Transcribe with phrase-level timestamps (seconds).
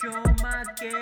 [0.00, 0.92] Тьомаки.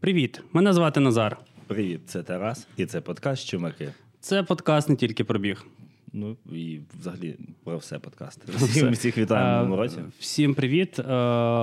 [0.00, 1.36] Привіт, мене звати Назар.
[1.66, 3.92] Привіт, це Тарас, і це подкаст Чумаки.
[4.20, 5.64] Це подкаст не тільки про біг.
[6.12, 8.44] Ну і взагалі про все подкаст.
[8.48, 9.98] Всім всіх вітаємо в Е, новому році.
[10.18, 10.98] Всім привіт.
[10.98, 11.02] Е,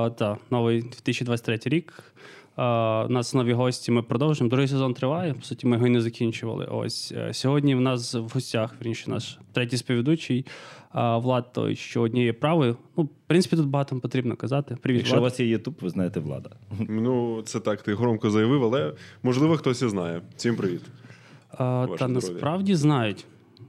[0.10, 1.94] та, новий 2023 рік.
[2.58, 2.62] Е,
[3.06, 3.92] у нас нові гості.
[3.92, 4.50] Ми продовжуємо.
[4.50, 5.34] Другий сезон триває.
[5.34, 6.66] По суті, ми його і не закінчували.
[6.66, 10.46] Ось е, сьогодні в нас в гостях, вірніше, наш третій співведучий
[10.96, 12.78] е, Влад, той, що однією правою.
[12.98, 14.78] Ну, в принципі, тут багато потрібно казати.
[14.82, 16.50] Привіт, Якщо у вас є Ютуб, ви знаєте влада.
[16.90, 18.94] Ну, це так, ти громко заявив, але
[19.24, 20.22] можливо хтось і знає.
[20.36, 20.82] Всім привіт.
[21.54, 22.08] Е, та здоров'я.
[22.08, 23.26] насправді знають.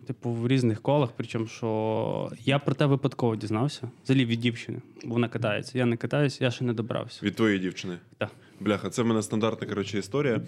[0.07, 3.91] Типу, в різних колах, причому що я про те випадково дізнався.
[4.05, 5.79] Взагалі від дівчини, бо вона катається.
[5.79, 7.27] Я не катаюся, я ще не добрався.
[7.27, 7.99] Від твоєї дівчини.
[8.19, 8.31] Так.
[8.61, 10.41] Бляха, це в мене стандартна коротше, історія.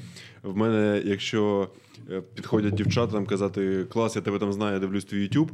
[0.42, 1.68] В мене, якщо
[2.10, 5.48] е, підходять дівчата там казати клас, я тебе там знаю, я дивлюсь твій YouTube.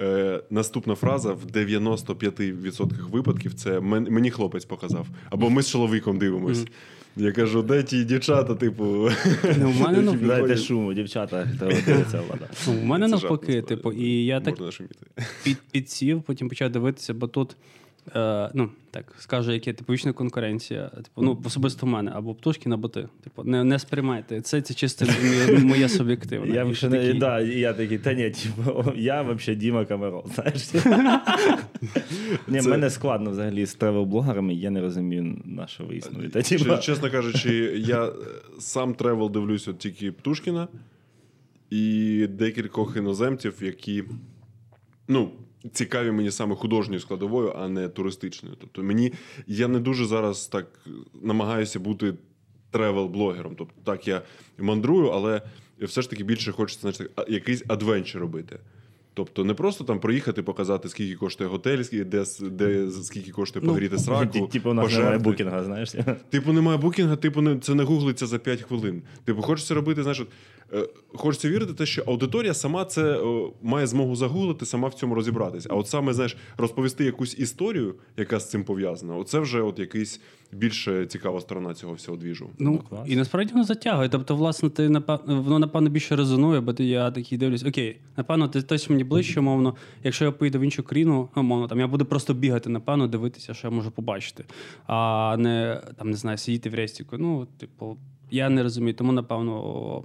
[0.00, 5.06] Е, наступна фраза в 95% випадків це мені хлопець показав.
[5.30, 6.64] Або ми з чоловіком дивимось.
[7.16, 8.84] Я кажу, де ті дівчата, типу.
[9.58, 12.48] Ну, в мене, які Дайте шуму, дівчата, дивиться влада.
[12.66, 14.58] ну, мене навпаки, типу, і я так
[15.70, 17.56] підсів, потім почав дивитися, бо тут.
[18.16, 20.88] Е, ну, так скажу, яке типу вічна конкуренція.
[20.88, 23.08] Типу, ну, особисто в мене, або Птушкін, або ти.
[23.24, 24.40] Типу, не, не сприймайте.
[24.40, 25.06] Це, це чисто
[25.62, 26.54] моє, суб'єктивне.
[26.54, 30.74] Я вже не, такий, да, я такий, та ні, типу, я взагалі Діма Камерон, знаєш.
[32.48, 36.42] Ні, Це- мене складно взагалі з тревел-блогерами, я не розумію, на що ви існуєте.
[36.42, 38.12] Типу, Чесно кажучи, я е,
[38.58, 40.68] сам тревел дивлюсь от тільки Птушкіна
[41.70, 44.04] і декількох іноземців, які
[45.08, 45.30] ну,
[45.72, 48.56] цікаві мені саме художньою складовою, а не туристичною.
[48.60, 49.12] Тобто мені
[49.46, 50.66] я не дуже зараз так
[51.22, 52.14] намагаюся бути
[52.72, 53.54] тревел-блогером.
[53.58, 54.22] Тобто так я
[54.58, 55.42] мандрую, але
[55.82, 58.58] все ж таки більше хочеться а- якийсь адвенчер робити.
[59.14, 63.98] Тобто не просто там проїхати, показати, скільки коштує готель, скільки- де, де скільки коштує Ну,
[63.98, 64.46] сраку.
[64.52, 65.94] Типу, у нас немає букінга, знаєш.
[66.30, 69.02] Типу, немає букінга, типу, не, це не гуглиться за 5 хвилин.
[69.24, 70.28] Типу, хочеться робити, знаєш, от,
[71.14, 75.68] хочеться вірити, те, що аудиторія сама це е, має змогу загуглити, сама в цьому розібратися.
[75.72, 80.20] А от саме, знаєш, розповісти якусь історію, яка з цим пов'язана, оце вже от якийсь
[80.52, 82.50] більше цікава сторона цього всього двіжу.
[82.58, 83.08] Ну, клас.
[83.08, 84.08] і насправді воно затягує.
[84.08, 88.48] Тобто, власне, ти напевно, воно напевно більше резонує, бо ти я такий дивлюсь, окей, напевно,
[88.48, 89.76] ти точно мені ближче, мовно.
[90.04, 93.54] Якщо я поїду в іншу країну, ну, мовно, там я буду просто бігати, напевно, дивитися,
[93.54, 94.44] що я можу побачити,
[94.86, 97.18] а не там не знаю, сидіти в рестіку.
[97.18, 97.96] Ну, типу,
[98.30, 100.04] я не розумію, тому напевно.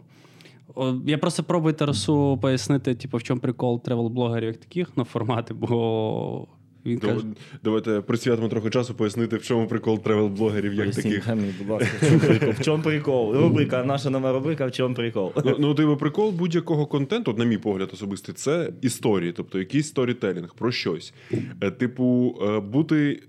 [1.05, 6.47] Я просто пробую Тарасу пояснити, типу, в чому прикол тревел-блогерів як таких на формати, бо
[6.85, 7.25] він каже.
[7.63, 11.27] Давайте присвятимо трохи часу пояснити, в чому прикол тревел-блогерів як Поясніть таких.
[11.27, 12.49] мені, будь ласка, в чому прикол?
[12.49, 13.33] В чому прикол?
[13.35, 15.31] Рубрика, наша нова рубрика, в чому прикол?
[15.45, 20.53] Ну, ну, типу, прикол будь-якого контенту, на мій погляд особистий, це історії, тобто якийсь сторітелінг
[20.55, 21.13] про щось.
[21.61, 23.23] Е, Типу, е, бути.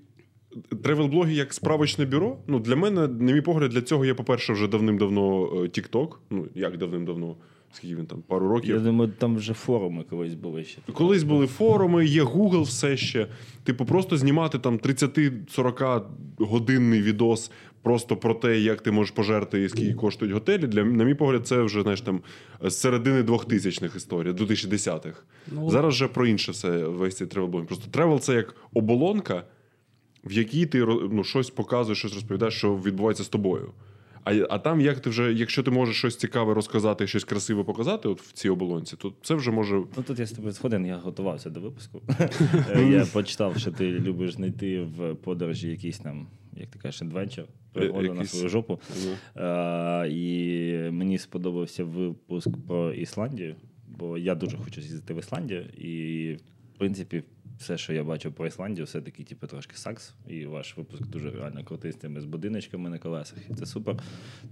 [0.82, 2.36] Тревел-блоги як справочне бюро.
[2.46, 6.08] Ну, для мене, на мій погляд, для цього є, по-перше, вже давним-давно е, TikTok.
[6.30, 7.36] Ну, як давним-давно,
[7.72, 8.74] скільки він там, пару років.
[8.74, 10.78] Я думаю, там вже форуми колись були ще.
[10.92, 13.26] Колись були форуми, є Google все ще.
[13.64, 16.02] Типу, просто знімати там 30-40
[16.38, 17.50] годинний відос
[17.84, 20.66] просто про те, як ти можеш пожерти і скільки коштують готелі.
[20.66, 22.20] Для на мій погляд, це вже знаєш там
[22.60, 25.22] з середини 2000-х історій, 2010-х.
[25.52, 29.42] Ну, Зараз вже про інше все весь цей тревел Просто тревел це як оболонка,
[30.26, 33.72] в якій ти ну, щось показуєш, щось розповідаєш, що відбувається з тобою.
[34.24, 38.08] А, а там, як ти вже, якщо ти можеш щось цікаве розказати, щось красиве показати,
[38.08, 40.96] от в цій оболонці, то це вже може Ну тут я з тобою згоден, я
[40.96, 42.02] готувався до випуску.
[42.90, 46.26] Я почитав, що ти любиш знайти в подорожі якийсь там,
[46.56, 48.80] як ти кажеш, адвенчер, пригоду на свою жопу.
[49.04, 49.10] Ну.
[50.04, 53.56] І мені сподобався випуск про Ісландію,
[53.88, 55.62] бо я дуже хочу з'їздити в Ісландію.
[55.62, 56.32] І,
[56.74, 57.22] в принципі,
[57.58, 60.14] все, що я бачив про Ісландію, все-таки типу, трошки сакс.
[60.28, 63.38] І ваш випуск дуже реально крутий з тими з будиночками на колесах.
[63.50, 63.96] І це супер.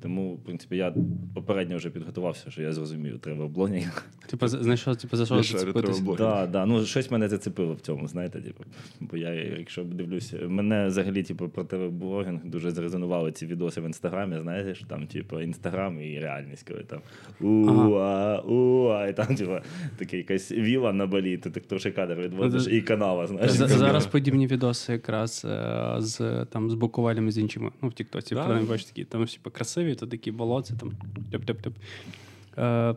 [0.00, 0.94] Тому, в принципі, я
[1.34, 4.04] попередньо вже підготувався, що я зрозумів, треба блогінг.
[4.26, 6.00] Типу, за- знайшов, типу, за що зацепитись.
[6.18, 6.66] Да, да.
[6.66, 8.64] Ну, щось мене зацепило в цьому, знаєте, типу.
[9.00, 13.84] Бо я, якщо дивлюся, мене взагалі, типу, про тебе блогінг дуже зрезонували ці відоси в
[13.84, 17.00] інстаграмі, знаєш, що там, типу, інстаграм і реальність, коли там
[17.40, 19.56] уа, уа, і там, типу,
[19.96, 23.50] така якась віла на балі, ти так трошки кадр відводиш, Ну, і канава, знаєш.
[23.50, 27.70] За- Зараз подібні відоси якраз е, з там з буковелями з іншими.
[27.82, 28.34] Ну, в Тіктоці.
[28.34, 28.60] Да.
[28.68, 30.92] Бачиш такі, там всі красиві, то такі болоці, там
[31.32, 31.72] тип-тип-тип.
[32.58, 32.94] Е,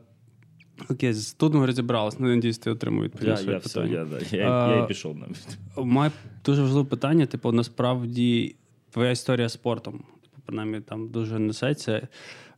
[0.90, 2.18] окей, тут ми розібралися.
[2.20, 5.18] Ну, надіюсь, ти отримав відповідь Я, я, все, я, да, я, А, я і пішов
[5.18, 5.58] навіть.
[5.78, 6.12] Має
[6.46, 7.26] дуже важливе питання.
[7.26, 8.56] Типу, насправді,
[8.92, 9.94] твоя історія з спортом.
[9.94, 12.08] Типу, принаймні там дуже несеться.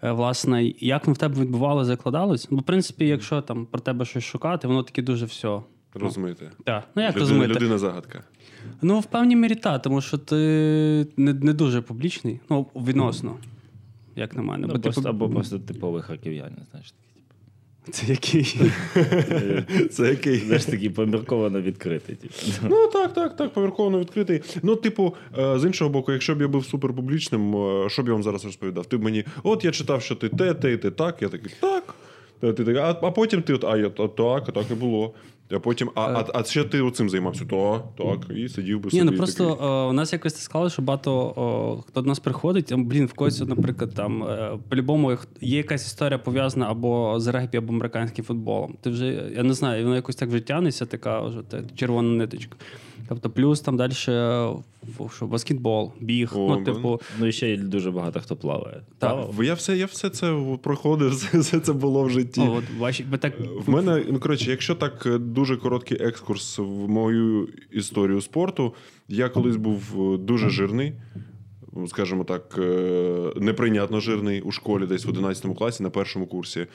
[0.03, 2.51] Е, Власне, як в тебе відбувало, закладалось?
[2.51, 5.61] Ну, в принципі, якщо там про тебе щось шукати, воно таки дуже все.
[5.93, 6.51] Розумієте?
[6.63, 7.53] Так, ну як Людина, розумієте?
[7.53, 8.23] людина загадка.
[8.81, 10.35] Ну, в певній мірі так, тому що ти
[11.17, 13.37] не, не дуже публічний, ну, відносно,
[14.15, 14.67] як на мене.
[14.67, 16.93] Ну, Бо просто, ти, або просто типовий харків'янин, знаєш.
[17.91, 18.61] такий, Це який?
[19.89, 20.39] Це який?
[20.39, 22.15] Знаєш, такий помірковано відкритий.
[22.15, 22.31] Типу.
[22.69, 24.41] Ну так, так, так, повірковано відкритий.
[24.63, 28.13] Ну, типу, е, з іншого боку, якщо б я був суперпублічним, е, що б я
[28.13, 28.85] вам зараз розповідав?
[28.85, 31.21] Ти б мені, от я читав, що ти те, те, те, так.
[31.21, 31.95] Я такий, так.
[33.01, 35.13] А потім ти от, а я так, так і було.
[35.51, 37.45] А потім, а, а, а ще ти оцим займався?
[37.45, 39.03] Так, так, і сидів би собі.
[39.03, 39.67] Ні, ну просто такий.
[39.67, 43.05] о, у нас якось так склалося, що багато о, хто до нас приходить, там, блін,
[43.05, 48.25] в когось, наприклад, там е, по-любому є якась історія пов'язана або з регбі, або американським
[48.25, 48.75] футболом.
[48.81, 52.57] Ти вже, я не знаю, воно якось так вже тягнеться, така вже та, червона ниточка.
[53.09, 54.49] Тобто, плюс там далі е,
[55.15, 56.31] що, баскетбол, біг.
[56.35, 58.81] О, ну, типу, Ну і ще й дуже багато хто плаває.
[58.99, 59.09] Так.
[59.11, 59.43] Плавав?
[59.43, 62.41] Я все, я все це проходив, все, це було в житті.
[62.45, 63.33] ну, от, ви так,
[63.65, 68.73] В мене, ну коротше, якщо так е, дуже короткий екскурс в мою історію спорту,
[69.07, 69.81] я колись був
[70.13, 70.93] е, дуже жирний,
[71.87, 76.67] скажімо так, е, неприйнятно жирний у школі, десь в 11 класі на першому курсі.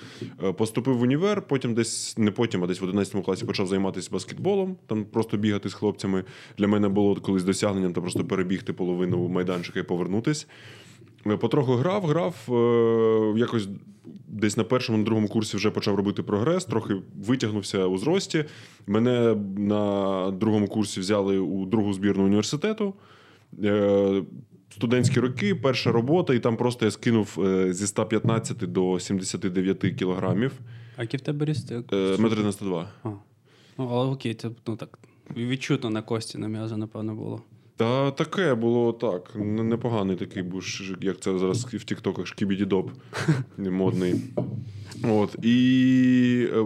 [0.45, 4.09] Е, Поступив в універ, потім десь не потім, а десь в 11 класі почав займатися
[4.13, 6.25] баскетболом, там просто бігати з хлопцями.
[6.59, 10.47] Для мене було колись досягненням там просто перебігти половину майданчика і повернутись.
[11.27, 12.37] Е, Потроху грав, грав.
[12.49, 13.69] е, Якось
[14.29, 16.95] десь на першому, на другому курсі вже почав робити прогрес, трохи
[17.27, 18.45] витягнувся у зрості.
[18.87, 22.95] Мене на другому курсі взяли у другу збірну університету.
[23.65, 24.23] Е,
[24.75, 27.39] Студентські роки, перша робота, і там просто я скинув
[27.71, 30.53] зі 115 до 79 кілограмів.
[30.97, 31.73] а який в тебе ріст?
[31.73, 31.83] Е,
[32.19, 32.89] Метр 92.
[33.03, 33.09] А.
[33.79, 34.99] Ну, але окей, це ну, так,
[35.37, 37.43] відчутно на кості на м'язо, напевно, було.
[37.77, 39.33] Та таке було так.
[39.45, 40.63] Непоганий такий був,
[41.01, 42.91] як це зараз в Тіктоках шкібідідоп
[43.59, 44.15] модний.
[45.05, 45.37] От.
[45.45, 46.65] І е,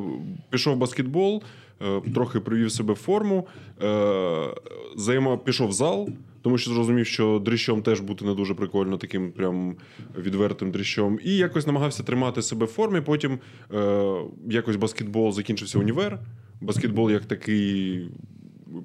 [0.50, 1.42] пішов баскетбол,
[1.82, 3.46] е, трохи привів себе в форму,
[3.82, 4.54] е,
[4.96, 6.08] займав, пішов в зал,
[6.42, 9.76] тому що зрозумів, що дрищом теж бути не дуже прикольно, таким прям
[10.18, 11.18] відвертим дрищом.
[11.24, 13.00] І якось намагався тримати себе в формі.
[13.00, 13.38] Потім
[13.74, 14.14] е,
[14.50, 16.18] якось баскетбол закінчився універ.
[16.60, 18.08] Баскетбол як такий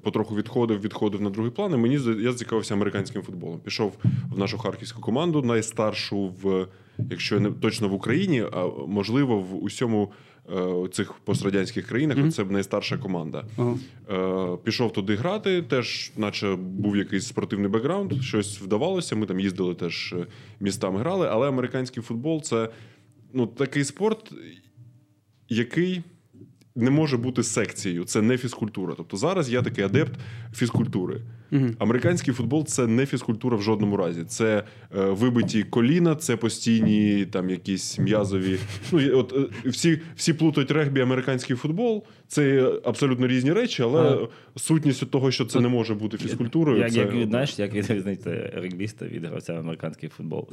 [0.02, 1.72] потроху відходив, відходив на другий план.
[1.72, 3.60] І мені я зацікавився американським футболом.
[3.60, 3.92] Пішов
[4.34, 6.66] в нашу харківську команду, найстаршу в,
[7.10, 10.12] якщо не точно в Україні, а можливо в усьому
[10.56, 12.18] е, цих пострадянських країнах.
[12.18, 12.30] Мгм.
[12.30, 13.44] Це найстарша команда.
[14.10, 19.16] Е, пішов туди грати, теж, наче був якийсь спортивний бекграунд, щось вдавалося.
[19.16, 20.26] Ми там їздили теж е,
[20.60, 22.68] містами грали, але американський футбол це
[23.32, 24.32] ну, такий спорт,
[25.48, 26.02] який
[26.74, 28.94] не може бути секцією, це не фізкультура.
[28.96, 30.12] Тобто зараз я такий адепт
[30.54, 31.20] фізкультури.
[31.78, 34.24] Американський футбол це не фізкультура в жодному разі.
[34.24, 38.58] Це е, вибиті коліна, це постійні там якісь м'язові.
[38.92, 39.34] Ну от
[39.64, 42.04] е, всі, всі плутають регбі, американський футбол.
[42.28, 44.28] Це абсолютно різні речі, але А.
[44.58, 46.78] сутністю того, що це не може бути фізкультурою.
[46.78, 46.98] Як, це...
[46.98, 50.48] як від, знаєш, як відрізнити регбіста від гравця в американський футбол.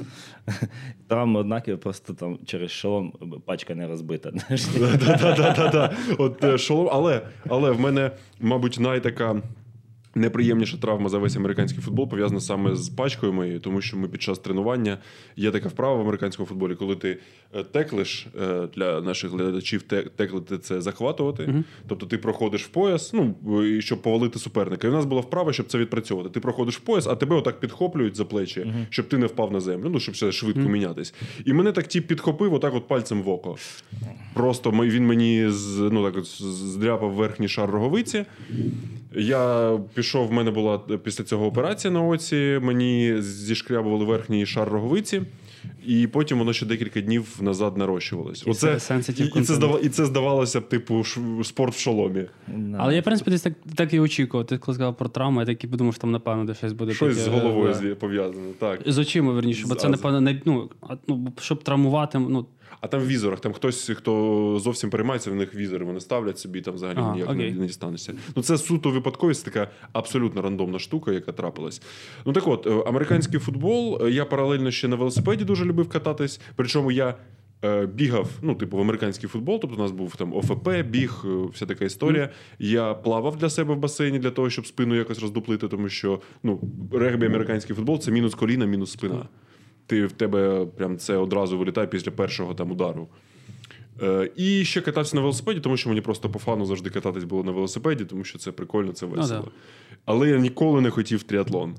[1.08, 3.12] Там однаково просто там через шолом
[3.46, 4.32] пачка не розбита.
[6.18, 8.10] От е, шолом, але, але в мене,
[8.40, 9.42] мабуть, найтака.
[10.14, 14.22] Найприємніша травма за весь американський футбол пов'язана саме з пачкою моєю, тому що ми під
[14.22, 14.98] час тренування
[15.36, 17.18] є така вправа в американському футболі, коли ти
[17.54, 21.46] е, теклиш е, для наших глядачів, те- теклити це захватувати.
[21.46, 21.64] Мгм.
[21.88, 23.34] Тобто ти проходиш в пояс, ну
[23.80, 24.86] щоб повалити суперника.
[24.86, 26.34] І в нас була вправа, щоб це відпрацьовувати.
[26.34, 29.60] Ти проходиш в пояс, а тебе отак підхоплюють за плечі, щоб ти не впав на
[29.60, 29.88] землю.
[29.90, 31.14] Ну щоб все швидко мінятись.
[31.44, 33.56] І мене так тіп підхопив, отак, от пальцем в око.
[34.34, 38.24] Просто він мені з, ну, так, от, здряпав верхній шар роговиці.
[39.14, 45.22] Я пішов, в мене була після цього операція на оці, мені зішкрябували верхній шар роговиці,
[45.86, 48.44] і потім воно ще декілька днів назад нарощувалось.
[48.46, 49.42] І це і, і, це content.
[49.42, 52.24] здава, і це здавалося б, типу, ш- спорт в шоломі.
[52.78, 54.46] Але я, в принципі, десь так, так і очікував.
[54.46, 56.92] Ти коли сказав про травму, я так і подумав, що там, напевно, де щось буде.
[56.94, 57.94] Щось таке, з головою да.
[57.94, 58.52] пов'язане.
[58.58, 58.80] Так.
[58.86, 62.46] З очима, верніше, бо З- це, напевно, не, ну, а, ну, щоб травмувати, ну,
[62.80, 66.60] А там в візорах, там хтось, хто зовсім переймається, в них візори вони ставлять собі,
[66.60, 67.52] там взагалі Ага, ніяк окей.
[67.52, 68.12] не дістанешся.
[68.36, 71.82] Ну це суто випадковість, така абсолютно рандомна штука, яка трапилась.
[72.26, 73.98] Ну так от, е, американський футбол.
[74.06, 76.40] е, Я паралельно ще на велосипеді дуже любив кататись.
[76.56, 77.14] Причому я.
[77.64, 81.66] е, Бігав, ну, типу, в американський футбол, тобто у нас був там ОФП, біг, вся
[81.66, 82.30] така історія.
[82.58, 86.60] Я плавав для себе в басейні для того, щоб спину якось роздуплити, тому що ну,
[86.92, 89.28] регбі, американський футбол це мінус коліна, мінус спина.
[89.90, 93.08] Ти в тебе прям це одразу вилітає після першого там удару.
[94.02, 97.44] Е, і ще катався на велосипеді, тому що мені просто по фану завжди кататись було
[97.44, 99.42] на велосипеді, тому що це прикольно, це весело.
[99.44, 99.50] да.
[100.04, 101.74] Але я ніколи не хотів тріатлон.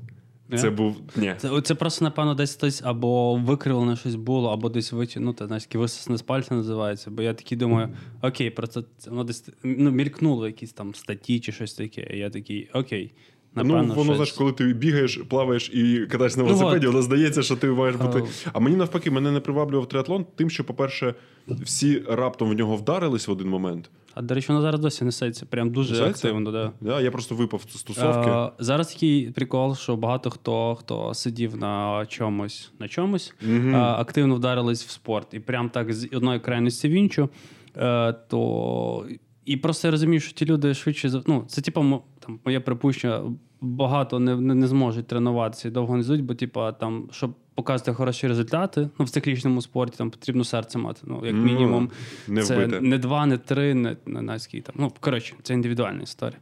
[0.49, 0.57] Ні?
[0.57, 0.95] Це був.
[1.15, 1.35] Ні.
[1.37, 6.17] Це, це просто, напевно, десь хтось або викривлене щось було, або десь витягнуто, знаєш, висосне
[6.17, 7.11] з пальця називається.
[7.11, 7.89] Бо я такий думаю,
[8.21, 12.07] окей, просто це воно десь ну, мількнуло якісь там статті чи щось таке.
[12.13, 13.13] І я такий, окей.
[13.55, 14.15] Напевно, ну, воно, щось...
[14.15, 16.93] знаєш, коли ти бігаєш, плаваєш і катаєшся на Ну, велосипеді, от.
[16.93, 18.23] воно здається, що ти маєш бути.
[18.45, 18.49] А.
[18.53, 21.13] А мені навпаки, мене не приваблював триатлон, тим, що, по-перше,
[21.47, 23.89] всі раптом в нього вдарились в один момент.
[24.13, 25.45] А до речі, воно зараз досі несеться.
[25.45, 26.27] Прям дуже Несеться?
[26.27, 26.51] активно.
[26.51, 26.71] Да.
[26.81, 28.29] Да, я просто випав з стосовки.
[28.29, 33.75] Е, зараз такий прикол, що багато хто, хто сидів на чомусь, на чомусь Мгм.
[33.75, 35.33] е, активно вдарились в спорт.
[35.33, 37.29] І прям так з одної крайності в іншу.
[37.77, 39.05] Е, то...
[39.45, 43.21] І просто я розумію, що ті люди швидше ну, це типу, там, моє припущення,
[43.61, 47.93] багато не, не, не зможуть тренуватися і довго не зуть, бо типу, там, щоб показати
[47.93, 51.01] хороші результати, ну, в циклічному спорті там потрібно серце мати.
[51.03, 51.89] Ну, як Ну, мінімум,
[52.27, 52.81] не це вбите.
[52.81, 53.73] не два, не три,
[54.05, 54.75] не, скільки там.
[54.77, 56.39] Ну, коротше, це індивідуальна історія.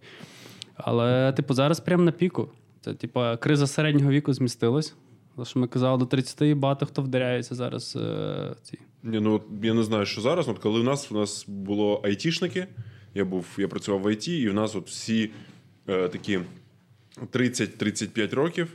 [0.76, 2.50] Але, типу, зараз прямо на піку.
[2.82, 4.96] Це, типу, криза середнього віку змістилась.
[5.38, 7.96] Те, що ми казали, до 30 і багато хто вдаряється зараз.
[8.02, 8.80] Е, ці.
[9.04, 10.48] Ні, ну я не знаю, що зараз.
[10.50, 12.68] От коли у нас у нас було айтішники,
[13.16, 15.32] я був, я працював в ІТ, і в нас от всі
[16.12, 16.40] такі
[17.34, 18.68] 30-35 років.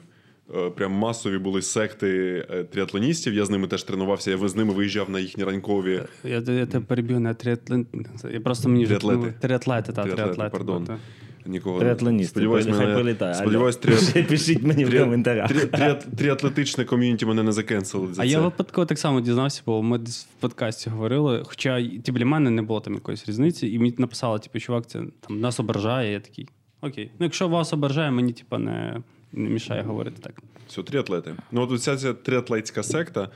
[0.54, 2.09] е, Прям масові були секти
[2.50, 3.35] е, тріатлоністів.
[3.35, 4.30] Я з ними теж тренувався.
[4.30, 6.02] Я з ними виїжджав на їхні ранкові.
[6.25, 7.87] Я, я тебе переб'ю на тріатлет.
[8.33, 9.18] Я просто мені Тріатлети.
[9.26, 10.50] ну, Тріатлети, так, Тріатлети, тріатлети.
[10.50, 10.85] пардон.
[10.85, 10.99] та.
[11.47, 12.30] Нікого Триатлоніст.
[12.30, 13.35] Сподіваюсь, мене, прилітає.
[13.35, 14.28] сподіваюсь, тріат...
[14.28, 15.50] Пишіть мені в коментарях.
[15.50, 18.14] тріат- тріат- тріатлетичне ком'юніті мене не закенселили.
[18.14, 18.30] За А це.
[18.30, 21.42] я випадково так само дізнався, бо ми десь в подкасті говорили.
[21.47, 25.02] Хоча ті, для мене не було там якоїсь різниці, і мені написали, типу, чувак, це
[25.21, 26.12] там нас ображає.
[26.12, 26.49] Я такий.
[26.84, 27.10] Окей.
[27.18, 30.42] Ну, якщо вас ображає, мені типа не, не мішає говорити так.
[30.68, 31.34] Все, тріатлети.
[31.52, 33.28] Ну, от ця, ця тріатлетська секта,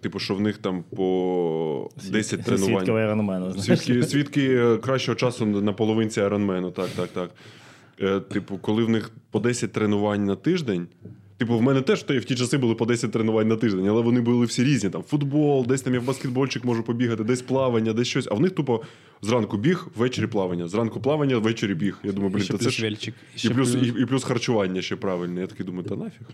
[0.00, 2.76] типу, що в них там по 10 тренувань.
[2.76, 3.58] Свідки айронмену.
[3.58, 6.70] Свідки, свідки е, кращого часу на половинці айронмену.
[6.70, 7.30] так, так, так.
[8.00, 10.86] Е, Типу, коли в них по 10 тренувань на тиждень.
[11.40, 14.20] Типу, в мене теж в ті часи були по 10 тренувань на тиждень, але вони
[14.20, 14.90] були всі різні.
[14.90, 18.28] Там футбол, десь там я в баскетбольчик можу побігати, десь плавання, десь щось.
[18.30, 18.82] А в них тупо
[19.22, 20.68] зранку біг, ввечері плавання.
[20.68, 21.98] Зранку плавання, ввечері біг.
[22.04, 22.96] Я думаю, блін, та це ж
[23.44, 25.40] і плюс, і, і плюс харчування ще правильне.
[25.40, 26.26] Я такий думаю, та нафіг.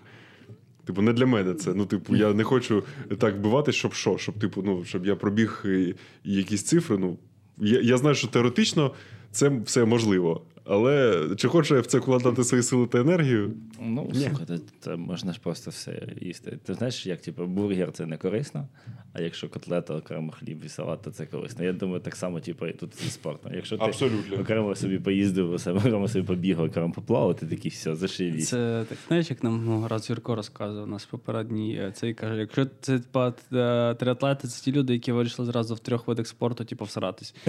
[0.84, 1.74] Типу, не для мене це.
[1.74, 2.84] Ну, типу, я не хочу
[3.18, 5.94] так бивати, щоб що, щоб, типу, ну, щоб я пробіг і,
[6.24, 6.98] і якісь цифри.
[6.98, 7.18] Ну,
[7.58, 8.94] я, я знаю, що теоретично
[9.30, 10.42] це все можливо.
[10.68, 13.52] Але чи хочу я в це вкладати свої сили та енергію?
[13.80, 16.58] Ну, слухай, це, можна ж просто все їсти.
[16.64, 18.68] Ти знаєш, як типу, бургер це не корисно,
[19.12, 21.64] а якщо котлета, окремо хліб і салат, то це корисно.
[21.64, 23.52] Я думаю, так само, типу, і тут зі спортом.
[23.54, 24.36] Якщо ти Абсолютно.
[24.36, 28.48] окремо собі поїздив, окремо собі побігав, окремо поплавав, ти такий все, зашивісь.
[28.48, 32.66] Це так, знаєш, як нам ну, раз Юрко розказував нас попередній е, цей каже: якщо
[32.80, 36.84] це типа е, триатлети, це ті люди, які вирішили зразу в трьох видах спорту, типу,
[36.84, 37.34] всратись.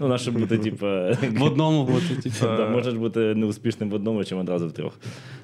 [0.00, 0.86] Ну, наше бути, типу,
[1.38, 2.36] В одному бути, типу.
[2.40, 4.98] Да, можеш бути неуспішним в одному, чим одразу в трьох.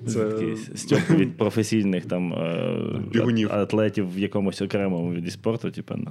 [0.06, 2.76] Це- Це стьоп від професійних там е,
[3.12, 3.52] Бігунів.
[3.52, 5.70] атлетів в якомусь окремому віді спорту.
[5.70, 6.10] Типу, ну.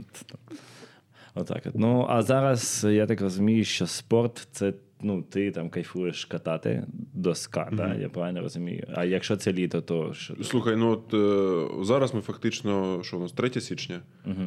[1.35, 1.63] Отак.
[1.65, 1.75] от.
[1.75, 4.73] Ну, а зараз я так розумію, що спорт це.
[5.01, 8.87] Ну, ти там кайфуєш катати доска, да, я правильно розумію.
[8.93, 10.43] А якщо це літо, то що?
[10.43, 14.01] Слухай, ну от е, зараз ми фактично, що у нас 3 січня?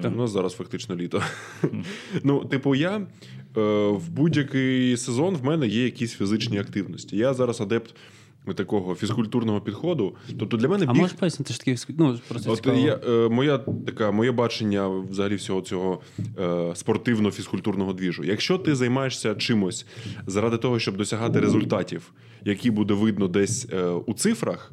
[0.05, 1.23] У нас зараз фактично літо.
[2.25, 3.07] ну, типу, я е,
[3.91, 7.17] в будь-який сезон в мене є якісь фізичні активності.
[7.17, 7.95] Я зараз адепт
[8.55, 10.17] такого фізкультурного підходу.
[10.39, 12.79] Тобто для мене А біг можеш пояснити, що таке ну, просто От цікаво.
[12.79, 16.43] я, е, моя така, моє бачення взагалі всього цього е,
[16.75, 18.25] спортивно-фізкультурного двіжу.
[18.25, 19.87] Якщо ти займаєшся чимось
[20.27, 22.13] заради того, щоб досягати результатів,
[22.45, 24.73] які буде видно десь е, у цифрах,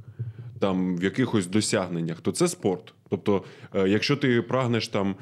[0.60, 2.94] там в якихось досягненнях, то це спорт.
[3.10, 5.16] Тобто, е, якщо ти прагнеш там.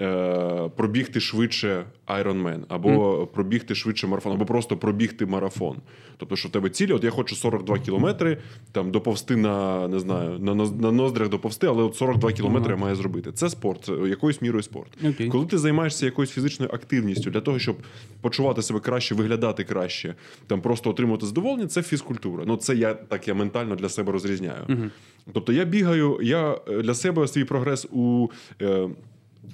[0.00, 5.76] Е, Пробігти швидше Ironman, або пробігти швидше марафон, або просто пробігти марафон.
[6.16, 8.38] Тобто, що в тебе цілі, от я хочу 42 кілометри,
[8.72, 12.96] там доповзти на не знаю, на, на ноздрях доповзти, але от 42 кілометри я маю
[12.96, 13.32] зробити.
[13.32, 14.90] Це спорт, якоюсь мірою спорт.
[15.04, 15.28] Окей.
[15.28, 17.76] Коли ти займаєшся якоюсь фізичною активністю для того, щоб
[18.20, 20.14] почувати себе краще, виглядати краще,
[20.46, 22.44] там просто отримувати задоволення, це фізкультура.
[22.46, 24.90] Ну це я так я ментально для себе розрізняю.
[25.32, 28.28] Тобто я бігаю, я е, для себе свій прогрес у
[28.62, 28.88] е,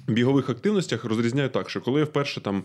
[0.07, 2.63] бігових активностях розрізняю так, що коли я вперше там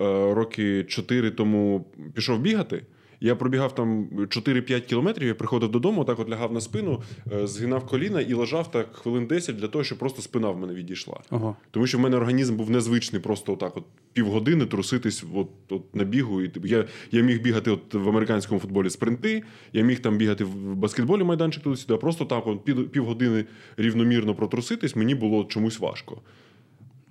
[0.00, 0.04] е,
[0.34, 2.82] роки 4 тому пішов бігати.
[3.24, 7.02] Я пробігав там 4-5 кілометрів, я приходив додому, так от лягав на спину,
[7.32, 10.74] е, згинав коліна і лежав так хвилин 10 для того, щоб просто спина в мене
[10.74, 11.20] відійшла.
[11.30, 11.56] Ого.
[11.70, 16.04] Тому що в мене організм був незвичний просто отак, от півгодини труситись от, от на
[16.04, 16.42] бігу.
[16.42, 19.42] І, типу, я, я міг бігати от в американському футболі спринти,
[19.72, 23.44] я міг там бігати в баскетболі майданчик туди-сюди, а просто так от пів, півгодини
[23.76, 26.22] рівномірно протруситись, мені було чомусь важко.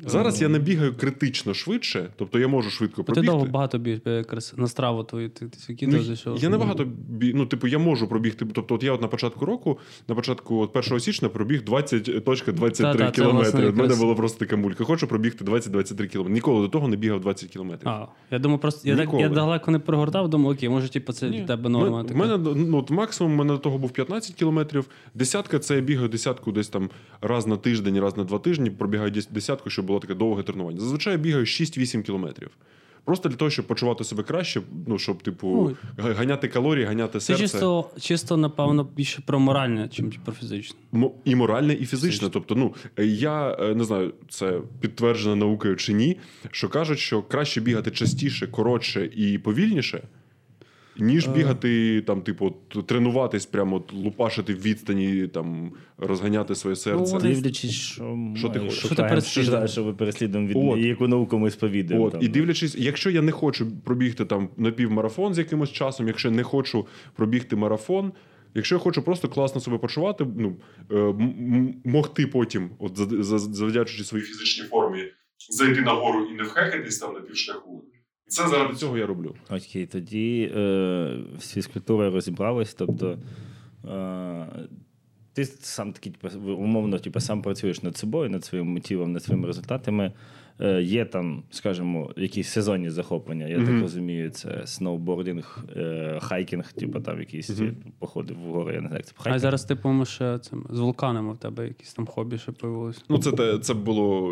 [0.05, 3.99] Зараз я не бігаю критично швидше, тобто я можу швидко Бо ти довго багато біг
[4.05, 6.43] якраз на страву твою, ти, ти Ну, зайшов.
[6.43, 7.33] я набагато бі...
[7.33, 8.45] ну, типу, я можу пробігти.
[8.53, 13.11] Тобто, от я от на початку року, на початку от 1 січня пробіг 20.23 Та-та,
[13.11, 13.67] кілометри.
[13.67, 14.83] От мене була просто така мулька.
[14.83, 16.33] Хочу пробігти 20-23 кілометри.
[16.33, 17.89] Ніколи до того не бігав 20 кілометрів.
[17.89, 21.29] А, я думаю, просто я, так, я далеко не прогортав, думаю, окей, може, типу, це
[21.29, 22.05] для тебе норма.
[22.11, 24.85] У мене ну, от максимум у мене до того був 15 кілометрів.
[25.13, 26.89] Десятка це я бігаю десятку десь там
[27.21, 28.69] раз на тиждень, раз на два тижні.
[28.69, 30.79] Пробігаю десятку, щоб було таке довге тренування.
[30.79, 32.49] Зазвичай я бігаю 6-8 кілометрів.
[33.05, 37.25] Просто для того, щоб почувати себе краще, ну щоб, типу, га- ганяти калорії, ганяти Це
[37.25, 37.43] серце.
[37.43, 40.79] чисто, чисто, напевно, більше про моральне, чим про фізичне.
[41.25, 42.29] І моральне, і фізичне.
[42.29, 42.73] Тобто, ну
[43.05, 46.17] я е, не знаю, це підтверджено наукою чи ні.
[46.51, 50.03] Що кажуть, що краще бігати частіше, коротше і повільніше,
[50.97, 57.13] ніж бігати там, типу, тренуватись, прямо лупашити в відстані, там розганяти своє серце.
[57.13, 58.79] Ну, Дивлячись, що, Що ти хочеш?
[58.79, 60.79] Що ти що, що ви переслідуємо від От.
[60.79, 62.05] яку науку ми сповідуємо.
[62.05, 62.21] От, там.
[62.21, 66.43] і дивлячись, якщо я не хочу пробігти там напівмарафон з якимось часом, якщо я не
[66.43, 68.11] хочу пробігти марафон,
[68.55, 70.55] якщо я хочу просто класно себе почувати, ну
[70.91, 71.13] е,
[71.85, 75.03] могти потім, от за- за- завдячуючи своїй фізичній формі,
[75.49, 77.85] зайти нагору і не вхекатись там на півшляху.
[78.33, 79.35] Це заради цього я роблю.
[79.49, 82.73] Окей, тоді е, з фізкультурою розібрались.
[82.73, 83.17] Тобто
[83.89, 84.45] е,
[85.33, 86.13] ти сам такий,
[86.45, 90.11] умовно, типу, сам працюєш над собою, над своїм тілом, над своїми результатами.
[90.61, 93.47] Е, є там, скажімо, якісь сезонні захоплення.
[93.47, 97.75] Я так розумію, це сноубординг, е, хайкінг, типу там якісь Мгм.
[97.99, 100.79] походи в гори, я не знаю, як це А зараз, типу, ми ще цим, з
[100.79, 103.05] вулканами в тебе якісь там хобі ще появилось.
[103.09, 104.29] Ну, це, те- це було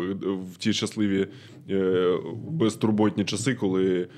[0.52, 1.26] в ті щасливі
[1.70, 2.08] е,
[2.50, 4.08] безтурботні часи, коли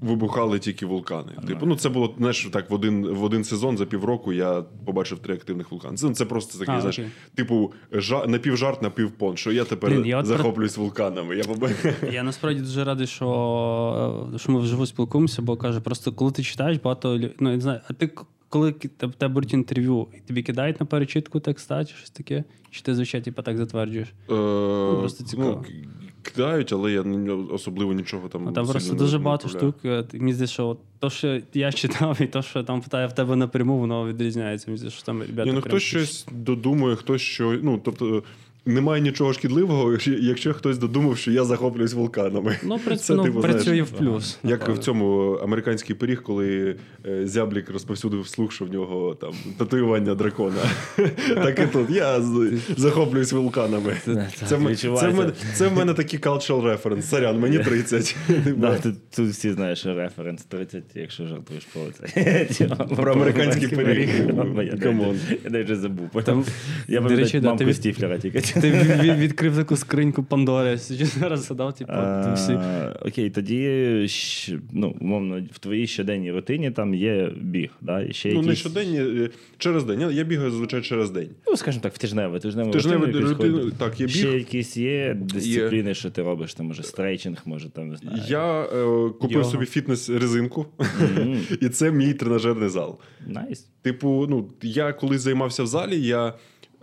[0.00, 1.32] вибухали тільки вулкани.
[1.46, 5.18] Типу, ну це було знаєш, так в один в один сезон за півроку я побачив
[5.18, 5.96] три активних вулкани.
[5.96, 7.10] Це, це просто такий, А, знаєш, окей.
[7.34, 9.36] типу, жа, напівжарт, напівпон.
[9.36, 11.36] Що я тепер Блін, я от про- захоплююсь вулканами.
[11.36, 11.94] Я побачив.
[12.12, 16.42] Я насправді дуже радий, що, е, що ми вживу спілкуємося, бо каже, просто коли ти
[16.42, 18.10] читаєш, багато ну, я не знаю, а ти
[18.48, 22.94] коли тебе беруть інтерв'ю, і тобі кидають на перечитку текста чи щось таке, чи ти
[22.94, 24.08] звичайно типу, так затверджуєш?
[24.98, 25.64] просто цікаво.
[25.68, 25.88] Ну,
[26.30, 27.04] кидають, але я
[27.50, 28.48] особливо нічого там.
[28.48, 29.74] А там просто дуже не багато штук.
[29.84, 33.36] е, Мені здається, що то, що я читав, і то, що там питає в тебе
[33.36, 34.66] напряму, воно відрізняється.
[34.68, 35.44] Мені здається, що там ребята.
[35.44, 37.58] Ні, ну прям хтось щось додумує, хтось що.
[37.62, 38.22] Ну, тобто,
[38.66, 40.12] немає нічого шкідливого, якщо-
[40.54, 42.56] хтось додумав, що я захоплююсь вулканами.
[42.62, 44.38] Ну, принципі, Це, ну, типу, працює знаєш, в плюс.
[44.44, 44.80] Як напевно.
[44.80, 46.76] в цьому американський пиріг, коли
[47.06, 50.56] е, зяблік розповсюдив слух, що в нього там татуювання дракона.
[51.34, 51.90] так і тут.
[51.90, 52.20] Я
[52.76, 53.96] захоплююсь вулканами.
[54.04, 55.32] Це, в- це, в мене, відчувається.
[55.54, 57.02] це в мене такий cultural reference.
[57.02, 58.16] Сорян, мені 30.
[58.56, 62.46] Да, тут, тут всі знаєш що референс 30, якщо жартуєш про це.
[62.96, 64.08] Про американський пиріг.
[64.64, 65.06] Я Come on.
[65.06, 66.08] навіть- Я навіть забув.
[66.88, 68.42] Я до речі, пам'ятаю мамку Стіфлера тільки.
[68.60, 70.70] Ти від- від- відкрив таку скриньку Пандори.
[70.90, 71.92] Я зараз задав, типу,
[72.34, 72.58] всі.
[73.06, 74.06] Окей, тоді
[74.72, 77.70] ну, умовно, в твоїй щоденній рутині там є біг.
[77.80, 78.00] Да?
[78.02, 80.00] І ще Ну, якісь, не щоденні, е, через день.
[80.00, 81.28] Я, я бігаю зазвичай через день.
[81.46, 82.38] Ну, скажімо так, в тижневе.
[82.38, 84.34] Тижневе Тижневе рутину якусь рутину, так, є Ще біг.
[84.38, 88.22] якісь є дисципліни, що ти робиш, там, може, стрейчинг, може, там, не знаю.
[88.28, 88.66] Я е,
[89.10, 89.44] купив Йога.
[89.44, 90.66] собі фітнес-резинку,
[91.16, 91.38] Мгм.
[91.60, 92.98] і це мій тренажерний зал.
[93.26, 93.66] Nice.
[93.82, 96.34] Типу, ну, я коли займався в залі, я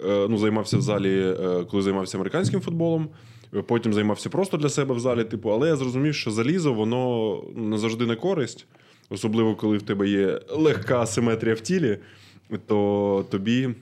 [0.05, 3.09] ну, займався в залі, е, коли займався американським футболом.
[3.55, 7.43] е, Потім займався просто для себе в залі, типу, але я зрозумів, що залізо воно
[7.55, 8.65] не завжди на користь,
[9.09, 11.97] особливо коли в тебе є легка асиметрія в тілі,
[12.67, 13.73] то тобі е,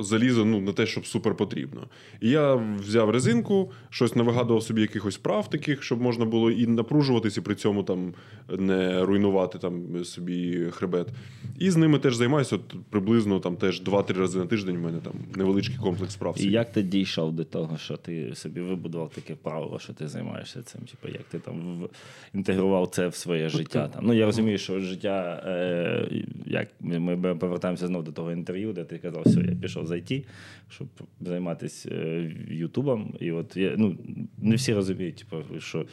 [0.00, 1.86] залізо ну, не те, щоб супер потрібно.
[2.20, 7.36] І я взяв резинку, щось навигадував собі якихось прав таких, щоб можна було і напружуватись,
[7.36, 8.14] і при цьому там
[8.48, 11.08] не руйнувати там собі хребет.
[11.58, 14.76] І з ними теж займаюся от, приблизно там теж 2-3 рази на тиждень.
[14.76, 16.36] У мене там невеличкий комплекс прав.
[16.40, 20.62] І як ти дійшов до того, що ти собі вибудував таке правило, що ти займаєшся
[20.62, 20.80] цим?
[20.80, 21.88] Типу, як ти там в...
[22.34, 23.88] інтегрував це в своє життя?
[23.88, 24.06] Там?
[24.06, 26.08] Ну я розумію, що життя, е...
[26.46, 30.24] як ми повертаємося знову до того інтерв'ю, де ти казав, все, я пішов з IT,
[30.68, 30.88] щоб
[31.20, 33.14] займатися е, Ютубом.
[33.20, 33.96] І от я, ну,
[34.38, 35.84] не всі розуміють, типу, що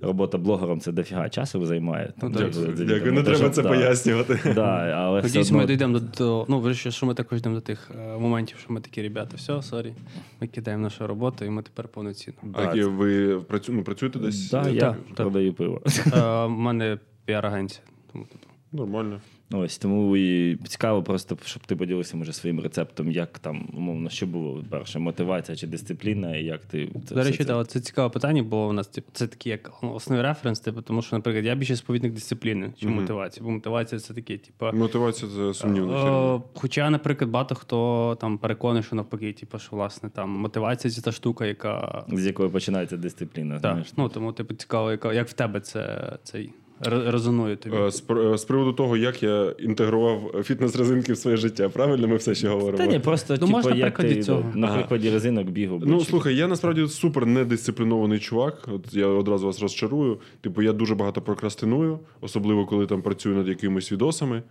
[0.00, 2.12] робота блогером це дофіга часу займає.
[2.20, 2.50] Там, Ну, так.
[2.50, 3.12] Дякую, там, дякую.
[3.12, 3.68] Не треба що- це да.
[3.68, 4.40] пояснювати.
[4.54, 5.58] Да, але все Надіюсь, одно...
[5.58, 8.72] ми дійдемо до, до ну, вирішую, що ми також йдемо до тих е, моментів, що
[8.72, 9.92] ми такі ребята, все, sorry,
[10.40, 12.36] ми кидаємо нашу роботу, і ми тепер повноцінно.
[12.52, 13.72] А які ви працю...
[13.72, 14.50] ну, працюєте десь?
[14.50, 15.14] Да, Е, я так, так.
[15.16, 15.82] продаю пиво.
[16.12, 17.82] Е, У мене піар-агенція.
[18.12, 19.20] Тому, типу, Нормально.
[19.52, 24.26] Ось тому і цікаво, просто щоб ти поділився може своїм рецептом, як там умовно, що
[24.26, 27.44] було перше, мотивація чи дисципліна, і як ти це До речі, це...
[27.44, 31.02] да, це цікаве питання, бо у нас типу, це такий як основний референс, типу, тому
[31.02, 33.00] що, наприклад, я більше сповідник дисципліни, чи Мгм.
[33.00, 33.44] мотивації.
[33.44, 34.66] Бо мотивація це таке, типу.
[34.72, 36.40] Мотивація це сумнівна Е.
[36.54, 41.12] Хоча, наприклад, багато хто там переконаний, що навпаки, типу, що власне там мотивація це та
[41.12, 43.54] штука, яка з якої починається дисципліна.
[43.60, 43.92] так, знаєш.
[43.96, 47.76] ну тому типу цікаво, яка як в тебе це цей резонує тобі.
[47.76, 52.16] Е, З, е, з приводу того, як я інтегрував фітнес-резинки в своє життя, правильно ми
[52.16, 52.78] все ще говоримо?
[52.78, 54.52] Та ні, просто Ну, типу, можна як прикладі ти, цього.
[54.54, 55.82] на прикладі резинок бігав.
[55.86, 58.68] Ну, слухай, я насправді супер недисциплінований чувак.
[58.72, 60.18] От я одразу вас розчарую.
[60.40, 64.42] Типу, я дуже багато прокрастиную, особливо коли там працюю над якимись відосами.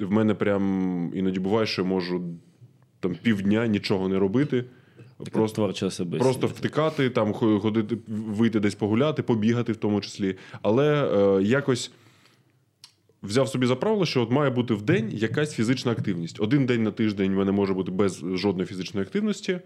[0.00, 2.22] В мене прям іноді буває, що я можу
[3.00, 4.64] там півдня нічого не робити.
[5.24, 6.22] Така Просто, творча особистість.
[6.22, 10.36] просто втикати, там ходити, вийти десь погуляти, побігати в тому числі.
[10.62, 11.08] Але
[11.38, 11.90] е, якось
[13.22, 16.40] взяв собі за правило, що от має бути в день якась фізична активність.
[16.40, 19.60] Один день на тиждень в мене може бути без жодної фізичної активності.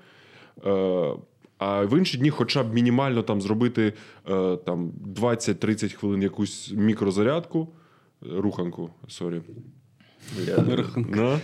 [0.67, 1.15] Е,
[1.59, 3.93] а в інші дні, хоча б мінімально там зробити
[4.31, 7.69] е, там 20-30 хвилин якусь мікрозарядку,
[8.21, 9.41] руханку, сорі.
[10.97, 11.39] Ну,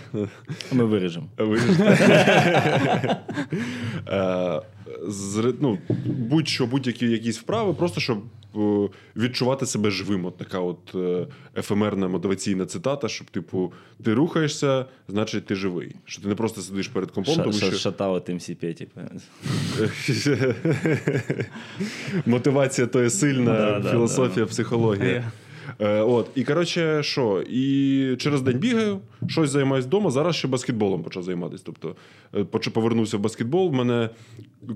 [0.71, 1.25] Ми виріжемо.
[1.37, 1.59] ви-
[4.07, 4.61] Е,
[5.61, 8.17] ну, будь-що, будь-які якісь вправи, просто щоб
[8.55, 10.25] е, відчувати себе живим.
[10.25, 15.95] От така от е, ефемерна мотиваційна цитата, щоб, типу, ти рухаєшся, значить ти живий.
[16.05, 19.01] Що ти не просто сидиш перед компом, тому що Шатало тим сіпі, типу.
[22.25, 25.31] мотивація то є сильна, філософія, психологія.
[25.79, 27.43] Е, от, і коротше, що?
[27.49, 30.11] І через день бігаю, щось займаюсь вдома.
[30.11, 31.63] Зараз ще баскетболом почав займатися.
[31.65, 31.95] Тобто,
[32.35, 33.71] е, повернувся в баскетбол.
[33.71, 34.09] Мене,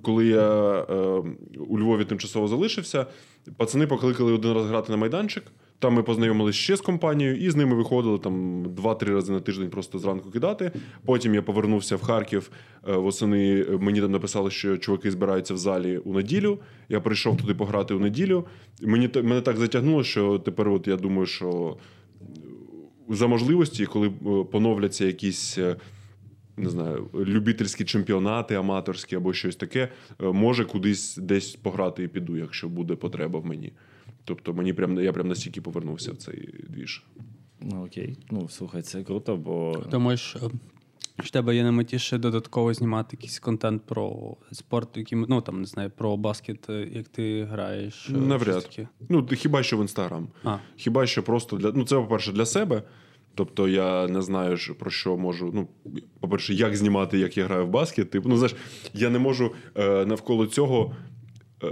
[0.01, 0.93] коли я е,
[1.67, 3.05] у Львові тимчасово залишився,
[3.57, 5.43] пацани покликали один раз грати на майданчик.
[5.79, 9.69] Там ми познайомилися ще з компанією, і з ними виходили там 2-3 рази на тиждень
[9.69, 10.71] просто зранку кидати.
[11.05, 12.51] Потім я повернувся в Харків
[12.89, 13.65] е, восени.
[13.79, 16.59] Мені там написали, що чуваки збираються в залі у неділю.
[16.89, 18.45] Я прийшов туди пограти у неділю.
[18.81, 21.77] Мені мене так затягнуло, що тепер, от я думаю, що
[23.09, 24.11] за можливості, коли е,
[24.51, 25.57] поновляться якісь.
[25.57, 25.75] е,
[26.57, 29.89] Не знаю, любительські чемпіонати, аматорські або щось таке,
[30.21, 33.73] е, може кудись десь пограти і піду, якщо буде потреба в мені.
[34.29, 37.03] Тобто мені прям я прям настільки повернувся в цей двіж.
[37.61, 38.17] Ну окей.
[38.31, 40.39] Ну слухай, це круто, бо е, що
[41.17, 45.61] в тебе є на меті ще додатково знімати якийсь контент про спорт, який, ну там
[45.61, 48.09] не знаю, про баскет, е, як ти граєш.
[48.09, 48.63] е, Навряд.
[48.63, 48.87] таке?
[49.09, 50.27] Ну, хіба що в інстаграм.
[50.43, 51.71] А, Хіба що просто для.
[51.71, 52.83] Ну, це, по-перше, для себе.
[53.35, 55.51] Тобто я не знаю, про що можу.
[55.53, 55.67] Ну,
[56.19, 58.09] по-перше, як знімати, як я граю в баскет.
[58.09, 58.55] Типу, ну, знаєш,
[58.93, 60.95] я не можу е, навколо цього
[61.63, 61.67] е,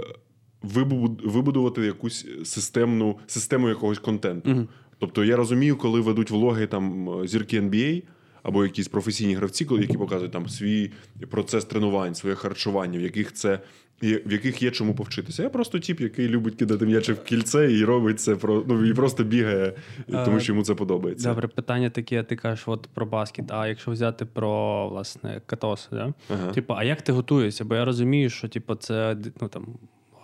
[0.62, 4.50] вибудувати якусь системну систему якогось контенту.
[4.50, 4.68] Мгм.
[4.98, 8.02] Тобто я розумію, коли ведуть влоги там е, зірки NBA
[8.42, 10.90] або якісь професійні гравці, коли- які показують там свій
[11.30, 13.60] процес тренувань, своє харчування, в яких це.
[14.02, 15.42] є- В яких є чому повчитися.
[15.42, 18.94] Я просто тіп, який любить кидати м'ячі в кільце і робить це про ну і
[18.94, 19.72] просто бігає,
[20.10, 21.28] тому Е, що йому це подобається.
[21.28, 23.44] Добре, питання таке, ти кажеш от про баскет.
[23.52, 26.14] А якщо взяти про власне катос, да?
[26.30, 26.50] Ага.
[26.52, 27.64] Типу, а як ти готуєшся?
[27.64, 29.66] Бо я розумію, що типу, це ну, там,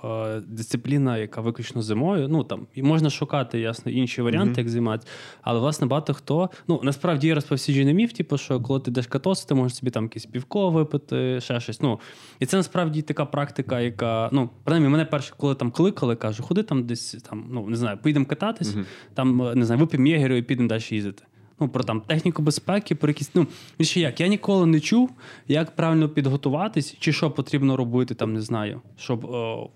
[0.05, 2.29] е, дисципліна, яка виключно зимою.
[2.29, 4.59] Ну там і можна шукати, ясно, інші варіанти, Мгм.
[4.61, 5.09] як займатися.
[5.43, 6.51] Але власне багато хто.
[6.69, 10.05] Ну насправді є розповсюджений міф, типу, що коли ти йдеш катос, ти можеш собі там
[10.05, 11.81] якесь півко випити, ще щось.
[11.81, 12.01] Ну
[12.40, 16.62] і це насправді така практика, яка ну принаймні, мене перше, коли там кликали, кажу, ходи
[16.62, 18.85] там десь там, ну не знаю, поїдемо кататись, Мгм.
[19.14, 21.23] там не знаю, вип'ємо єгерю і підемо далі їздити.
[21.61, 23.31] Ну, про там техніку безпеки, про якісь.
[23.35, 23.47] Ну,
[23.81, 25.11] ще як, я ніколи не чув,
[25.49, 29.71] як правильно підготуватись, чи що потрібно робити, там, не знаю, щоб о,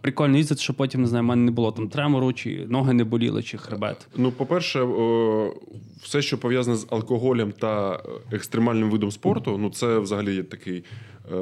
[0.00, 3.04] прикольно їздити, щоб потім, не знаю, в мене не було там тремору, чи ноги не
[3.04, 4.08] боліли, чи хребет.
[4.16, 5.54] Ну, по-перше, о,
[6.02, 7.98] все, що пов'язане з алкоголем та е,
[8.36, 10.84] екстремальним видом спорту, ну це взагалі є такий
[11.32, 11.36] е,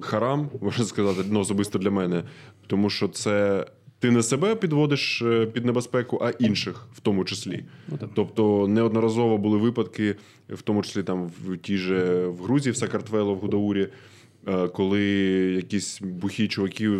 [0.00, 2.22] харам, можна сказати, ну, особисто для мене.
[2.66, 3.66] Тому що це
[4.02, 7.64] ти не себе підводиш е, під небезпеку, а інших в тому числі.
[7.88, 8.10] Ну, так.
[8.14, 10.14] Тобто неодноразово були випадки,
[10.48, 13.88] в тому числі там в тій же в Грузії, в Сакартвело, в Гудаурі,
[14.48, 15.02] е, коли
[15.56, 16.90] якісь бухі чуваки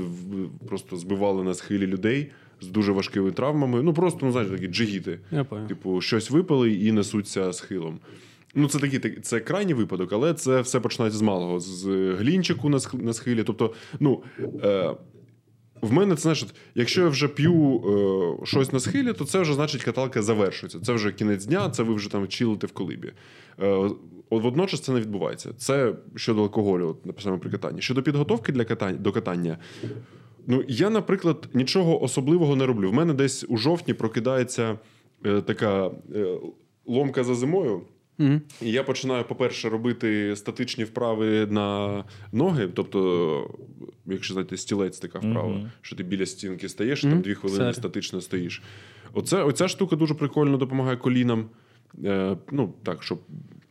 [0.69, 3.83] просто збивали на схилі людей з дуже важкими травмами.
[3.83, 5.19] Ну просто ну знаєш, такі джигіти.
[5.69, 7.99] Типу, щось випили і несуться схилом.
[8.55, 11.87] Ну, це такий так- це крайній випадок, але це все починається з малого, з
[12.19, 13.43] глінчику на схилі.
[13.43, 14.23] Тобто, ну.
[14.65, 14.95] Е,
[15.83, 17.83] в мене це от, якщо я вже п'ю
[18.42, 20.81] е, щось на схилі, то це вже значить каталка завершується.
[20.81, 23.12] Це вже кінець дня, це ви вже там чилите в колибі.
[23.62, 23.66] Е,
[24.31, 25.53] от водночас це не відбувається.
[25.57, 27.81] Це щодо алкоголю, от, написано при катанні.
[27.81, 29.59] Щодо підготовки для катання до катання.
[30.47, 32.90] Ну, я, наприклад, нічого особливого не роблю.
[32.90, 34.79] В мене десь у жовтні прокидається
[35.27, 36.38] е, така е,
[36.87, 37.83] ломка за зимою.
[38.22, 38.40] Мгм.
[38.62, 42.68] І я починаю, по-перше, робити статичні вправи на ноги.
[42.74, 43.50] Тобто,
[44.06, 45.70] якщо знаєте, стілець така вправа, Мгм.
[45.80, 47.12] що ти біля стінки стаєш, Мгм.
[47.12, 47.74] там дві хвилини Сер.
[47.74, 48.62] статично стоїш.
[49.12, 51.44] Оце, оця штука дуже прикольно допомагає колінам.
[52.04, 53.18] Е, ну, так, щоб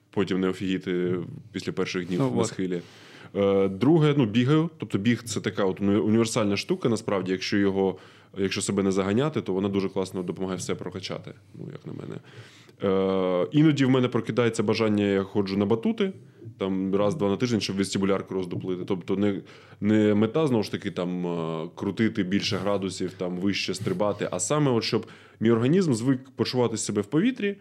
[0.10, 1.16] потім не офігіти
[1.52, 2.82] після перших днів Ну, на схилі.
[3.36, 4.70] Е, друге, ну, бігаю.
[4.78, 7.98] Тобто біг це така от універсальна штука, насправді, якщо його,
[8.38, 12.16] якщо себе не заганяти, то вона дуже класно допомагає все прокачати, ну, як на мене.
[12.84, 16.14] Е, іноді в мене прокидається бажання, я ходжу на батути,
[16.58, 18.84] там раз-два на тиждень, щоб вестибулярку роздуплити.
[18.88, 19.42] Тобто не,
[19.82, 24.72] не мета, знову ж таки, там е, крутити більше градусів, там вище стрибати, а саме,
[24.72, 25.06] от, щоб
[25.40, 27.56] мій організм звик почувати себе в повітрі.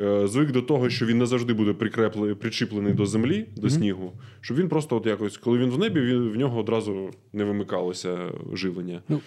[0.00, 4.12] е, Звик до того, що він не завжди буде прикреплений, причіплений до землі, до снігу,
[4.40, 8.18] щоб він просто, от якось, коли він в небі, він, в нього одразу не вимикалося
[8.52, 9.02] живлення.
[9.08, 9.24] Якийсь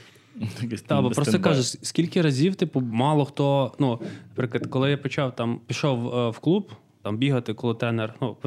[0.88, 3.76] Та, бо просто кажеш, скільки разів, типу, мало хто.
[3.80, 6.72] Ну, наприклад, коли я почав там пішов е, в клуб.
[7.08, 8.14] Там бігати, коли тренер.
[8.22, 8.38] Ну,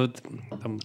[0.61, 0.79] там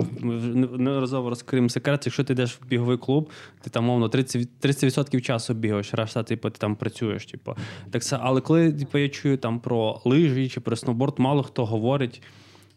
[0.78, 2.06] ми розкриємо секрет.
[2.06, 6.50] Якщо ти йдеш в біговий клуб, ти там мовно 30%, 30% часу бігаєш, решта, типу,
[6.50, 7.26] ти там працюєш.
[7.26, 7.54] Типу.
[7.90, 11.66] Так це, але коли типу, я чую там про лижі чи про сноуборд, мало хто
[11.66, 12.22] говорить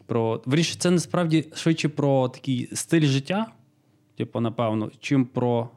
[0.06, 0.42] про.
[0.46, 3.46] Вірніше, це насправді швидше про такий стиль життя,
[4.16, 5.68] типу, напевно, чим про.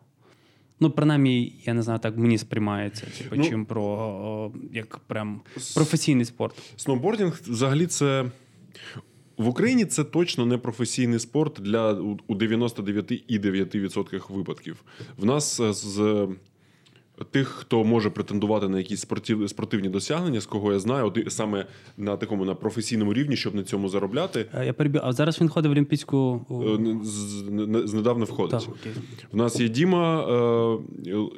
[0.83, 5.41] Ну, принаймні, я не знаю, так мені сприймається, типу, Ну, чим про о, як прям
[5.75, 6.55] професійний спорт.
[6.75, 8.25] Сноубордінг взагалі це.
[9.37, 14.83] В Україні це точно не професійний спорт для у у 99,9% випадків.
[15.17, 16.27] В нас е, з
[17.31, 21.65] тих, хто може претендувати на якісь спортив, спортивні досягнення, з кого я знаю, от саме
[21.97, 25.49] на такому на професійному рівні, щоб на цьому заробляти, Е, Я перебіг, а зараз він
[25.49, 26.45] ходить в Олімпійську.
[26.51, 28.59] е, з, не- недавно входить.
[28.59, 28.91] Так, окей.
[29.31, 30.77] В нас є Діма, е,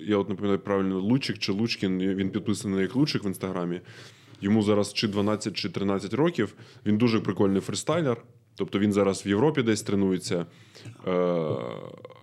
[0.07, 3.81] я от не пам'ятаю правильно, Лучик чи Лучкін, він підписаний як Лучик в інстаграмі.
[4.41, 6.55] Йому зараз чи 12, чи 13 років.
[6.85, 8.17] Він дуже прикольний фристайлер.
[8.55, 10.45] Тобто він зараз в Європі десь тренується.
[11.07, 11.55] Е,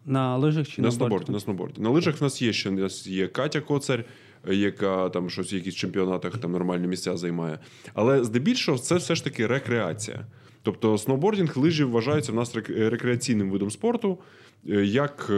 [0.07, 1.81] На лижах чи на сноуборді, на сноуборді.
[1.81, 4.05] На лижах в нас є ще нас є Катя Коцар,
[4.51, 7.59] яка там щось в якісь чемпіонатах там нормальні місця займає.
[7.95, 10.27] Але здебільшого це все ж таки рекреація.
[10.63, 14.19] Тобто сноубордінг, лижі вважаються в нас рекреаційним видом спорту,
[14.69, 15.33] е, як.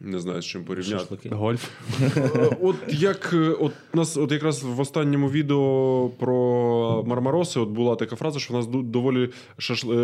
[0.00, 0.98] Не знаю, з чим порівняти.
[0.98, 1.28] Шашлики.
[1.28, 1.68] Гольф.
[2.16, 7.96] Е, От як е, от нас, от якраз в останньому відео про Мармароси, от була
[7.96, 9.30] така фраза, що в нас доволі е,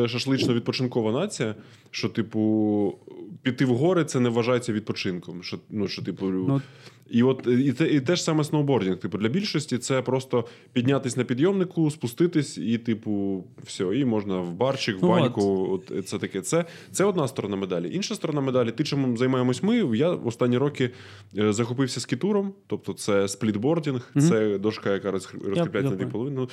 [0.07, 1.55] шашлично-відпочинкова нація.
[1.91, 2.95] Що, типу,
[3.43, 5.43] піти в гори це не вважається відпочинком.
[5.43, 6.63] Що, ну, що, типу, Ну,
[7.11, 8.97] і от е, і те, і те ж саме сноубордінг.
[8.97, 14.53] Типу, для більшості це просто піднятись на підйомнику, спуститись, і, типу, все, і можна в
[14.55, 15.69] барчик, в Ну, баньку.
[15.73, 15.91] От.
[15.99, 16.41] е, це таке.
[16.41, 17.95] Це, це одна сторона медалі.
[17.95, 19.77] Інша сторона медалі, ти чим займаємось ми.
[19.97, 20.91] Я останні роки
[21.39, 24.29] е, захопився скітуром, тобто це сплітбордінг, Мгм.
[24.29, 26.47] це дошка, яка розкріпляється на дві половини.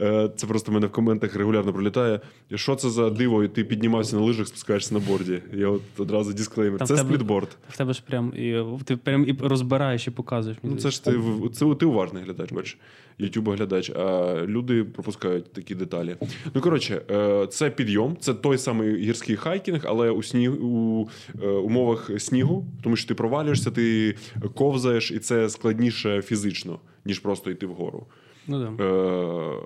[0.00, 2.20] Е, Це просто в мене в коментах регулярно пролітає.
[2.54, 3.44] Що це за диво?
[3.44, 5.42] І ти піднімався на лижах, спускаєшся на борді.
[5.52, 6.78] Я от одразу дисклеймер.
[6.78, 7.48] Там Це в тебе- сплітборд.
[7.70, 10.58] В тебе ж прям і ти прям і розбираєш і показуєш.
[10.62, 11.20] Ну, це ж ти,
[11.52, 12.78] це ти уважний глядач, бачиш,
[13.20, 16.16] youtube глядач, а люди пропускають такі деталі.
[16.54, 21.08] Ну, коротше, е, це підйом, це той самий гірський хайкінг, але у, сніг, у
[21.42, 24.16] е, умовах снігу, тому що ти провалюєшся, ти
[24.54, 28.06] ковзаєш, і це складніше фізично, ніж просто йти вгору.
[28.46, 28.84] Ну, да.
[28.84, 29.60] Е,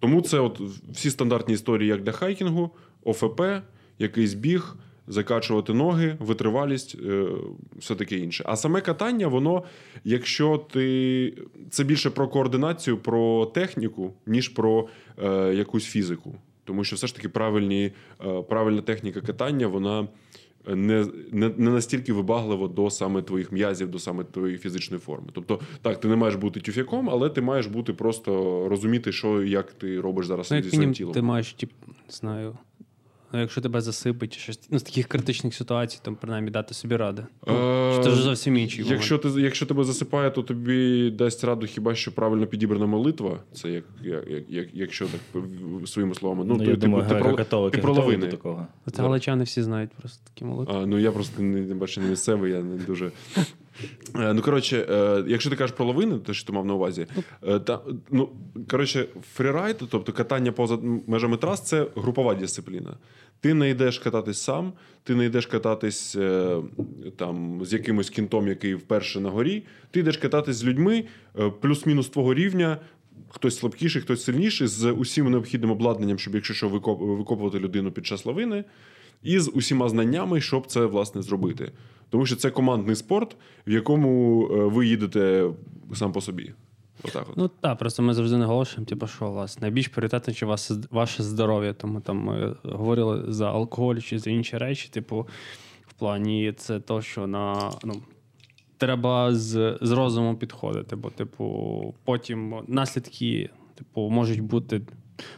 [0.00, 0.60] тому це от
[0.92, 2.70] всі стандартні історії, як для хайкінгу,
[3.04, 3.42] ОФП,
[3.98, 4.76] якийсь біг,
[5.08, 7.26] закачувати ноги, витривалість, е,
[7.76, 8.44] все таке інше.
[8.46, 9.62] А саме катання, воно,
[10.04, 11.34] якщо ти.
[11.70, 14.88] Це більше про координацію, про техніку, ніж про
[15.24, 16.34] е, якусь фізику.
[16.64, 17.92] Тому що все ж таки правильні,
[18.26, 20.08] е, правильна техніка катання, вона.
[20.68, 25.26] Не, не, не настільки вибагливо до саме твоїх м'язів, до саме твоєї фізичної форми.
[25.32, 28.30] Тобто, так, ти не маєш бути тюфяком, але ти маєш бути просто
[28.68, 31.14] розуміти, що як ти робиш зараз Ну, зі своїм тілом.
[31.14, 31.70] ти маєш, тип,
[32.08, 32.58] знаю,
[33.36, 36.96] ну, якщо тебе засипить, чи щось ну, з таких критичних ситуацій, там принаймні дати собі
[36.96, 37.26] ради.
[37.46, 38.84] Ну, Е, чи це вже зовсім інший.
[38.88, 43.38] Якщо ти якщо тебе засипає, то тобі дасть раду хіба що правильно підібрана молитва.
[43.52, 45.42] Це як, як, як, як якщо так
[45.86, 46.44] своїми словами.
[46.44, 48.26] Ну, Ну, ти, я типу, думаю, ти, ти про готові лавини.
[48.26, 48.66] до такого.
[48.92, 50.74] Це галичани всі знають просто такі молитви.
[50.76, 53.10] А, ну я просто не, не бачу не місцевий, я не дуже.
[54.18, 57.06] Е, Ну, коротше, е, якщо ти кажеш про лавини, то що ти мав на увазі,
[57.48, 58.28] е, та, ну,
[58.70, 62.96] коротше, фрірайд, тобто катання поза межами трас, це групова дисципліна.
[63.40, 64.72] Ти не йдеш кататись сам,
[65.04, 66.16] ти не йдеш кататись
[67.16, 69.62] там, з якимось кінтом, який вперше на горі.
[69.90, 71.04] Ти йдеш кататись з людьми
[71.60, 72.76] плюс-мінус твого рівня.
[73.28, 78.06] Хтось слабкіший, хтось сильніший, з усім необхідним обладнанням, щоб якщо що викоп- викопувати людину під
[78.06, 78.64] час лавини,
[79.22, 81.72] і з усіма знаннями, щоб це власне зробити.
[82.16, 85.50] Тому що це командний спорт, в якому е, ви їдете
[85.94, 86.52] сам по собі.
[87.04, 87.36] Отак от.
[87.36, 91.72] Ну так, просто ми завжди наголошуємо, типу, що власне найбільш пріоритетне чи ваше, ваше здоров'я.
[91.72, 94.88] Тому там ми говорили за алкоголь чи за інші речі.
[94.88, 95.26] Типу,
[95.86, 97.94] в плані це то, що на ну.
[98.78, 104.82] Треба з, з розумом підходити, бо, типу, потім наслідки, типу, можуть бути.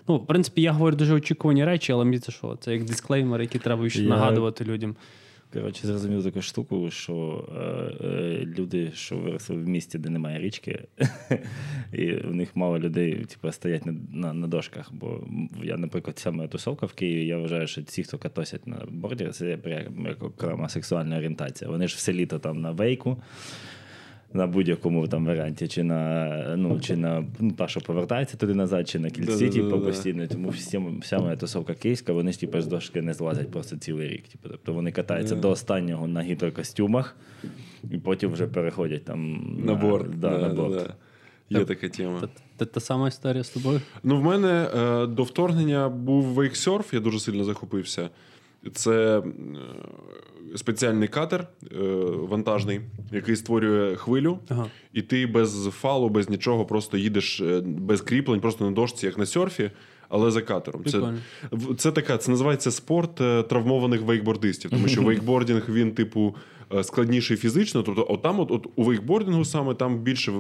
[0.08, 2.56] Ну, в принципі, я говорю дуже очікувані речі, але мені це що?
[2.60, 4.96] Це як дисклеймер, який треба ще Я- нагадувати людям.
[5.52, 10.84] Коротше, зрозумів таку штуку, що е, е, люди, що виросли в місті, де немає річки,
[11.92, 14.92] і в них мало людей типу, стоять на, на, на дошках.
[14.92, 15.26] Бо
[15.62, 19.28] я, наприклад, ця моя тусовка в Києві, я вважаю, що ці, хто катосять на борді,
[19.28, 21.70] це прям як окрема сексуальна орієнтація.
[21.70, 23.22] Вони ж все літо там на вейку.
[24.32, 28.88] На будь-якому там варіанті, чи на ну, чи на ну, та, що повертається туди назад,
[28.88, 30.26] чи на кільці, типу, постійно.
[30.26, 34.08] Тому всі, вся моя тусовка київська, вони ж типу, з дошки не злазять просто цілий
[34.08, 34.28] рік.
[34.28, 35.40] Типу, тобто вони катаються Да.
[35.40, 37.16] до останнього на гідрокостюмах,
[37.90, 40.18] і потім вже переходять там На борт.
[40.20, 40.74] Да, Да, на борт.
[41.50, 41.58] да.
[41.58, 42.20] Є така тема.
[42.20, 43.80] Та, та, та сама історія з тобою.
[44.02, 48.10] Ну, в мене е, до вторгнення був вейксерф, я дуже сильно захопився.
[48.72, 49.22] Це е,
[50.56, 52.80] спеціальний катер е, вантажний,
[53.12, 54.66] який створює хвилю, Ага.
[54.92, 59.18] і ти без фалу, без нічого, просто їдеш е, без кріплень, просто на дошці, як
[59.18, 59.70] на серфі,
[60.08, 60.84] але за катером.
[60.84, 61.74] Це, Прикольно.
[61.76, 63.14] це така, це називається спорт
[63.48, 66.34] травмованих вейкбордистів, тому що вейкбордінг він, типу,
[66.82, 67.82] складніший фізично.
[67.82, 70.32] Тобто, от там, от, от у вейкбордингу саме там більше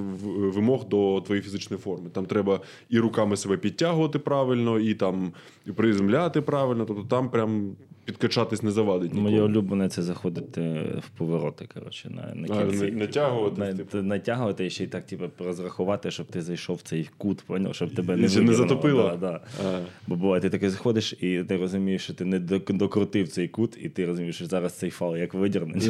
[0.54, 2.10] вимог до твоєї фізичної форми.
[2.10, 5.32] Там треба і руками себе підтягувати правильно, і там
[5.66, 6.84] і приземляти правильно.
[6.84, 7.72] Тобто там прям
[8.08, 9.14] підкачатись не завадить.
[9.14, 10.60] Моє улюблене це заходити
[11.06, 12.84] в повороти, коротше, на, на кільці.
[12.84, 14.02] на- натягувати, На, типу.
[14.02, 17.94] натягувати і ще й так, типу, розрахувати, щоб ти зайшов в цей кут, поняв, щоб
[17.94, 19.02] тебе не, І ще не затопило?
[19.02, 19.40] Да, да.
[19.66, 19.80] А.
[20.06, 23.88] Бо буває, ти таки заходиш, і ти розумієш, що ти не докрутив цей кут, і
[23.88, 25.80] ти розумієш, що зараз цей фал як видірне.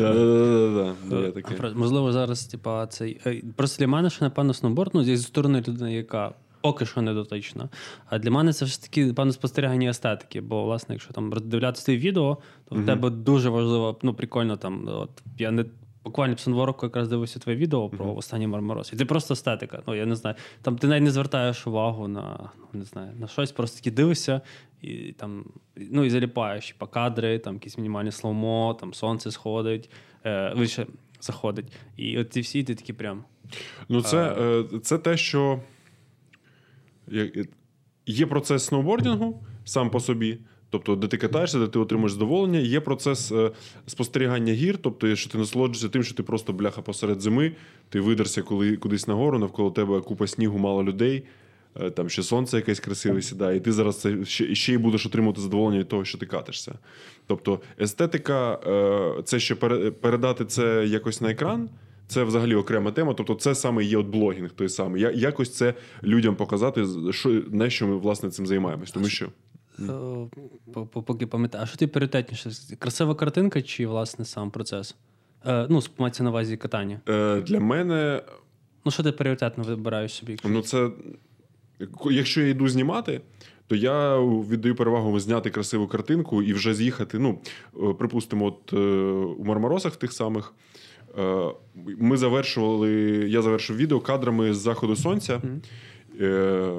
[1.35, 1.73] Таке.
[1.75, 3.21] Можливо, зараз, типа, цей.
[3.27, 7.15] е, Просто для мене, що, напевно, сноуборд, ну, зі сторони людини, яка поки що не
[7.15, 7.69] дотична.
[8.07, 10.41] А для мене це ж таки, напевно, спостерігання естетики.
[10.41, 14.89] Бо, власне, якщо там роздивлятися твої відео, то в тебе дуже важливо, ну, прикольно там.
[14.89, 15.65] От, я не.
[16.05, 18.91] Буквально після року якраз дивився твоє відео про останній мармороз.
[18.93, 19.83] І це просто естетика.
[19.87, 20.37] Ну, я не знаю.
[20.63, 24.41] Там ти навіть не звертаєш увагу на, ну, не знаю, на щось, просто таки дивишся
[24.83, 25.45] і там,
[25.77, 29.91] ну, і заліпаєш по кадри, там якісь мінімальні сломо, там сонце сходить,
[30.25, 30.87] е, вище
[31.21, 31.67] заходить.
[31.97, 33.25] І от ці всі ти такі прям.
[33.89, 35.61] Ну, це, е, це те, що
[38.07, 40.39] є процес сноубордінгу сам по собі.
[40.71, 43.51] Тобто, де ти катаєшся, де ти отримуєш задоволення, є процес е,
[43.87, 47.53] спостерігання гір, тобто, що ти насолоджуєшся тим, що ти просто бляха посеред зими,
[47.89, 51.23] ти видерся коли, кудись нагору, навколо тебе купа снігу, мало людей,
[51.81, 55.07] е, там ще сонце якесь красиве сідає, і ти зараз це ще, ще й будеш
[55.07, 56.79] отримувати задоволення від того, що ти катишся.
[57.27, 59.55] Тобто, естетика, е, це ще
[59.91, 61.71] передати це якось на екран.
[62.09, 63.15] Це взагалі окрема тема.
[63.15, 65.03] Тобто, це саме є от блогінг той самий.
[65.03, 68.91] Я, якось це людям показати, що, на що ми власне цим займаємось.
[68.91, 69.27] Тому що
[69.81, 69.83] е,
[70.75, 72.51] по- по- Поки пам'ятаю, а що ти пріоритетніше?
[72.79, 74.97] Красива картинка чи, власне, сам процес?
[75.47, 77.01] Е, ну, мається на увазі катання.
[77.09, 78.23] е, для мене,
[78.85, 80.33] Ну, що ти пріоритетно вибираєш собі?
[80.33, 80.91] якщо- ну це
[82.11, 83.21] якщо я йду знімати,
[83.67, 87.19] то я віддаю перевагу зняти красиву картинку і вже з'їхати.
[87.19, 87.39] Ну,
[87.83, 88.77] е, припустимо, от е,
[89.39, 90.55] у Мармаросах тих самих.
[91.19, 91.47] Е,
[91.99, 92.91] Ми завершували,
[93.29, 95.43] я завершив відео кадрами з заходу сонця.
[96.21, 96.73] Е,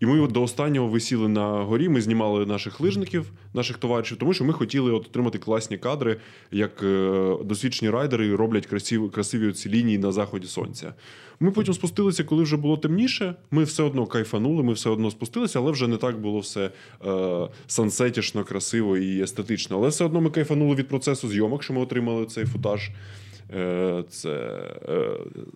[0.00, 1.88] І ми от до останнього висіли на горі.
[1.88, 6.16] Ми знімали наших лижників, наших товаришів, тому що ми хотіли от отримати класні кадри,
[6.52, 10.94] як е, досвідчені райдери роблять красиві, красиві ці лінії на заході сонця.
[11.40, 13.34] Ми потім спустилися, коли вже було темніше.
[13.50, 16.70] Ми все одно кайфанули, ми все одно спустилися, але вже не так було все
[17.06, 19.76] е, сансетішно, красиво і естетично.
[19.76, 22.90] Але все одно ми кайфанули від процесу зйомок, що ми отримали цей футаж.
[23.54, 24.30] Е, Це
[24.88, 25.10] е,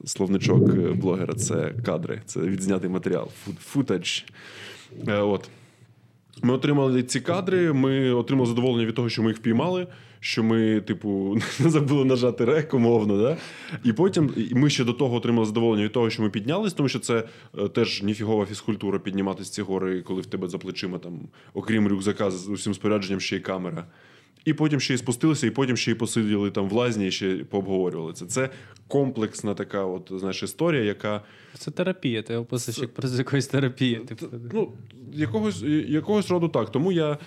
[0.04, 3.28] словничок е, блогера, це кадри, це відзнятий матеріал,
[3.60, 4.24] футаж.
[5.06, 5.50] От.
[6.42, 9.86] Ми отримали ці кадри, ми отримали задоволення від того, що ми їх впіймали,
[10.20, 13.22] що ми, типу, не забули нажати рек, умовно.
[13.22, 13.36] Да?
[13.84, 16.88] І потім і ми ще до того отримали задоволення від того, що ми піднялись, тому
[16.88, 17.24] що це
[17.58, 21.20] е, теж ніфігова фізкультура підніматися ці гори, коли в тебе за плечима, там,
[21.54, 23.86] окрім рюкзака з усім спорядженням, ще й камера.
[24.44, 27.36] І потім ще й спустилися, і потім ще й посиділи там в лазні і ще
[27.36, 28.26] пообговорювали це.
[28.26, 28.50] Це
[28.88, 31.22] комплексна така, от, знаєш, історія, яка.
[31.58, 33.96] Це терапія, ти описуєш як просто якоїсь терапії.
[33.96, 34.26] Типу.
[34.52, 34.72] Ну,
[35.12, 36.72] якогось, якогось роду так.
[36.72, 37.18] Тому я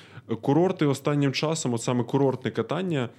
[0.41, 3.09] курорти останнім часом, от саме курортне катання,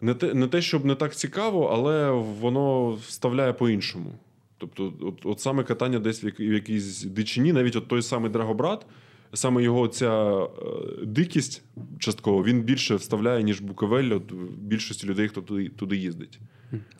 [0.00, 4.12] не те, не те, щоб не так цікаво, але воно вставляє по-іншому.
[4.58, 8.86] Тобто, от, от саме катання десь в якійсь дичині, навіть от той самий Драгобрат,
[9.34, 10.48] саме його ця е,
[11.02, 11.62] дикість
[11.98, 16.40] частково він більше вставляє, ніж Буковель от, в більшості людей, хто туди, туди їздить.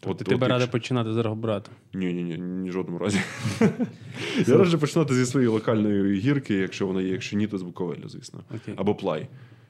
[0.00, 1.70] Тобто ти би радий починати з Драгобрату.
[1.94, 3.20] ні, ні, ні, ні, в жодному разі.
[4.46, 8.08] Я раджу починати зі своєї локальної гірки, якщо вона є, якщо ні, то з Буковелю,
[8.08, 8.40] звісно.
[8.76, 9.28] Або плай.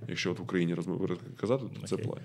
[0.09, 0.77] Якщо от в Україні
[1.37, 2.21] казати, то це плай.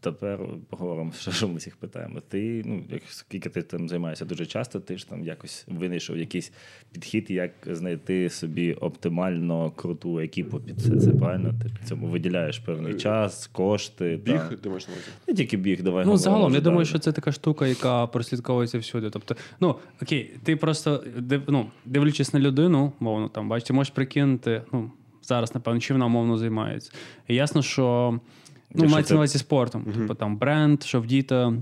[0.00, 0.40] Тепер
[0.70, 2.20] поговоримо, що, що ми всіх питаємо.
[2.28, 6.52] Ти, ну, як скільки ти там займаєшся дуже часто, ти ж там якось винайшов якийсь
[6.92, 11.00] підхід, як знайти собі оптимально круту екіпу під це.
[11.00, 11.54] Це правильно?
[11.62, 14.20] Ти цьому виділяєш певний час, кошти.
[14.24, 15.08] Біг, та- ти маєш на увазі?
[15.28, 16.06] Не тільки біг, давай.
[16.06, 19.10] Ну, загалом, я думаю, що це така штука, яка прослідковується всюди.
[19.10, 24.62] Тобто, ну окей, ти просто див, ну, дивлячись на людину, мовно там, бачите, можеш прикинути,
[24.72, 24.90] ну,
[25.22, 26.92] зараз, напевно, чим вона мовно займається.
[27.28, 28.20] І ясно, що
[28.74, 29.86] ну, мається на увазі спортом.
[29.96, 31.54] Тобто там бренд, що в діта.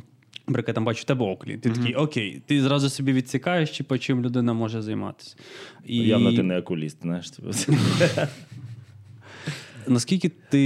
[0.48, 1.57] Наприклад, там бачу в тебе оклі.
[1.57, 5.36] Ти такий, окей, ти зразу собі відсікаєш, типу, чим людина може займатися.
[5.84, 7.30] І Явно ти не окуліст, знаєш.
[7.30, 7.50] типу.
[9.88, 10.61] наскільки ти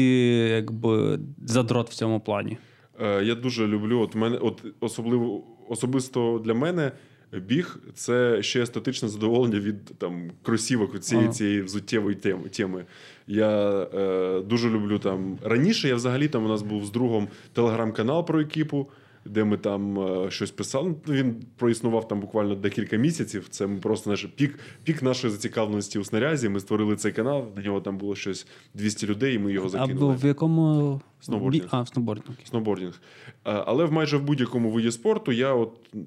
[0.54, 2.58] якби задрот в цьому плані?
[3.00, 4.00] Е, Я дуже люблю.
[4.00, 6.92] От мене, от особливо особисто для мене
[7.32, 11.34] біг це ще естетичне задоволення від там кросівок цієї, Ага.
[11.34, 12.84] цієї взуттєвої теми.
[13.26, 15.38] Я е, дуже люблю там.
[15.42, 18.86] Раніше я взагалі там у нас був з другом телеграм-канал про екіпу.
[19.24, 20.94] Де ми там е, щось писали.
[21.06, 23.46] Ну, Він проіснував там буквально декілька місяців.
[23.50, 26.48] Це ми просто наш пік, пік нашої зацікавленості у снарязі.
[26.48, 27.46] Ми створили цей канал.
[27.56, 30.12] На нього там було щось 200 людей, і ми його закинули.
[30.12, 31.68] Або в якому Сноубордінг.
[31.70, 32.36] А, в сноубордінг.
[32.44, 33.00] Сноубордінг.
[33.44, 35.98] А, Але в майже в будь-якому виді спорту я от е,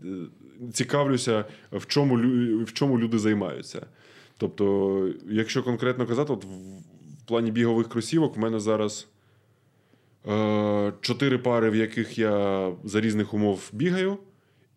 [0.73, 2.15] цікавлюся, в чому,
[2.65, 3.85] в чому люди займаються.
[4.37, 6.47] Тобто, якщо конкретно казати, от в,
[7.27, 9.12] плані бігових кросівок, в мене зараз е,
[11.01, 14.17] чотири пари, в яких я за різних умов бігаю,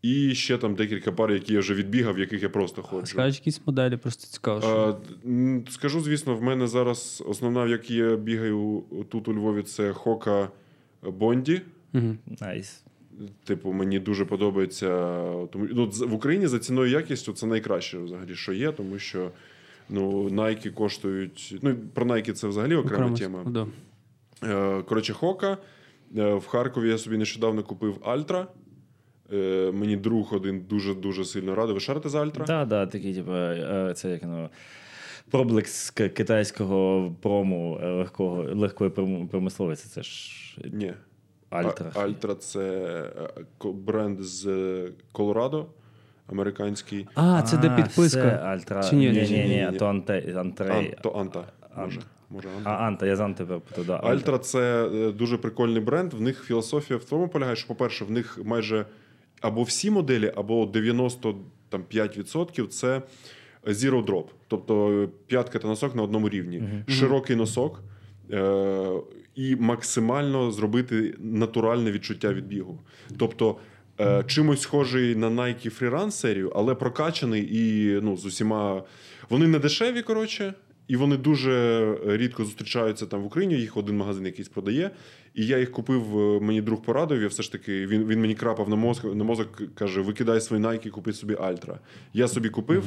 [0.03, 3.07] і ще там декілька пар, які я вже відбігав, в яких я просто ходжу.
[3.07, 4.61] Скажеш якісь моделі, просто цікаво.
[4.61, 4.99] Що...
[5.25, 9.63] Е, м, Скажу, звісно, в мене зараз основна, в якій я бігаю тут у Львові,
[9.63, 10.49] це Hoka
[11.03, 11.61] Bondi.
[12.41, 12.83] Nice.
[13.45, 14.89] Типу, мені дуже подобається.
[15.53, 19.31] Тому ну, в Україні за ціною якістю це найкраще взагалі, що є, тому що
[19.89, 21.59] ну, Nike коштують.
[21.63, 23.45] Ну, про Nike це взагалі окрема Окремо, тема.
[23.51, 23.67] Да.
[24.45, 25.57] Е, Коротше, Hoka.
[26.17, 28.47] Е, В Харкові я собі нещодавно купив Altra.
[29.33, 31.75] Е, Мені друг один дуже-дуже сильно радий.
[31.75, 32.45] Ви шарите за Альтра?
[32.45, 33.31] Так, да, такий, типу,
[33.95, 34.51] це як воно.
[35.31, 39.89] Проблиск китайського прому легкого, легкої пром- промисловості.
[39.89, 40.33] Це ж
[40.73, 40.95] Ні.
[41.51, 41.93] Альтра.
[41.95, 42.87] А- Альтра це
[43.65, 44.49] бренд з
[45.13, 45.67] Колорадо,
[46.27, 47.07] американський.
[47.15, 48.21] А, це де Це підписка.
[48.29, 48.83] Альтра.
[48.83, 49.11] Чи ні?
[49.11, 49.69] Ні, ні, Ні-ні-ні.
[49.73, 50.71] ні, то анте, антрей.
[50.89, 51.45] Ан, то Анта.
[51.77, 52.01] Може,
[52.31, 52.49] Анта.
[52.49, 52.71] може А, Анта.
[52.71, 53.93] Анта, я з Анти туди.
[53.93, 56.15] Альтра це е, дуже прикольний бренд.
[56.15, 58.87] В них філософія в тому полягає, що, по-перше, в них майже
[59.41, 63.03] або всі моделі, або 95% це
[63.67, 64.25] zero drop.
[64.49, 66.63] Тобто е, п'ятка та носок на одному рівні.
[66.89, 67.83] Широкий носок.
[68.33, 69.01] Е-
[69.37, 72.81] і максимально зробити натуральне відчуття від бігу.
[73.19, 73.57] Тобто
[74.01, 78.83] е, чимось схожий на Nike Freerun серію, але прокачаний і ну, з усіма.
[79.31, 80.55] Вони не дешеві, коротше,
[80.89, 83.55] і вони дуже рідко зустрічаються там в Україні.
[83.55, 84.91] Їх один магазин якийсь продає.
[85.35, 87.23] І я їх купив, е, мені друг порадив.
[87.23, 90.63] Я все ж таки він, він мені крапав на мозок, на мозок, каже: викидай свої
[90.63, 91.79] найки, купи собі Альтра.
[92.15, 92.85] Я собі купив.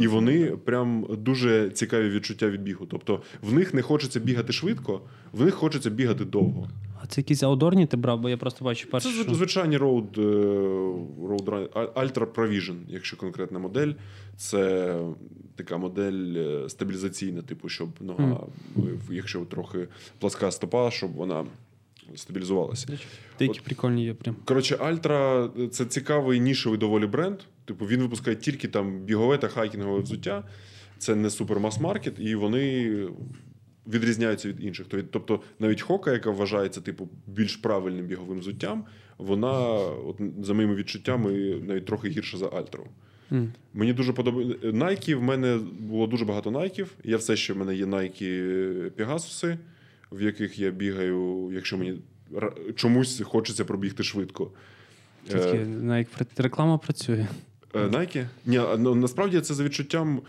[0.00, 2.86] І вони прям дуже цікаві відчуття від бігу.
[2.86, 5.00] Тобто в них не хочеться бігати швидко,
[5.32, 6.68] в них хочеться бігати довго.
[7.04, 9.08] А це якісь аудорні ти брав, бо я просто бачу Це перше.
[9.08, 10.24] зв- що- звичайні road, е,
[11.28, 13.92] road Ultra Provision, якщо конкретна модель.
[14.36, 14.94] Це
[15.56, 18.40] така модель е, стабілізаційна, типу, щоб нога,
[18.76, 18.80] е,
[19.10, 19.88] якщо трохи
[20.18, 21.46] пласка стопа, щоб вона
[22.16, 22.98] стабілізувалася.
[23.38, 24.36] Деякі прикольні є прям.
[24.44, 27.38] Коротше, Альтра це цікавий нішевий доволі бренд.
[27.64, 30.44] Типу, він випускає тільки там бігове та хайкінгове взуття.
[30.98, 32.90] Це не супермас-маркет, і вони
[33.86, 34.86] відрізняються від інших.
[35.10, 38.84] Тобто, навіть Хока, яка вважається типу більш правильним біговим взуттям,
[39.18, 41.32] вона, от, за моїми відчуттями,
[41.66, 42.86] навіть трохи гірша за Альтру.
[43.32, 43.52] М.
[43.74, 44.72] Мені дуже подобається.
[44.72, 46.92] Найків в мене було дуже багато найків.
[47.04, 48.42] Я все ще в мене є найки
[48.96, 49.58] Пегасуси,
[50.12, 52.00] в яких я бігаю, якщо мені
[52.74, 54.50] чомусь хочеться пробігти швидко.
[55.28, 56.04] Такі, на
[56.36, 57.26] реклама працює.
[57.74, 58.28] Е, Найки?
[58.46, 60.20] Ні, ну, насправді це за відчуттям.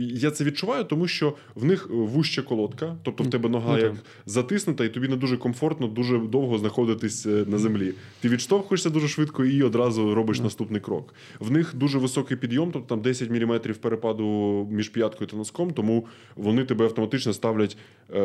[0.00, 3.80] Е, я це відчуваю, тому що в них вуща колодка, тобто в тебе нога Ну,
[3.82, 3.92] так.
[3.92, 7.94] як затиснута, і тобі не дуже комфортно дуже довго знаходитись е, на землі.
[8.20, 11.14] Ти відштовхуєшся дуже швидко і одразу робиш наступний крок.
[11.40, 14.24] В них дуже високий підйом, тобто там 10 мм перепаду
[14.70, 17.76] між п'яткою та носком, тому вони тебе автоматично ставлять
[18.14, 18.20] е,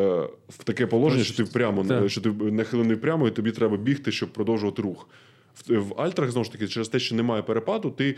[0.48, 2.08] в таке положення, що ти прямо Так.
[2.10, 5.08] що ти нахилений прямо, і тобі треба бігти, щоб продовжувати рух.
[5.68, 8.16] В, в альтрах знову ж таки, через те, що немає перепаду, ти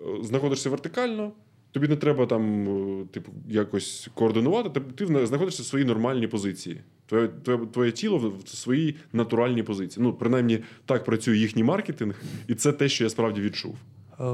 [0.00, 1.32] е, знаходишся вертикально,
[1.74, 6.80] Тобі не треба там, е, типу, якось координувати, ти, ти знаходишся в своїй нормальній позиції.
[7.06, 10.04] Твоє, твоє, твоє тіло в своїй натуральній позиції.
[10.04, 13.74] Ну, принаймні, так працює їхній маркетинг, і це те, що я справді відчув.
[14.20, 14.24] Е,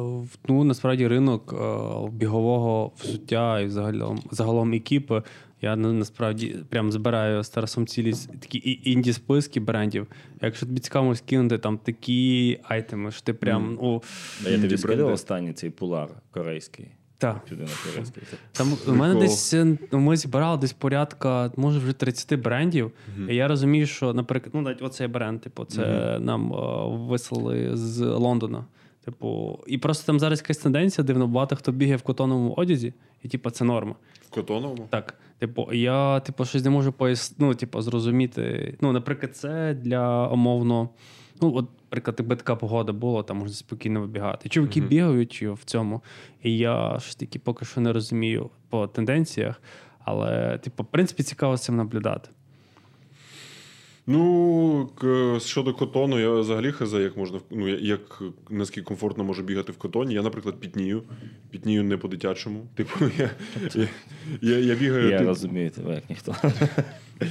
[0.49, 5.23] Ну, насправді ринок е, бігового взуття і загалом, загалом екіпи.
[5.63, 10.07] Я насправді прям збираю з Тарасом цілі такі інді списки брендів.
[10.43, 14.03] Якщо тобі цікаво скинути там такі айтеми, що ти прям ну,
[14.51, 16.87] я тобі скидав останній цей пулар корейський.
[17.21, 17.41] Та.
[17.49, 17.69] Піди на.
[18.53, 22.93] Там у мене десь е, ми зібрали десь порядка, може вже 30 брендів.
[23.29, 26.57] І я розумію, що, наприклад, ну навіть оцей бренд, типу, це нам е,
[26.89, 28.65] вислали з Лондона.
[29.05, 32.93] Типу, і просто там зараз якась тенденція, дивно, багато хто бігає в котоновому одязі,
[33.23, 33.95] і типу, це норма.
[34.27, 34.87] В котоновому.
[34.91, 37.35] Так, типу, я типу, щось не можу пояс...
[37.39, 38.75] ну, типу, зрозуміти.
[38.81, 40.89] Ну, наприклад, це для умовно.
[41.43, 44.49] Ну, от, наприклад, якби така погода була, там можна спокійно вибігати.
[44.49, 46.03] Чуваки бігають в цьому.
[46.43, 49.63] І я щось таки поки що не розумію по тенденціях.
[50.05, 52.29] Але, типу, в принципі, цікаво цим наблюдати.
[54.07, 59.73] Ну, к- щодо котону, я взагалі хз, як можна ну, як наскільки комфортно може бігати
[59.73, 60.15] в котоні.
[60.15, 61.03] Я, наприклад, пітнію.
[61.51, 62.67] Пітнію не по-дитячому.
[62.75, 63.31] Типу, я,
[63.75, 63.89] я,
[64.41, 65.09] я, я бігаю.
[65.11, 66.35] Я типу, розумію тебе, як ніхто.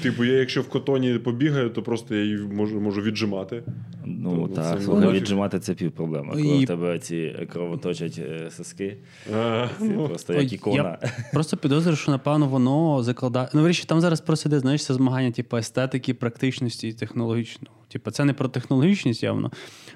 [0.02, 3.64] Типу, я якщо в котоні побігаю, то просто я її можу, можу віджимати.
[4.06, 6.34] Ну так, це слухай, віджимати це пів проблема.
[6.34, 8.98] Коли І- в тебе ці кровоточать е, соски,
[9.36, 10.98] А, це ну, просто як ікона.
[11.02, 13.50] Я просто підозрюю, що напевно воно закладає.
[13.54, 17.76] Ну, виріші, там зараз просто йде, знаєш, це змагання, типу, естетики, практичності і технологічного.
[17.88, 19.52] Типу, це не про технологічність явно,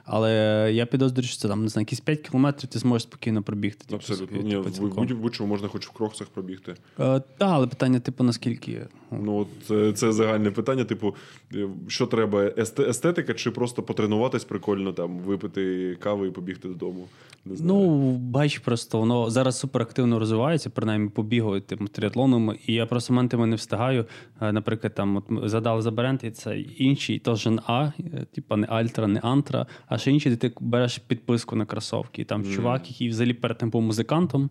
[0.05, 0.31] але
[0.73, 3.85] я підозрюю, що це там, не знаю, якісь 5 кілометрів ти зможеш спокійно пробігти.
[3.85, 4.41] Типу, Абсолютно.
[4.41, 6.71] Ні, типу, в будь- будь-чому можна хоч в кроксах пробігти.
[6.71, 8.87] Е, Так, але питання, типу, наскільки.
[9.11, 10.83] Ну, це, це загальне питання.
[10.83, 11.15] Типу,
[11.55, 12.39] е, що треба?
[12.43, 17.07] есте- Естетика чи просто потренуватись прикольно, там, випити кави і побігти додому?
[17.45, 17.79] Не знаю.
[17.79, 23.45] Ну, бач, просто воно зараз суперактивно розвивається, принаймні побігають тим тріатлоном, і я просто моментами
[23.47, 24.05] не встигаю.
[24.41, 28.67] Е, Наприклад, там от задали за бренд, і це інший, теж А, е, типа не
[28.67, 32.21] Альтра, не Антра, а ще інший, де ти береш підписку на кросовки.
[32.21, 34.49] І там чувак, який взагалі перед тим був музикантом.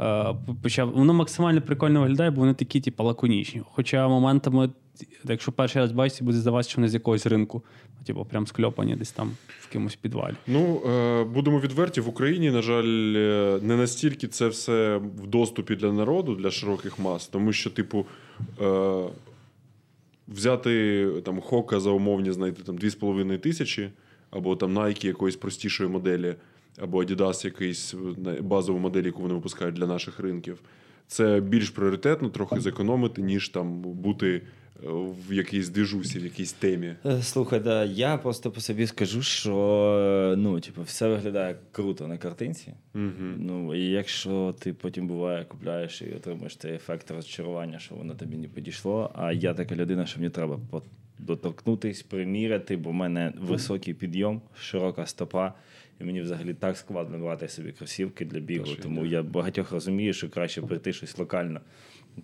[0.00, 3.62] е, Почав воно максимально прикольно виглядає, бо вони такі, типу, лаконічні.
[3.72, 4.70] Хоча моментами,
[5.24, 7.62] якщо перший раз бачите, буде здаватися, що вони з якогось ринку,
[8.04, 10.34] типу, прям скльопані десь там в якомусь підвалі.
[10.46, 15.76] Ну, е, будемо відверті, в Україні, на жаль, е, не настільки це все в доступі
[15.76, 18.06] для народу, для широких мас, тому що, типу,
[18.60, 19.02] е,
[20.28, 23.90] взяти там Хока за умовні знайти там 2,5 тисячі,
[24.32, 26.34] або там Nike якоїсь простішої моделі,
[26.78, 30.58] або Adidas якийсь е, базову модель, яку вони випускають для наших ринків.
[31.06, 34.40] Це більш пріоритетно трохи зекономити, ніж там бути е,
[35.28, 36.94] в якійсь двіжусі, в якійсь темі.
[37.06, 42.18] Е, Слухай, да, я просто по собі скажу, що ну, типу, все виглядає круто на
[42.18, 42.74] картинці.
[42.94, 43.28] Угу.
[43.36, 48.36] Ну, і якщо ти потім буває, купляєш і отримуєш цей ефект розчарування, що воно тобі
[48.36, 49.10] не підійшло.
[49.14, 50.60] А я така людина, що мені треба
[51.18, 55.54] доторкнутись, приміряти, бо в мене високий підйом, широка стопа.
[56.00, 58.66] І мені взагалі так складно брати собі кросівки для бігу.
[58.66, 61.60] Що Тому я багатьох розумію, що краще прийти щось локально,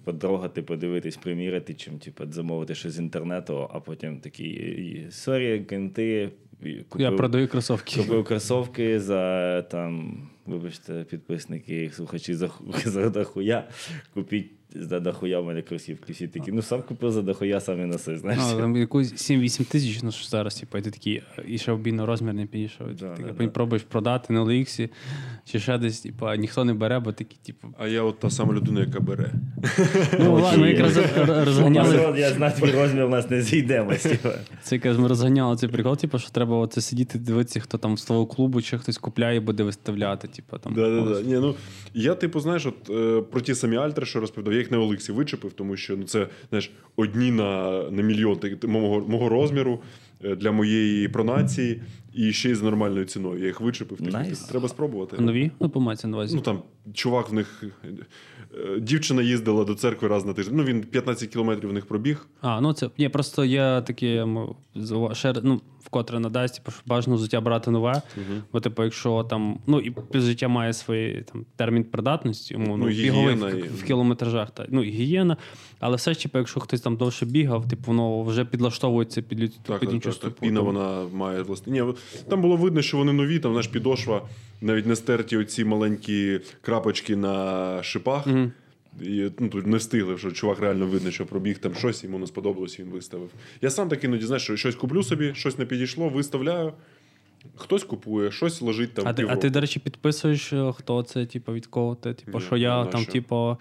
[0.04, 6.30] потрогати, подивитись, приміряти, чим типу, замовити щось з інтернету, а потім такий sorry, кенти.
[6.64, 8.00] і Я продаю кросовки.
[8.00, 13.68] Купив кросовки за там, вибачте, підписники, слухачі за, ху- за дохуя.
[14.14, 16.12] Купіть за дохуя в мене кросівки.
[16.12, 18.40] Всі такі, ну сам купив за дохуя, сам і носи, знаєш.
[18.52, 22.06] Ну, там якусь 7-8 тисяч, ну що зараз, типу, і ти такий, і ще обійно
[22.06, 22.86] розмір не підійшов.
[22.86, 23.48] Да, ти да, да.
[23.48, 24.88] пробуєш продати на OLX
[25.44, 27.68] чи ще десь, типу, а ніхто не бере, бо такі, типу.
[27.78, 29.32] А я от та сама людина, яка бере.
[30.18, 30.98] Ну, ладно, ми якраз
[31.46, 32.14] розганяли.
[32.18, 34.02] Я знаю, твій розмір у нас не зійдемось.
[34.02, 34.28] типу.
[34.62, 38.04] Це якраз ми розганяли цей прикол, типу, що треба оце сидіти, дивитися, хто там з
[38.04, 40.28] твого клубу, чи хтось купляє буде виставляти.
[40.28, 41.20] Типу, там, Да, да, да.
[41.20, 41.54] Ні, ну,
[41.94, 45.12] я, типу, знаєш, от, е, про ті самі альтри, що розповідав, я їх на Олексі
[45.12, 49.80] вичепив, тому що ну, це знаєш, одні на, на мільйон так, мого, мого розміру
[50.24, 51.80] е, для моєї пронації
[52.14, 53.40] і ще й з нормальною ціною.
[53.40, 54.00] Я їх вичепив.
[54.00, 54.48] Nice.
[54.48, 55.16] Треба спробувати.
[55.22, 55.50] Нові?
[55.60, 56.36] Ну, по маці на увазі.
[56.36, 56.62] Ну там
[56.94, 57.64] чувак в них.
[57.84, 60.56] е, Дівчина їздила до церкви раз на тиждень.
[60.56, 62.26] Ну, він 15 кілометрів в них пробіг.
[62.40, 63.44] А, ну це ні, просто
[64.22, 68.02] м, зува- ну, вкотре надасть, типу, що бажано взуття брати нове.
[68.52, 73.34] Бо, типу, якщо там, ну і життя має свій там термін придатності, умовно, Ну, біговий
[73.34, 75.36] в, в кілометражах, та ну і гігієна.
[75.80, 79.50] Але все ж, типу, якщо хтось там довше бігав, типу, воно вже підлаштовується під, лю-
[79.62, 80.32] Так, під так, іншу так, так.
[80.40, 81.72] Піна вона має власне.
[81.72, 81.82] Ні,
[82.28, 84.22] там було видно, що вони нові, там знаєш, підошва,
[84.60, 88.26] навіть не стерті оці маленькі крапочки на шипах.
[88.26, 88.52] Мгм.
[89.00, 92.26] І, ну, тут не встигли, що чувак реально видно, що пробіг там щось, йому не
[92.26, 93.30] сподобалось, і він виставив.
[93.62, 96.72] Я сам так іноді, знаєш, що щось куплю собі, щось не підійшло, виставляю.
[97.56, 99.08] хтось купує, щось лежить там.
[99.08, 102.14] А ти, а ти, до речі, підписуєш, е, хто це, типу, від кого ти?
[102.14, 103.56] Типу, що я там, типу.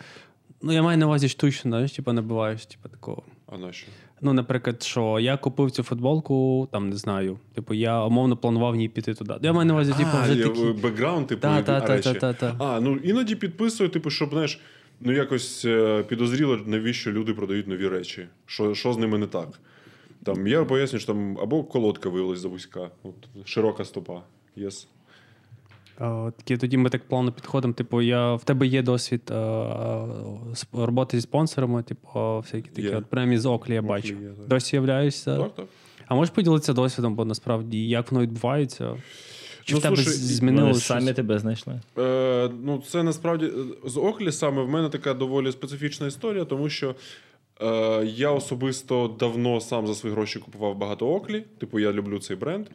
[0.62, 3.24] Ну, я маю на увазі штучно, знаєш, типу, набиваєш, типу, такого.
[3.48, 3.88] А на що?
[4.22, 7.40] Ну, наприклад, що я купив цю футболку, там не знаю.
[7.56, 9.34] Типу, я умовно планував ній піти туди.
[9.42, 10.82] Я маю на увазі, типу, вже такі.
[10.84, 12.14] бекграунд, типу, Та, та, та, речі.
[12.14, 12.66] та, та, та.
[12.66, 14.60] А, ну іноді підписую, типу, щоб, знаєш,
[15.00, 18.28] ну якось е, підозріло, навіщо люди продають нові речі.
[18.45, 19.60] Що, що з ними не так?
[20.24, 24.22] Там, я поясню, що там або колодка виявилась завузька, от, широка стопа.
[24.58, 24.88] Yes.
[26.00, 27.74] А, Такі, тоді ми так плавно підходимо.
[27.74, 29.34] Типу, я, в тебе є досвід а,
[30.54, 32.82] сп- роботи зі спонсорами, типу, всякі такі.
[32.88, 32.95] Є.
[32.95, 34.08] От прямо з Оклі я бачу.
[34.08, 34.48] є, так.
[34.48, 35.38] Досі являєшся.
[35.38, 35.66] Так, так.
[36.08, 38.95] А можеш поділитися досвідом, бо насправді як воно відбувається?
[39.68, 40.80] Чи Ну, в тебе слушай, змінилося?
[40.80, 41.82] ж самі тебе знайшли.
[41.97, 43.51] Е, ну, це насправді
[43.86, 46.95] з Оклі саме в мене така доволі специфічна історія, тому що
[47.61, 51.43] е, я особисто давно сам за свої гроші купував багато Оклі.
[51.57, 52.68] Типу, я люблю цей бренд.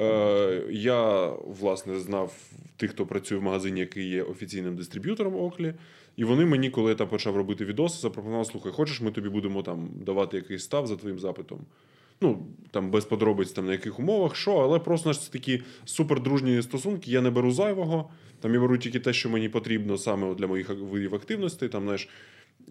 [0.00, 1.30] Е, я,
[1.60, 2.32] власне, знав
[2.76, 5.74] тих, хто працює в магазині, який є офіційним дистриб'ютором Оклі.
[6.16, 9.62] І вони мені, коли я там почав робити відоси, запропонували: слухай, хочеш, ми тобі будемо
[9.62, 11.60] там давати якийсь став за твоїм запитом.
[12.20, 16.62] Ну, там без подробиць там на яких умовах, що, але просто ж це такі супердружні
[16.62, 17.10] стосунки.
[17.10, 18.10] Я не беру зайвого.
[18.40, 21.68] Там я беру тільки те, що мені потрібно саме для моїх видів активності.
[21.68, 22.08] Там, знаєш,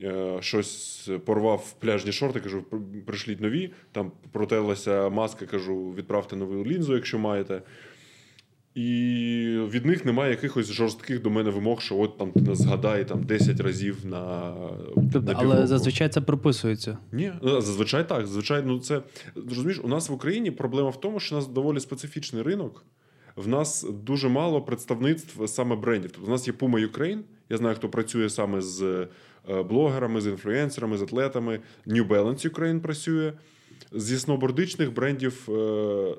[0.04, 3.72] е, щось порвав пляжні шорти, кажу, «При- пришліть нові.
[3.92, 7.62] Там протерлася маска, кажу, відправте нову лінзу, якщо маєте.
[8.76, 13.08] І від них немає якихось жорстких до мене вимог, що от там ти нас згадай
[13.08, 14.54] там 10 разів на,
[14.96, 16.98] Тобто, на але зазвичай це прописується.
[17.12, 18.28] Ні, ну, зазвичай так.
[18.28, 19.02] Зазвичай, ну це
[19.50, 22.86] розумієш, у нас в Україні проблема в тому, що у нас доволі специфічний ринок.
[23.36, 26.12] В нас дуже мало представництв саме брендів.
[26.12, 27.20] Тобто, у нас є Puma Ukraine,
[27.50, 29.08] Я знаю, хто працює саме з
[29.50, 31.60] е, блогерами, з інфлюенсерами, з атлетами.
[31.88, 33.34] New Balance Ukraine працює.
[33.92, 36.16] Зі сноубордичних брендів е,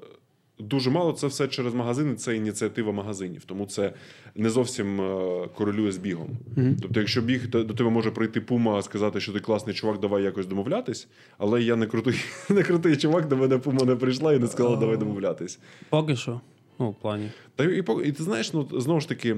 [0.59, 1.13] дуже мало.
[1.13, 2.15] Це все через магазини.
[2.15, 3.45] Це ініціатива магазинів.
[3.45, 3.93] Тому це
[4.35, 6.29] не зовсім е, корелює з бігом.
[6.57, 6.77] Мгм.
[6.83, 10.47] Тобто, якщо біг до тебе може прийти пума, сказати, що ти класний чувак, давай якось
[10.47, 11.09] домовлятись.
[11.39, 12.15] Але я не крутий,
[12.51, 15.59] не крутий чувак, до мене пума не прийшла і не сказала, давай домовлятись.
[15.89, 16.41] Поки що.
[16.79, 17.31] Ну, в плані.
[17.57, 19.37] Та і, і ти знаєш, ну знову ж таки.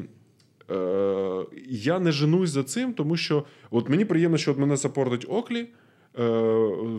[0.70, 5.26] Е, я не женусь за цим, тому що от мені приємно, що от мене сапортить
[5.28, 5.66] Оклі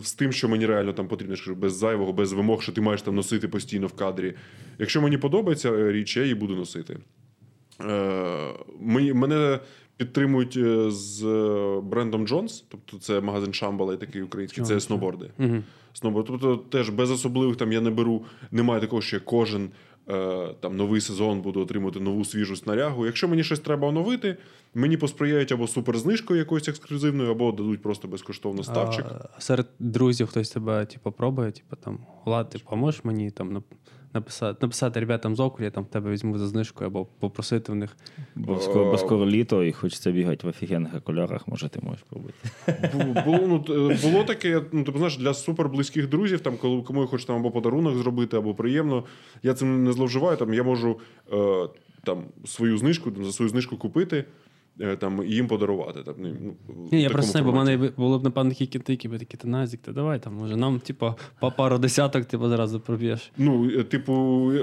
[0.02, 3.14] з тим, що мені реально там потрібно, без зайвого, без вимог, що ти маєш там
[3.14, 4.34] носити постійно в кадрі.
[4.78, 6.98] Якщо мені подобається е, річ, я її буду носити.
[7.80, 8.54] Е,
[9.14, 9.60] мене
[10.00, 15.30] підтримують е, з е, брендом Джонс, тобто це магазин Шамбала, такий український, це сноуборди.
[15.38, 15.56] Угу.
[15.92, 16.26] Сноуборд.
[16.26, 18.24] Тобто теж без особливих там я не беру.
[18.50, 19.70] Немає такого, що я кожен е,
[20.60, 23.06] там новий сезон буду отримувати нову свіжу снарягу.
[23.06, 24.36] Якщо мені щось треба оновити,
[24.74, 29.04] мені посприяють або суперзнижкою якоюсь ексклюзивною, або дадуть просто безкоштовно ставчик.
[29.36, 33.62] А серед друзів хтось тебе, типу, пробує, типу, там, Влад, ти поможеш мені там
[34.14, 37.96] написати, написати ребятам з окулі, там в тебе візьму за знижкою, або попросити в них.
[38.34, 42.38] Бо скоро, бо скоро літо і хочеться бігати в офігенних окулярах, може, ти можеш пробувати.
[43.24, 47.26] Було, ну, було таке, ну, тобто, знаєш, для суперблизьких друзів, там, коли кому я хочу
[47.26, 49.04] там або подарунок зробити, або приємно.
[49.42, 50.36] Я цим не зловживаю.
[50.36, 51.00] Там, я можу
[51.32, 51.68] е,
[52.04, 54.24] там, свою знижку, за свою знижку купити.
[54.80, 56.02] Е, Там, їм подарувати.
[56.02, 56.54] Там, ну,
[56.92, 59.36] Ні, я просто не, бо в мене були б, напевно, такі кінти, які би такі,
[59.36, 63.32] та Назік, та давай там, може, нам, типу, по пару десяток, типу, зразу проб'єш.
[63.38, 64.12] Ну, е, типу,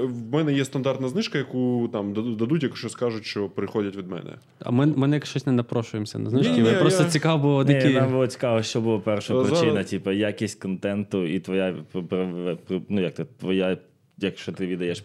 [0.04, 4.30] в мене є стандартна знижка, яку там дадуть, якщо скажуть, що приходять від мене.
[4.60, 6.52] А ми, ми як щось не напрошуємося на знижки.
[6.52, 7.94] Ні-ні, просто я- цікаво було Ні, такі.
[7.94, 11.74] нам було цікаво, що була перша Зараз- причина, типу, якість контенту і твоя
[12.88, 13.78] ну, як то, твоя,
[14.20, 15.04] якщо ти віддаєш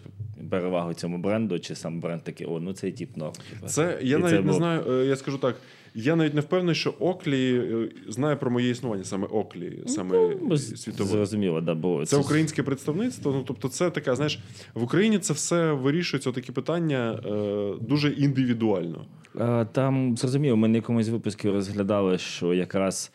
[0.50, 3.32] перевагу цьому бренду, чи сам бренд такий, о, ну цей тип норм.
[3.50, 3.66] типу.
[3.66, 4.84] Це я І навіть це не було- знаю.
[4.90, 5.56] е, Я скажу так.
[5.96, 10.56] Я навіть не впевнений, що Оклі е, знає про моє існування, саме Оклі, саме Ну,
[10.58, 11.10] світове.
[11.10, 13.32] Зрозуміло, да, бо Це українське представництво.
[13.32, 14.38] Ну тобто, це така, знаєш,
[14.74, 19.06] в Україні це все вирішується такі питання е, дуже індивідуально.
[19.40, 23.12] Е, Там зрозуміло, ми на якомусь випуску розглядали, що якраз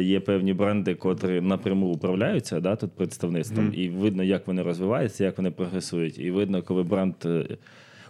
[0.00, 3.74] є певні бренди, котрі напряму управляються да, тут представництвом, Мгм.
[3.76, 6.18] і видно, як вони розвиваються, як вони прогресують.
[6.18, 7.44] І видно, коли бренд е,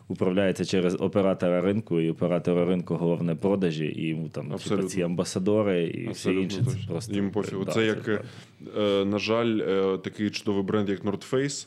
[0.09, 4.89] управляється через оператора ринку, і оператора ринку головне продажі, і йому там типу, Абсолютно.
[4.89, 6.62] ці амбасадори і все Абсолютно інше.
[6.64, 7.64] Це просто Їм пофігу.
[7.64, 8.24] да, Це як, правда.
[8.78, 11.66] Е, на жаль, е, такий чудовий бренд, як North Face,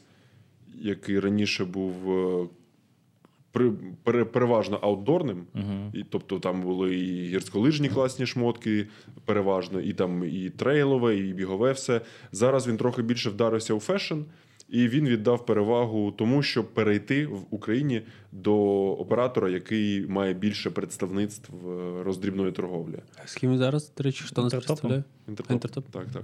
[0.81, 1.93] який раніше був
[3.55, 3.71] при-
[4.03, 5.43] пере- переважно аутдорним.
[5.53, 5.91] Мгм.
[5.93, 8.87] І, тобто там були і гірськолижні класні шмотки,
[9.25, 12.01] переважно, і там і трейлове, і бігове все.
[12.31, 14.17] Зараз він трохи більше вдарився у фешн,
[14.69, 18.01] і він віддав перевагу тому, щоб перейти в Україні
[18.31, 18.55] до
[18.91, 22.99] оператора, який має більше представництв е, роздрібної торговлі.
[23.25, 24.75] З ким зараз, до речі, хто нас Інтертопом.
[24.75, 25.03] представляє?
[25.27, 25.51] Інтертоп.
[25.53, 25.85] Інтертоп.
[25.91, 26.23] Так, так.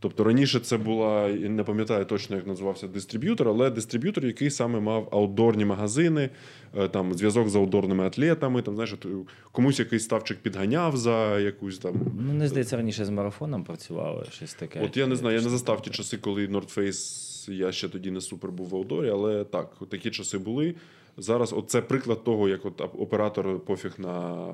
[0.00, 4.80] Тобто раніше це була, я не пам'ятаю точно, як називався дистриб'ютор, але дистриб'ютор, який саме
[4.80, 6.30] мав аутдорні магазини,
[6.78, 9.06] е, там зв'язок з аутдорними атлетами, там знаєш, от,
[9.52, 11.94] комусь якийсь ставчик підганяв за якусь там.
[12.20, 14.80] Ну, не здається, раніше з марафоном працювали щось таке.
[14.84, 18.10] От я не знаю, я не застав ті часи, коли North Face, я ще тоді
[18.10, 20.74] не супер був в аудорі, але так, такі часи були.
[21.16, 24.46] Зараз от це приклад того, як от оператор пофіг на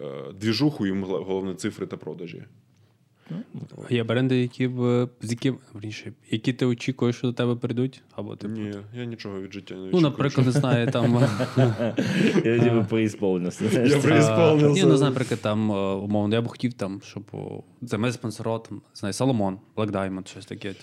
[0.00, 2.44] е, двіжуху, їм головне цифри та продажі.
[3.90, 8.36] Є бренди, які б з яким вірніше, які ти очікуєш, що до тебе прийдуть, або
[8.36, 8.54] типу.
[8.54, 11.14] Ні, я нічого від життя не Ну, наприклад, не знаю, там.
[12.44, 13.64] Я ніби преісполнився.
[13.64, 14.82] Я Преісполнився.
[14.82, 17.24] Ні, ну, знаю, наприклад, там, е, умовно, я б хотів там, щоб
[17.82, 20.74] за мене спонсорував, там, знаю, Соломон, Black Diamond, щось таке.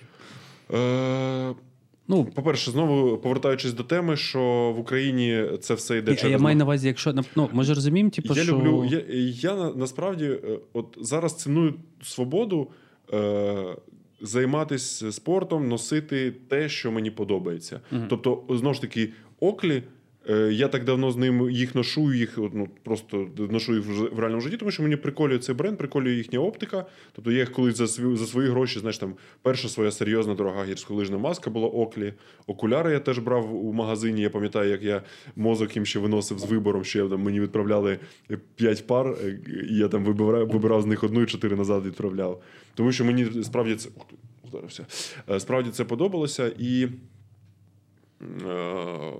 [2.08, 6.38] Ну, по-перше, знову повертаючись до теми, що в Україні це все йде я, через я
[6.38, 8.51] маю на увазі, якщо ну, ми ж розуміємо, типу, я що...
[8.51, 8.86] люблю.
[8.91, 9.03] Я,
[9.51, 12.68] я на- насправді е, от зараз ціную свободу
[13.14, 13.76] е,
[14.22, 17.82] займатися спортом, носити те, що мені подобається.
[18.10, 19.84] Тобто, знову ж таки, оклі.
[20.30, 24.42] Е, Я так давно з ним їх ношу, їх ну, просто ношу їх в реальному
[24.42, 26.86] житті, тому що мені приколює цей бренд, приколює їхня оптика.
[27.14, 30.66] Тобто я їх колись за свої, за свої гроші, знаєш, там перша своя серйозна дорога
[30.66, 32.14] гірськолижна маска була оклі.
[32.48, 34.22] Окуляри я теж брав у магазині.
[34.22, 35.02] Я пам'ятаю, як я
[35.36, 38.00] мозок їм ще виносив з вибором, що я там мені відправляли
[38.56, 42.42] 5 пар, е, і я там вибирав, вибирав з них одну і чотири назад відправляв.
[42.76, 43.90] Тому що мені справді це.
[43.98, 44.06] Ух.
[45.30, 46.88] Е, Справді це подобалося і.
[48.48, 49.14] Е,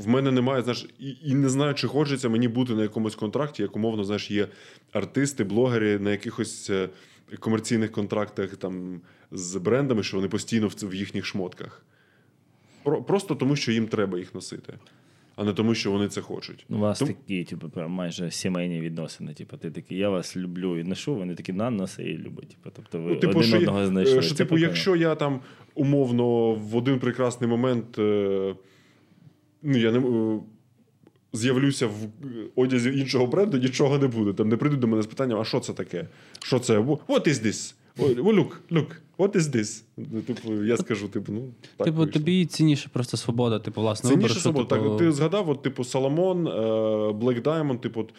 [0.00, 3.62] в мене немає, знаєш, і, і не знаю, чи хочеться мені бути на якомусь контракті,
[3.62, 4.48] як умовно, знаєш, є
[4.92, 6.88] артисти, блогери на якихось е,
[7.38, 11.84] комерційних контрактах там з брендами, що вони постійно в, в їхніх шмотках.
[12.82, 14.72] Про, просто тому, що їм треба їх носити,
[15.36, 16.66] а не тому, що вони це хочуть.
[16.68, 19.34] У вас Тому- такі, типу, прям майже сімейні відносини.
[19.34, 22.48] Типу, ти такий, я вас люблю і ношу, вони такі на носи і любить.
[22.48, 24.22] Типу, тобто ви Ну, типу, один що, одного е, знайшли.
[24.22, 25.40] що Це типу, якщо я там
[25.74, 28.54] умовно в один прекрасний момент е,
[29.62, 30.40] ну, я не, е,
[31.32, 31.92] з'явлюся в
[32.56, 34.32] одязі іншого бренду, нічого не буде.
[34.32, 36.08] Там не прийдуть до мене з питанням, а що це таке?
[36.42, 36.78] Що це?
[36.78, 37.74] What is this?
[37.98, 38.86] Look, look,
[39.18, 39.82] what is this?
[39.96, 41.40] Ну, Типу, я скажу, типу, ну,
[41.76, 42.12] так типу, вийшло.
[42.12, 44.76] тобі цінніше просто свобода, типу, власне, вибору, Цінніше що, свобода.
[44.76, 46.50] типу, Так, ти згадав, от, типу, Соломон, е,
[47.10, 48.12] Black Diamond, типу, от, е,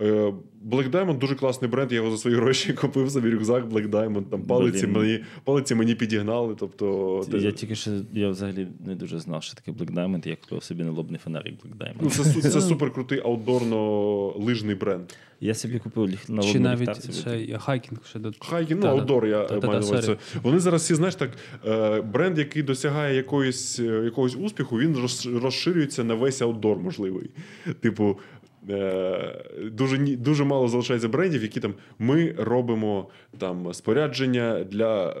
[0.00, 1.92] Black Diamond дуже класний бренд.
[1.92, 4.22] Я його за свої гроші купив собі рюкзак Black Diamond.
[4.24, 4.96] Там палиці Блін.
[4.96, 6.54] мені, палиці мені підігнали.
[6.58, 10.36] Тобто, ти- Я тільки що я взагалі не дуже знав, що таке Black Diamond, я
[10.36, 11.96] купив собі налобний фонарик Black Diamond.
[12.00, 15.04] ну, це, це супер крутий аутдорно-лижний бренд.
[15.40, 19.60] Я собі купив ліг- Чи навіть ще хайкінг ще до Хайкін, ну, аутдор, я маю
[19.60, 20.16] на увазі.
[20.42, 21.30] Вони зараз всі, знаєш, так,
[21.66, 24.96] е, бренд, який досягає якоїсь, е, якогось успіху, він
[25.42, 27.30] розширюється на весь аутдор можливий.
[27.80, 28.37] Типу, е,
[29.72, 35.16] дуже, дуже мало залишається брендів, які там ми робимо там спорядження для е,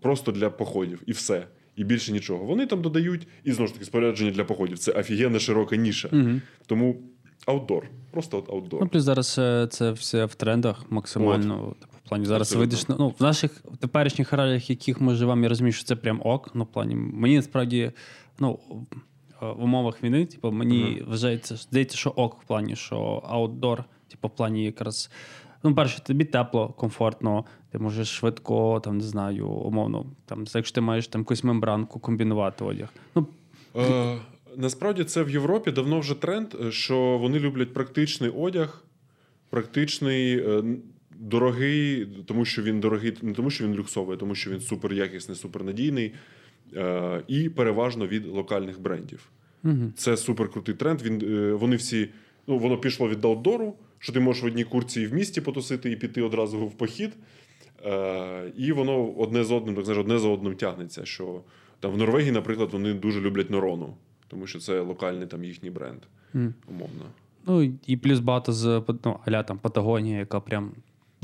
[0.00, 1.46] просто для походів і все.
[1.76, 2.44] І більше нічого.
[2.44, 4.78] Вони там додають, і знову ж таки, спорядження для походів.
[4.78, 6.08] Це офігенна широка ніша.
[6.12, 6.40] Угу.
[6.66, 6.96] Тому
[7.46, 7.88] аутдор.
[8.10, 8.80] Просто от аутдор.
[8.82, 11.74] Ну, плюс зараз е, це все в трендах максимально.
[11.80, 15.72] Типу, в плані зараз на- ну, в наших теперішніх реаліях, яких ми живемо, я розумію,
[15.72, 16.50] що це прям ок.
[16.54, 17.92] Ну, в плані, мені насправді,
[18.38, 18.58] ну.
[19.40, 24.28] В- В умовах війни, типу, мені вважається, здається, що ок в плані, що аутдор, типу,
[24.28, 25.10] в плані якраз.
[25.62, 30.80] Ну, перше, тобі тепло, комфортно, ти можеш швидко, там, не знаю, умовно, там, якщо ти
[30.80, 32.88] маєш там якусь мембранку, комбінувати одяг.
[33.14, 33.26] Ну,
[33.76, 34.18] Е,
[34.56, 38.84] насправді це в Європі давно вже тренд, е, що вони люблять практичний одяг,
[39.50, 40.62] практичний, е,
[41.18, 44.92] дорогий, тому що він дорогий, не тому, що він люксовий, а тому що він супер
[44.92, 46.14] якісний, супернадійний,
[46.74, 49.28] е, і переважно від локальних брендів.
[49.64, 49.92] угу.
[49.96, 51.02] Це супер крутий тренд.
[51.02, 52.08] Він, е, вони всі,
[52.46, 55.90] ну, воно пішло від аутдору, що ти можеш в одній курці і в місті потусити
[55.90, 57.12] і піти одразу в похід.
[57.84, 61.04] Е, і воно одне з одним, так знаєш, одне за одним тягнеться.
[61.04, 61.40] Що
[61.80, 63.94] там в Норвегії, наприклад, вони дуже люблять Норону,
[64.28, 66.00] тому що це локальний там їхній бренд,
[66.68, 67.04] умовно.
[67.46, 70.72] Ну і плюс багато з ну, аля там Патагонія, яка прям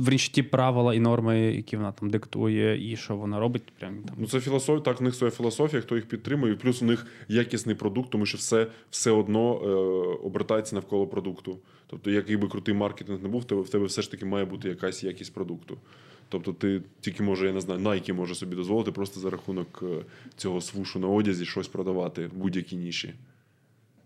[0.02, 4.16] в ті правила і норми, які вона там диктує, і що вона робить, прям там.
[4.18, 7.74] Ну, це філософія, так, в них своя філософія, хто їх підтримує, плюс у них якісний
[7.74, 9.68] продукт, тому що все, все одно е,
[10.26, 11.58] обертається навколо продукту.
[11.86, 14.44] Тобто, який би крутий маркетинг не був, в тебе, в тебе все ж таки має
[14.44, 15.78] бути якась якість продукту.
[16.28, 20.04] Тобто, ти тільки може, я не знаю, Nike може собі дозволити просто за рахунок е,
[20.36, 23.14] цього свушу на одязі щось продавати в будь-якій ніші.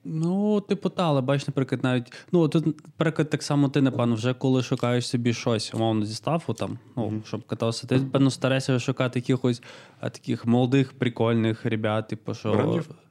[0.08, 2.12] Ну, типу, та, але бач, наприклад, навіть.
[2.32, 6.54] Ну, тут, наприклад, так само ти, напевно, вже коли шукаєш собі щось, умовно, зі стафу,
[6.54, 9.62] там, ну, щоб катався, ти, певно, стараєшся шукати якихось
[10.00, 12.50] а, таких молодих, прикольних ребят, типу, що.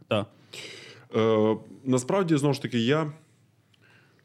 [0.07, 0.27] Так.
[1.15, 3.11] Е, насправді, знову ж таки, я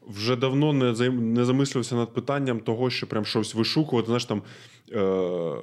[0.07, 4.05] вже давно не, займ- не замислювався над питанням того, що прям щось вишукувати.
[4.05, 4.41] Знаєш, там,
[4.91, 5.55] е,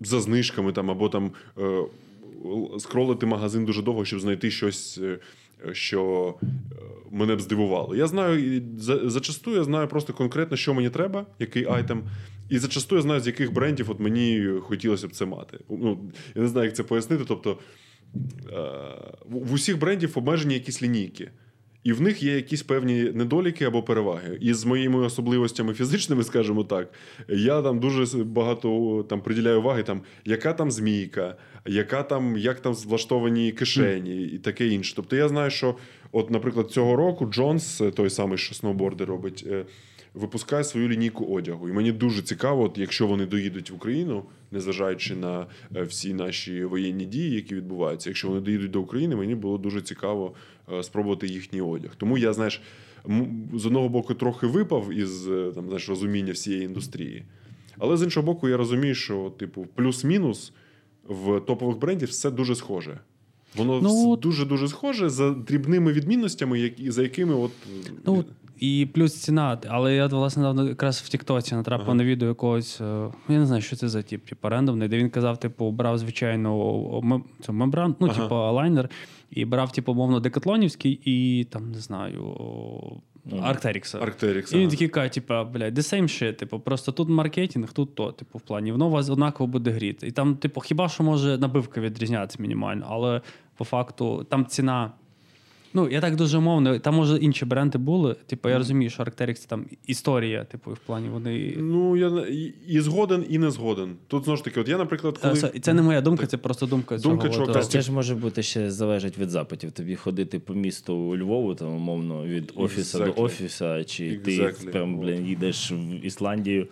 [0.00, 1.84] за знижками там, або там е,
[2.78, 5.18] скролити магазин дуже довго, щоб знайти щось, е,
[5.72, 6.46] що е,
[7.10, 7.96] мене б здивувало.
[7.96, 8.62] Я знаю,
[9.04, 12.02] зачасту я знаю просто конкретно, що мені треба, який айтем.
[12.48, 15.58] І зачасту я знаю, з яких брендів от мені хотілося б це мати.
[15.70, 17.24] Ну, я не знаю, як це пояснити.
[17.28, 17.58] Тобто
[18.10, 18.18] е,
[19.28, 21.30] в в усіх брендів обмежені якісь лінійки.
[21.84, 24.38] І в них є якісь певні недоліки або переваги.
[24.40, 26.92] І з моїми особливостями фізичними, скажімо так,
[27.28, 32.74] я там дуже багато там приділяю уваги, там, яка там змійка, яка там, як там
[32.74, 34.92] влаштовані кишені і таке інше.
[34.96, 35.74] Тобто я знаю, що,
[36.12, 39.64] от, наприклад, цього року Джонс, той самий, що сноуборди робить, е,
[40.14, 41.68] випускає свою лінійку одягу.
[41.68, 45.46] І мені дуже цікаво, от, якщо вони доїдуть в Україну, незважаючи на
[45.76, 49.82] е, всі наші воєнні дії, які відбуваються, якщо вони доїдуть до України, мені було дуже
[49.82, 50.34] цікаво
[50.72, 51.90] е, спробувати їхній одяг.
[51.96, 52.62] Тому я, знаєш,
[53.54, 57.24] з одного боку трохи випав із е, там, знаєш, розуміння всієї індустрії.
[57.78, 60.52] Але з іншого боку, я розумію, що, типу, плюс-мінус
[61.08, 62.98] в топових брендів все дуже схоже.
[63.56, 67.52] Воно Ну, дуже дуже схоже за дрібними відмінностями, які, за якими от
[68.06, 68.24] Ну,
[68.60, 69.58] і плюс ціна.
[69.68, 71.94] Але я власне недавно якраз в Тіктоці натрапив Ага.
[71.94, 72.80] на відео якогось.
[72.80, 75.98] е, Я не знаю, що це за тип, типу рандомний, де він казав, типу, брав
[75.98, 76.54] звичайну
[77.04, 78.22] мем- цю мембран, ну, Ага.
[78.22, 78.88] типу, лайнер,
[79.30, 83.00] і брав, типу, мовно, декатлонівський і там, не знаю, о,
[83.42, 83.98] Арктерікса.
[84.56, 88.12] І він такий каже, типу, блядь, the same shit, типу, просто тут маркетинг, тут то,
[88.12, 90.06] типу, в плані, воно у вас однаково буде гріти.
[90.06, 93.20] І там, типу, хіба що може набивка відрізнятися мінімально, але
[93.56, 94.92] по факту там ціна.
[95.74, 98.16] Ну, я так дуже мовно, там може інші бренди були.
[98.26, 101.54] Типу, я розумію, що Arc'teryx це там історія, типу, в плані вони.
[101.58, 102.28] Ну, я не-
[102.66, 103.96] і- згоден, і не згоден.
[104.06, 105.40] Тут знову ж таки, от я, наприклад, Е, коли.
[105.40, 106.98] Це, це не моя думка, це просто думка.
[106.98, 109.72] Думка цього, чувака Це ж може бути ще залежить від запитів.
[109.72, 113.14] Тобі ходити по місту Львову, там, умовно, від офісу Exactly.
[113.14, 116.68] до офіса, чи ти прям, блін, їдеш в Ісландію.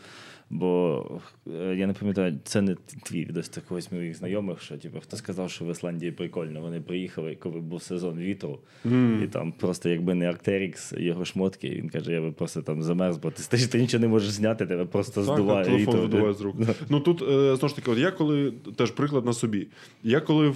[0.51, 1.05] Бо
[1.47, 5.17] е, я не пам'ятаю, це не твій відос це когось моїх знайомих, що типу, хто
[5.17, 6.61] сказав, що в Ісландії прикольно.
[6.61, 8.59] Вони приїхали, коли був сезон вітру,
[9.25, 13.17] і там просто якби не Арктерікс, його шмотки, він каже, я би просто там замерз,
[13.17, 15.65] бо ти стоїш, ти нічого не можеш зняти, тебе просто Так, здуває.
[15.65, 16.57] так, телефон видуває з рук.
[16.89, 19.67] Ну тут е, знову ж таки, от я коли теж приклад на собі.
[20.03, 20.55] Я коли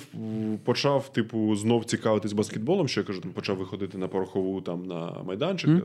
[0.65, 5.23] почав, типу, знов цікавитись баскетболом, що я кажу, там почав виходити на порохову там на
[5.27, 5.71] майданчик.
[5.71, 5.83] я,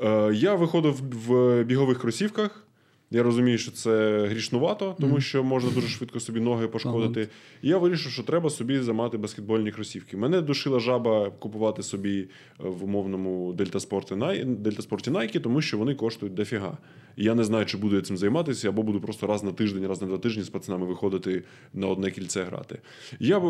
[0.00, 2.66] Е, я виходив в бігових кросівках.
[3.10, 7.28] Я розумію, що це грішнувато, тому що можна дуже швидко собі ноги пошкодити.
[7.62, 10.16] І я вирішив, що треба собі замати баскетбольні кросівки.
[10.16, 12.28] Мене душила жаба купувати собі е,
[12.58, 16.78] в умовному дельтаспорті Nike, тому що вони коштують дофіга.
[17.16, 19.86] І я не знаю, чи буду я цим займатися, або буду просто раз на тиждень,
[19.86, 21.42] раз на два тижні з пацанами виходити
[21.74, 22.78] на одне кільце грати.
[23.20, 23.40] Я е,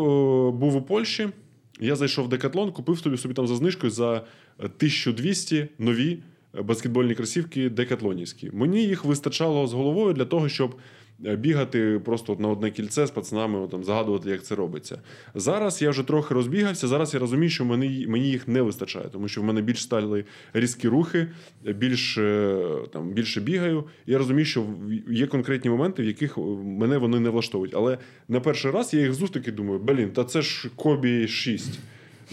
[0.51, 1.29] був у Польщі.
[1.79, 4.21] Я зайшов в Декатлон, купив собі собі там за знижкою за е,
[4.57, 6.19] 1200 нові
[6.63, 8.49] баскетбольні кросівки декатлонівські.
[8.53, 10.75] Мені їх вистачало з головою для того, щоб
[11.25, 15.01] е, бігати просто на одне кільце з пацанами, там, загадувати, як це робиться.
[15.35, 16.87] Зараз я вже трохи розбігався.
[16.87, 20.25] Зараз я розумію, що мені, мені їх не вистачає, тому що в мене більш стали
[20.53, 21.27] різкі рухи,
[21.63, 22.59] більш, е,
[22.93, 23.83] там, більше бігаю.
[24.05, 24.65] Я розумію, що
[25.09, 27.73] є конкретні моменти, в яких е, мене вони не влаштовують.
[27.75, 27.97] Але
[28.27, 31.79] на перший раз я їх зустріки думаю, блін, та це ж Кобі 6.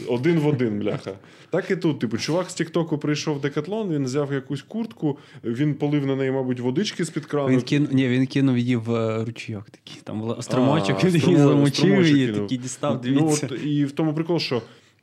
[0.08, 1.12] Один в один, бляха.
[1.50, 5.74] Так і тут, типу, чувак з Тіктоку прийшов в Декатлон, він взяв якусь куртку, він
[5.74, 7.48] полив на неї, мабуть, водички з-під крану.
[7.48, 10.00] Він кинув, ні, він кинув її в е, ручійок такий.
[10.04, 14.14] Там був струмочок, А, він її замочив її, такий дістав, Ну, от, і в тому
[14.14, 14.62] прикол, що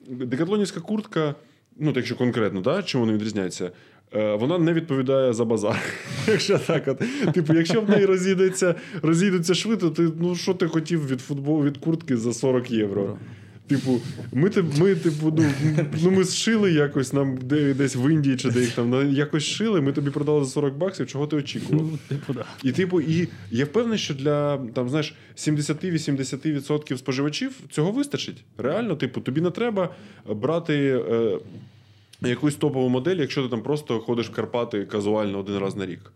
[0.09, 1.35] декатлонівська куртка,
[1.77, 3.71] ну, так якщо конкретно, да, чим вони відрізняються,
[4.13, 5.79] е, вона не відповідає за базар.
[6.27, 7.01] Якщо так, от.
[7.33, 11.77] Типу, якщо в неї розійдеться, розійдуться швидко, ти ну що ти хотів від футболу від
[11.77, 13.17] куртки за 40 євро?
[13.71, 14.01] Типу,
[14.31, 15.51] ми, ми, типу, ну,
[16.03, 19.81] ну ми зшили якось нам де, десь в Індії чи де їх там якось шили,
[19.81, 21.85] ми тобі продали за 40 баксів, чого ти очікував?
[21.91, 22.45] Ну, типу, да.
[22.63, 28.43] І, типу, і я впевнений, що для там, знаєш, 70-80% споживачів цього вистачить.
[28.57, 29.95] Реально, типу, тобі не треба
[30.29, 31.39] брати е,
[32.21, 36.11] якусь топову модель, якщо ти там просто ходиш в Карпати казуально один раз на рік.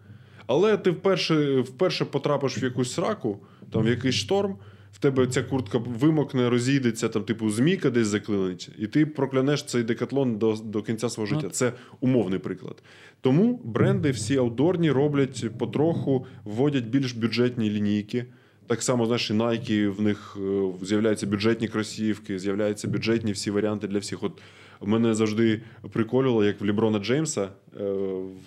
[0.47, 3.39] Але ти вперше, вперше потрапиш в якусь сраку,
[3.71, 4.55] там в якийсь шторм.
[4.95, 9.83] В тебе ця куртка вимокне, розійдеться, там, типу, змійка десь заклинить, і ти проклянеш цей
[9.83, 11.49] декатлон до, до кінця свого життя.
[11.49, 12.83] Це умовний приклад.
[13.21, 18.25] Тому бренди всі аудорні роблять потроху, вводять більш бюджетні лінійки.
[18.67, 23.87] Так само, знаєш, і Nike, в них е, з'являються бюджетні кросівки, з'являються бюджетні всі варіанти
[23.87, 24.23] для всіх.
[24.23, 24.41] От
[24.87, 25.61] мене завжди
[25.91, 27.41] приколювало, як в Ліброна Джеймса,
[27.79, 27.83] е,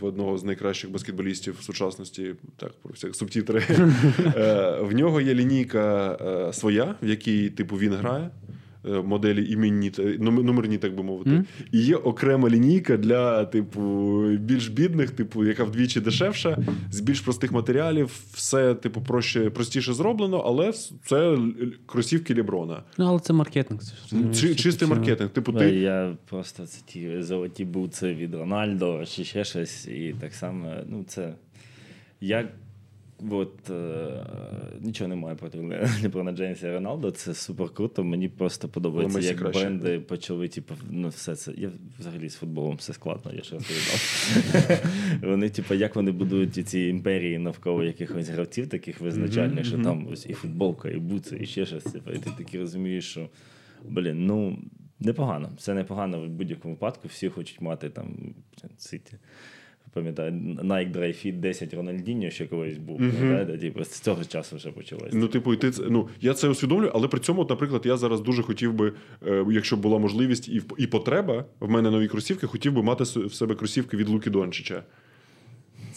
[0.00, 3.62] в одного з найкращих баскетболістів в сучасності, так, про всяк субтітри.
[4.36, 8.30] Е, В нього є лінійка е, своя, в якій, типу, він грає.
[8.84, 11.30] Е, моделі іменні, та- нум- номерні, так би мовити.
[11.30, 11.44] Мгм.
[11.72, 13.80] І є окрема лінійка для, типу,
[14.40, 16.58] більш бідних, типу, яка вдвічі дешевша,
[16.90, 20.72] з більш простих матеріалів, все, типу, проще, простіше зроблено, але
[21.04, 21.38] це
[21.86, 22.82] кросівки Ліброна.
[22.98, 23.80] Ну, але це маркетинг.
[23.82, 25.30] це Чи, чистий маркетинг.
[25.30, 29.86] Типу, Е, ти Я просто це ті золоті буци від Рональдо чи ще щось.
[29.86, 31.34] І так само, ну це.
[32.20, 32.48] Я
[33.30, 34.26] от, е,
[34.80, 35.58] нічого не маю проти
[36.02, 37.10] Леброна Джеймса і Роналдо.
[37.10, 38.04] Це супер круто.
[38.04, 39.60] Мені просто подобається, як краще.
[39.60, 41.52] бренди почали, типу, ну, все це.
[41.56, 44.84] Я взагалі з футболом все складно, я ще розповідав.
[45.22, 50.26] Вони, типу, як вони будують ці імперії навколо якихось гравців, таких визначальних, що там ось
[50.26, 51.84] і футболка, і буци, і ще щось.
[51.84, 53.28] Типу, і ти таки розумієш, що
[53.84, 54.58] блін, ну.
[55.00, 57.08] Непогано, це непогано в будь-якому випадку.
[57.08, 58.34] Всі хочуть мати там
[58.76, 59.00] ці,
[59.94, 60.32] пам'ятаю,
[60.64, 62.96] Nike Dry Fit 10 Рональдіньо ще колись був.
[62.98, 63.58] пам'ятаєте?
[63.58, 65.10] Типу, з цього часу вже почалося.
[65.12, 68.20] Ну, типу, і ти це- ну я це усвідомлюю, але при цьому, наприклад, я зараз
[68.20, 68.92] дуже хотів би,
[69.26, 73.04] е, якщо б була можливість і, і потреба, в мене нові кросівки, хотів би мати
[73.04, 74.82] в себе кросівки від Луки Дончича.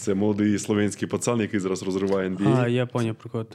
[0.01, 2.57] Це молодий словенський пацан, який зараз розриває NBA.
[2.57, 3.45] А, я поняв про кого.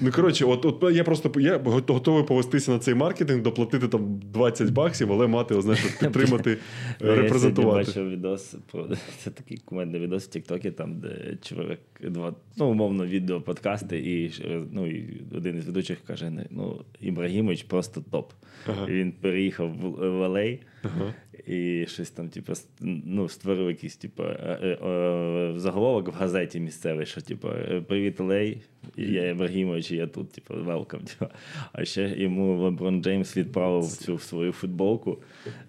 [0.00, 4.70] Ну коротше, от, от я просто я готовий повестися на цей маркетинг, доплатити там 20
[4.70, 6.58] баксів, але мати, о, знаєш, підтримати,
[7.02, 8.88] е, Ну, Я бачив відос про
[9.18, 14.32] це такий кумедний відос в Тіктокі, там, де чоловік два, ну, умовно, відео, подкасти, і,
[14.72, 18.32] ну, і один із ведучих каже: ну, Ібрагімович просто топ.
[18.66, 18.86] Ага.
[18.86, 21.14] Він переїхав в, в LA, Ага.
[21.46, 27.06] І щось там, типу, ну, створив якийсь, типу, е, е, е, заголовок в газеті місцевий,
[27.06, 27.48] що, типу,
[27.88, 28.62] привіт, Лей,
[28.96, 31.00] я Ібрагімович, і я тут, типу, велкам.
[31.00, 31.32] Типу.
[31.72, 35.18] А ще йому Леброн Джеймс відправив цю свою футболку,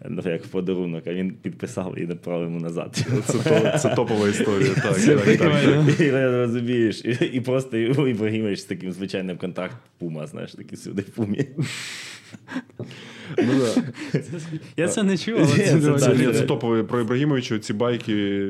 [0.09, 3.05] ну, як в подарунок, а він підписав і направив йому назад.
[3.25, 4.73] Це, то, це топова історія.
[4.73, 5.99] Так, Це так, так.
[5.99, 11.09] І розумієш, і, і просто Ібрагімович з таким звичайним контракт Пума, знаєш, такий сюди в
[11.09, 11.47] Пумі.
[13.37, 13.83] Ну, да.
[14.77, 18.49] Я це не чув, але це це Це, це- це топове про Ібрагімовича, ці байки.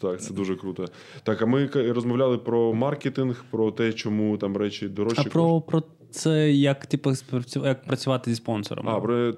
[0.00, 0.86] Так, це дуже круто.
[1.22, 5.22] Так, а ми розмовляли про маркетинг, про те, чому там речі дорожчі.
[5.26, 7.12] А про, про це, як, типу,
[7.64, 8.88] як працювати зі спонсором.
[8.88, 9.34] А, про...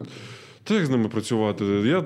[0.64, 1.64] Та як з ними працювати?
[1.64, 2.04] Я...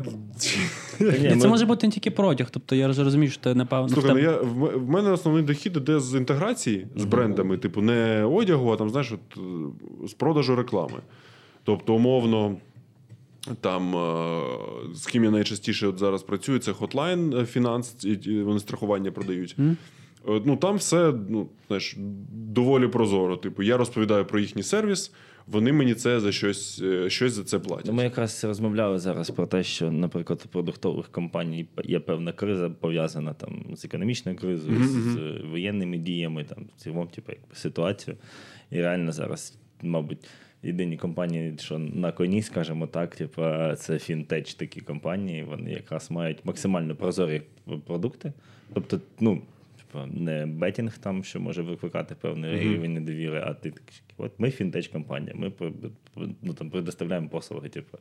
[0.99, 3.89] Це ми- може бути не тільки продяг, тобто я розумію, що ти напевно.
[3.89, 4.37] Слухай, в ну я,
[4.77, 9.13] в мене основний дохід іде з інтеграції з брендами, типу, не одягу, а там, знаєш,
[9.13, 9.39] от,
[10.11, 10.99] з продажу реклами.
[11.65, 12.57] Тобто, умовно,
[13.61, 14.41] там, е,
[14.95, 19.57] з ким я найчастіше от зараз працюю, це Hotline Finance, і вони страхування продають.
[20.25, 21.97] От, Ну, там все ну, знаєш,
[22.33, 23.37] доволі прозоро.
[23.37, 25.13] Типу, я розповідаю про їхній сервіс,
[25.47, 27.87] вони мені це за щось, е, щось за це платять.
[27.87, 32.71] Ну, Ми якраз розмовляли зараз про те, що, наприклад, у продуктових компаній є певна криза,
[32.71, 38.17] пов'язана там з економічною кризою, Мгм, з воєнними діями, там, в цілому, типу, якби, ситуацію.
[38.71, 40.19] І реально зараз, мабуть,
[40.63, 43.43] єдині компанії, що на коні, скажімо так, типу,
[43.79, 47.43] це фінтеч такі компанії, вони якраз мають максимально прозорі
[47.87, 48.33] продукти.
[48.75, 49.43] Тобто, ну.
[49.93, 54.51] Типу, Не бетінг там, що може викликати певний рівень недовіри, а ти такий, от ми
[54.51, 55.53] фінтеч-компанія, ми
[56.43, 57.69] ну, там, предоставляємо послуги.
[57.69, 57.99] Типу.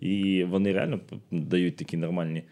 [0.00, 2.42] І вони реально дають такі нормальні,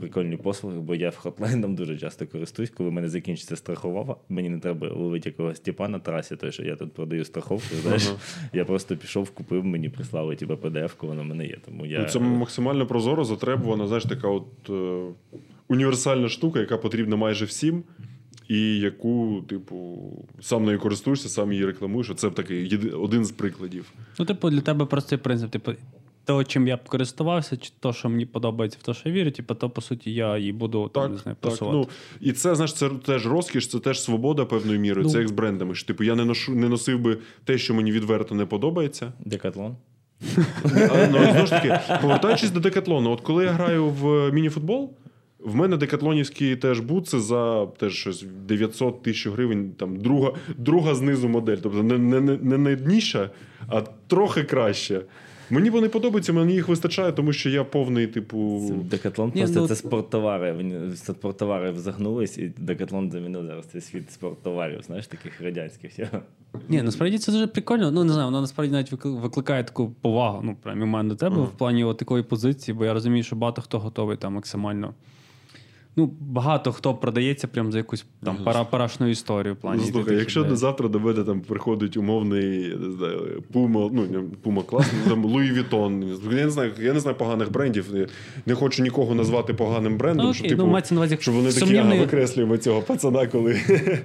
[0.00, 4.48] прикольні послуги, бо я в хотлайном дуже часто користуюсь, коли в мене закінчиться страховава, мені
[4.48, 7.76] не треба ловити якогось типа на трасі, той, що я тут продаю страховку.
[7.82, 8.12] Знаєш,
[8.52, 11.56] я просто пішов, купив, мені прислали типу, PDF-ку, воно в мене є.
[11.64, 11.98] Тому я...
[11.98, 15.14] Ну, Це максимально прозоро, затребувана, знаєш, така от е,
[15.68, 17.82] універсальна штука, яка потрібна майже всім,
[18.48, 19.98] і яку, типу,
[20.40, 22.12] сам нею користуєшся, сам її рекламуєш.
[22.16, 23.92] Це такий єди- один з прикладів.
[24.18, 25.50] Ну, типу, для тебе простий принцип.
[25.50, 25.72] Типу,
[26.24, 29.30] то, чим я б користувався, чи то, що мені подобається, в те, що я вірю,
[29.30, 31.50] типу, то, по суті, я і буду там, не знаю, так.
[31.50, 31.76] просувати.
[31.78, 31.88] Ну,
[32.20, 35.06] і це, знаєш, це теж розкіш, це теж свобода певною мірою.
[35.06, 35.12] Ну.
[35.12, 35.74] Це як з брендами.
[35.74, 39.12] Що, типу, я не ношу, не носив би те, що мені відверто не подобається.
[39.24, 39.76] Декатлон.
[41.10, 44.92] Ну, знову ж таки, повертаючись до декатлону, от коли я граю в мініфутбол,
[45.38, 51.28] в мене декатлонівські теж бутси за теж щось 900 тисяч гривень, там друга, друга знизу
[51.28, 51.56] модель.
[51.56, 53.30] Тобто не, не, не, не найдніша,
[53.68, 55.00] а трохи краще.
[55.50, 58.70] Мені вони подобаються, мені їх вистачає, тому що я повний, типу.
[58.90, 60.52] Декатлон Ні, просто ну, це спорттовари.
[60.52, 65.92] Вони спорттовари загнулись, і Декатлон замінив зараз цей світ спорттоварів, знаєш, таких радянських.
[66.68, 67.90] Ні, насправді це дуже прикольно.
[67.90, 71.36] Ну, не знаю, воно насправді навіть викликає таку повагу, ну, прям у мене до тебе
[71.36, 74.94] в плані такої позиції, бо я розумію, що багато хто готовий там максимально.
[75.98, 79.54] Ну, багато хто продається прям за якусь там пара, парашну історію.
[79.54, 83.90] В плані Ну, слухай, якщо до завтра до мене там приходить умовний, не знаю, Пума,
[83.92, 86.18] ну не Пума класний, там Louis Vuitton.
[86.32, 87.86] Я не знаю, я не знаю поганих брендів.
[88.46, 91.32] Не хочу нікого назвати поганим брендом, Ну, що окей, типу, ну, мається на увазі, що
[91.32, 93.60] вони такі сумнівний- ага, викреслюємо цього пацана, коли.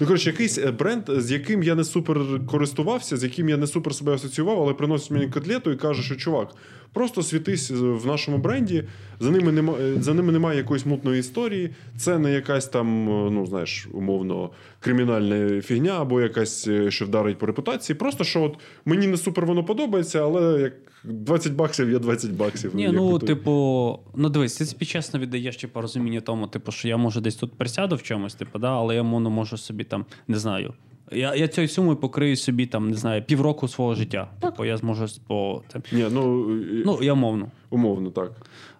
[0.00, 3.66] ну, коротше, якийсь е, бренд, з яким я не супер користувався, з яким я не
[3.66, 6.54] супер себе асоціював, але приносить мені котлету і каже, що чувак.
[6.92, 8.84] Просто світись в нашому бренді,
[9.20, 11.70] за ними немає за ними немає якоїсь мутної історії.
[11.96, 17.38] Це не якась там, е, ну знаєш, умовно кримінальна фігня або якась, е, що вдарить
[17.38, 17.96] по репутації.
[17.96, 20.72] Просто що от мені не супер воно подобається, але як
[21.04, 22.74] 20 баксів є 20 баксів.
[22.74, 26.88] Ні, ну, ото- типу, ну дивись, ти собі чесно віддаєш типу, розуміння тому, типу, що
[26.88, 30.04] я може десь тут присяду в чомусь, типу, да, але я моно можу собі там,
[30.28, 30.74] не знаю.
[31.14, 34.30] Я, я цією сумою покрию собі там, не знаю, півроку свого життя.
[34.40, 35.62] Типу, я зможу по.
[35.68, 36.46] Там, Ні, ну,
[36.84, 37.48] ну, я мовно.
[37.70, 38.32] умовно, так.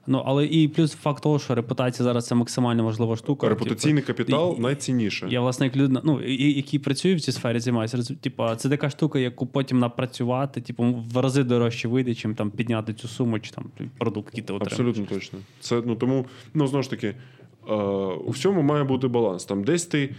[0.07, 3.49] Ну, але і плюс факт того, що репутація зараз це максимально важлива штука.
[3.49, 5.27] Репутаційний Типу, капітал і- найцінніше.
[5.31, 8.15] Я, власне, як людина, ну, і- і- який працює в цій сфері, займаюся.
[8.21, 12.95] Типу, це така штука, яку потім напрацювати, типу, в рази дорожче вийде, чим там підняти
[12.95, 13.65] цю суму, чи там
[13.99, 14.73] продукт, який ти отримаєш.
[14.73, 15.39] Абсолютно точно.
[15.61, 17.15] Це ну тому, ну знову ж таки,
[17.69, 17.75] е,
[18.25, 19.45] у всьому має бути баланс.
[19.45, 20.15] Там десь ти.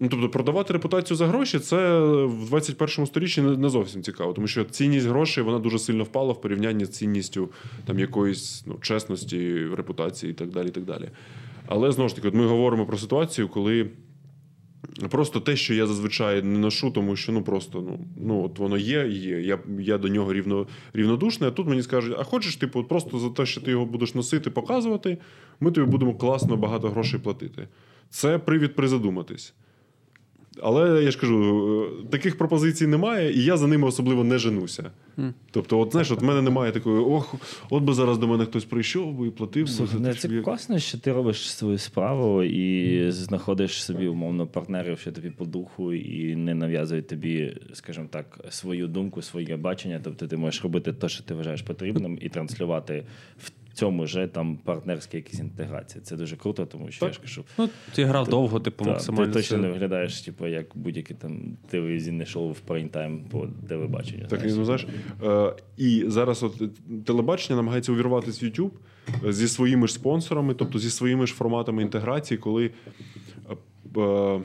[0.00, 4.64] Ну, тобто, продавати репутацію за гроші це в 21 сторіччі не, зовсім цікаво, тому що
[4.64, 7.48] цінність грошей вона дуже сильно впала в порівнянні з цінністю
[7.86, 10.68] там якоїсь ну, чесності, репутації і так далі.
[10.68, 11.10] І так далі.
[11.66, 13.90] Але знову ж таки, от ми говоримо про ситуацію, коли
[15.10, 18.78] Просто те, що я зазвичай не ношу, тому що ну просто ну, ну от воно
[18.78, 19.40] є є.
[19.40, 23.30] Я, я до нього рівно, рівнодушний, а тут мені скажуть, а хочеш, типу, просто за
[23.30, 25.18] те, що ти його будеш носити, показувати,
[25.60, 27.68] ми тобі будемо класно багато грошей платити.
[28.10, 29.54] Це привід призадуматись.
[30.62, 34.90] Але я ж кажу, е, таких пропозицій немає, і я за ними особливо не женуся.
[35.50, 37.34] Тобто, от знаєш, от в мене немає такої, ох,
[37.70, 39.64] от би зараз до мене хтось прийшов би і платив.
[39.66, 43.84] би Слухай, за те, це щоб я- класно, що ти робиш свою справу і знаходиш
[43.84, 49.22] собі умовно партнерів, що тобі по духу, і не нав'язують тобі, скажімо так, свою думку,
[49.22, 50.00] своє бачення.
[50.04, 53.04] Тобто ти можеш робити те, що ти вважаєш потрібним, і транслювати
[53.38, 56.02] в цьому вже там партнерські якісь інтеграції.
[56.02, 57.08] Це дуже круто, тому що Так.
[57.08, 57.44] я ж кажу.
[57.58, 59.26] Ну, ти грав довго, типу, Та, максимально.
[59.26, 64.26] ти точно це- не виглядаєш, типу, як будь-яке там телевізійне шоу в прайм-тайм по телебаченню.
[64.26, 64.56] Так, знаєш.
[64.56, 64.86] ну знаєш,
[65.22, 66.62] е, і зараз от
[67.04, 68.70] телебачення намагається увірватися в YouTube
[69.26, 72.70] е, зі своїми ж спонсорами, тобто зі своїми ж форматами інтеграції, коли
[73.50, 74.40] е, е,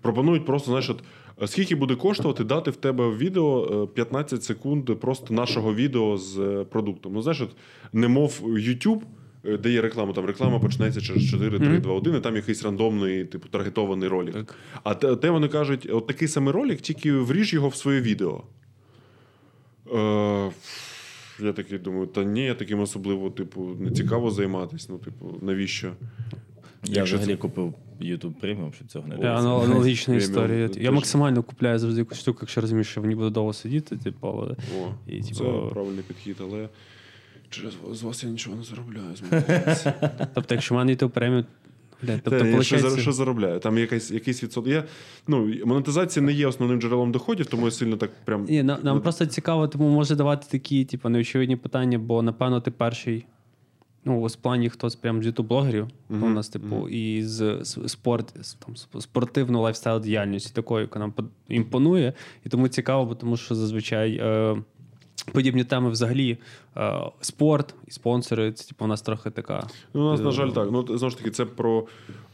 [0.00, 1.02] пропонують просто, знаєш, от.
[1.42, 6.16] Е, Скільки буде коштувати дати в тебе в відео е, 15 секунд просто нашого відео
[6.16, 7.12] з е, продуктом?
[7.12, 7.50] Ну, знаєш, от,
[7.92, 9.00] немов YouTube,
[9.44, 12.62] е, де є реклама, там реклама почнеться через 4, 3, 2, 1, і там якийсь
[12.62, 14.34] рандомний, типу, таргетований ролик.
[14.34, 14.54] Так.
[14.82, 18.42] А те, те вони кажуть, от такий самий ролик, тільки вріж його в своє відео.
[19.94, 20.50] Е,
[21.40, 24.86] я такий думаю, та ні, я таким особливо, типу, не цікаво займатися.
[24.90, 25.92] Ну, типу, навіщо?
[26.86, 29.38] Я Якщо взагалі це- купив YouTube Premium, щоб цього не дивитися.
[29.38, 30.70] аналогічна Преміум, історія.
[30.76, 34.28] Я максимально купляю завжди якусь штуку, якщо розумію, що в ній буду довго сидіти, типу,
[34.28, 34.50] але.
[34.52, 36.68] О, І, це типу- правильний підхід, але
[37.50, 39.16] через вас- з вас я нічого не заробляю.
[39.16, 39.86] змовляюсь.
[40.34, 41.44] Тобто, якщо в мене YouTube Premium,
[42.02, 43.60] блядь, тобто, Та, я заробляю?
[43.60, 44.70] Там якийсь, якийсь відсоток.
[44.72, 44.84] Я,
[45.28, 48.44] ну, монетизація не є основним джерелом доходів, тому я сильно так прям.
[48.44, 52.70] Ні, нам, нам просто цікаво, тому може давати такі, типу, неочевидні питання, бо напевно ти
[52.70, 53.26] перший.
[54.04, 58.54] Ну, в плані хтось прям з ютуб-блогерів, у нас, типу, і з, з спорт, з,
[58.54, 61.12] там, спортивну лайфстайл діяльністю такою, яка нам
[61.48, 62.12] імпонує.
[62.46, 64.56] І тому цікаво, бо тому що зазвичай е,
[65.32, 66.38] подібні теми взагалі
[66.76, 69.66] е, спорт і спонсори, це типу, у нас трохи така.
[69.94, 70.68] Ну, у нас, на жаль, так.
[70.72, 71.86] Ну, знову ж таки, це про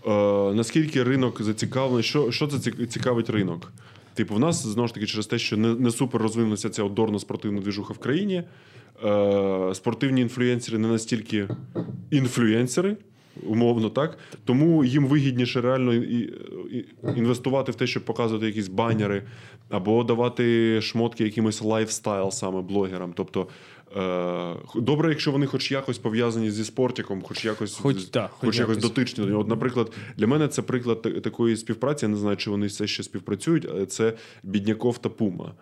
[0.07, 3.73] е, наскільки ринок зацікавлений, що, що це цікавить ринок.
[4.14, 7.61] Типу, в нас знову ж таки через те, що не, не супер розвинулася ця одорно-спортивна
[7.61, 8.45] двіжуха в країні.
[9.05, 11.48] Е, спортивні інфлюенсери не настільки
[12.11, 12.96] інфлюенсери,
[13.46, 14.18] умовно так.
[14.44, 16.18] Тому їм вигідніше реально і,
[16.70, 16.84] і,
[17.16, 19.22] інвестувати в те, щоб показувати якісь банери,
[19.68, 23.12] або давати шмотки якимось лайфстайл саме блогерам.
[23.16, 23.46] Тобто.
[23.96, 28.59] Е, добре, якщо вони хоч якось пов'язані зі спортиком, хоч якось Хоч, так, хоч, хоч
[28.59, 29.24] якось дотичні.
[29.24, 29.42] до нього.
[29.42, 32.05] От, наприклад, для мене це приклад такої співпраці.
[32.05, 35.53] Я не знаю, чи вони все ще співпрацюють, але це Бідняков та Пума.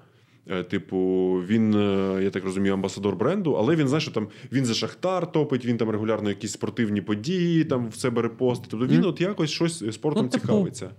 [0.51, 0.99] Е, Типу,
[1.47, 5.33] він, е, я так розумію, амбасадор бренду, але він знає, що там він за Шахтар
[5.33, 8.69] топить, він там регулярно якісь спортивні події там в себе репостить.
[8.71, 10.91] Тобто він от якось щось спортом Ну, типу, цікавиться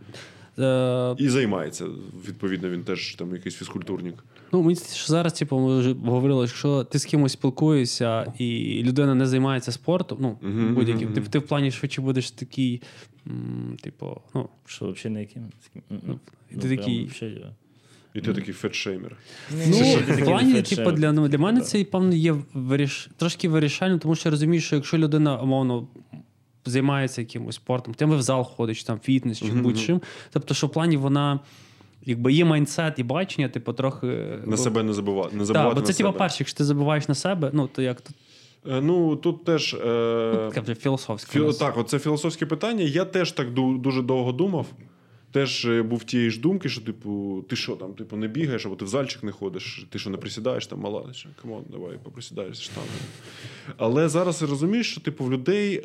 [0.60, 1.86] Е, і займається.
[2.28, 4.24] Відповідно, він теж там якийсь фізкультурник.
[4.54, 9.16] Ну, мені що зараз, типу, ми вже говорили, якщо ти з кимось спілкуєшся і людина
[9.16, 12.82] не займається спортом, ну, Мгм, будь-яким, мгм, ти, ти в плані швидше будеш такий,
[13.28, 15.44] м, типу, ну, Що взагалі не яким?
[15.90, 16.20] Ну,
[16.52, 17.46] і ти такий- Взагалі,
[18.14, 19.18] І ти такий фетшеймер.
[19.52, 21.66] Ну, в плані, типу, для, ну, для мене Да.
[21.66, 23.10] це, певно, є виріш...
[23.18, 25.88] трошки вирішальним, тому що я розумію, що якщо людина, умовно,
[26.66, 30.02] займається якимось спортом, тим ви в зал ходиш, там фітнес чи будь-чим.
[30.32, 31.40] Тобто, що в плані вона.
[32.06, 34.08] Якби є mindset і бачення, типу, трохи.
[34.46, 35.36] На себе не забувати.
[35.36, 38.02] Не Так, забувати бо це типу, перше, якщо ти забуваєш на себе, ну то як
[38.02, 38.16] тут
[38.68, 39.74] Е, Ну, тут теж.
[39.74, 40.76] Е...
[40.80, 41.40] філософське.
[41.40, 41.60] Фі...
[41.60, 42.84] Так, оце філософське питання.
[42.84, 44.66] Я теж так дуже довго думав.
[45.32, 48.76] Теж е, був тієї ж думки, що, типу, ти що там, типу, не бігаєш, або
[48.76, 51.12] ти в зальчик не ходиш, ти що не присідаєш, там мала,
[51.42, 52.90] come on, давай, поприсідаєш штангу.
[53.78, 55.84] Але зараз я розумію, що типу в людей.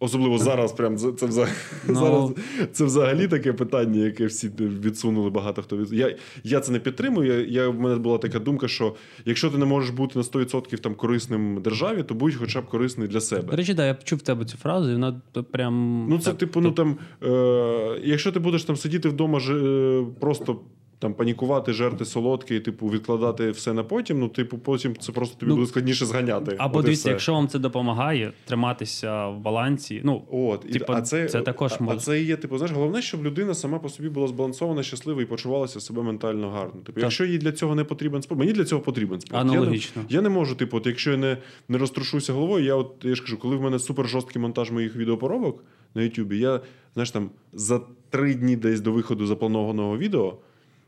[0.00, 0.04] Е...
[0.04, 1.52] Особливо зараз, прям це, це, взагалі,
[1.88, 1.94] Ну.
[1.94, 2.30] зараз,
[2.72, 5.92] це взагалі таке питання, яке всі відсунули багато хто від.
[5.92, 7.26] Я, я це не підтримую.
[7.26, 8.94] Я, я, в мене була така думка, що
[9.24, 13.08] якщо ти не можеш бути на 100% там корисним державі, то будь хоча б корисний
[13.08, 13.50] для себе.
[13.50, 16.06] До речі, да, я почув в тебе цю фразу, і вона прям.
[16.08, 20.06] Ну, це так, типу, ну там, е, якщо ти будеш там сидіти вдома, ж, е,
[20.20, 20.60] просто
[21.00, 25.40] там панікувати, жерти солодке, і, типу, відкладати все на потім, ну, типу, потім це просто
[25.40, 26.56] тобі Ну, буде складніше зганяти.
[26.58, 31.28] Або дивіться, якщо вам це допомагає триматися в балансі, ну От, і, Типу, а це,
[31.28, 31.96] це також а, може.
[31.96, 35.24] а це є, типу, знаєш, головне, щоб людина сама по собі була збалансована, щаслива і
[35.24, 36.80] почувалася себе ментально гарно.
[36.80, 37.02] Типу, Так.
[37.02, 39.40] якщо їй для цього не потрібен спорт, мені для цього потрібен спорт.
[39.40, 40.02] Аналогічно.
[40.02, 41.36] Я не, я не можу, типу, от, якщо я не,
[41.68, 44.96] не розтрушуся головою, я от я ж кажу, коли в мене супер жорсткий монтаж моїх
[44.96, 45.64] відеопоробок
[45.94, 46.60] на Ютубі, я,
[46.94, 50.38] знаєш, там за три дні десь до виходу запланованого відео.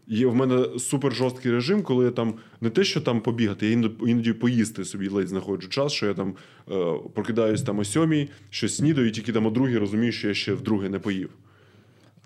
[0.07, 3.73] Є в мене супер жорсткий режим, коли я там не те, що там побігати, я
[4.07, 6.35] іноді, поїсти собі ледь знаходжу час, що я там
[6.71, 10.35] е, прокидаюсь там о сьомій, щось снідаю, і тільки там о другій розумію, що я
[10.35, 11.31] ще вдруге не поїв.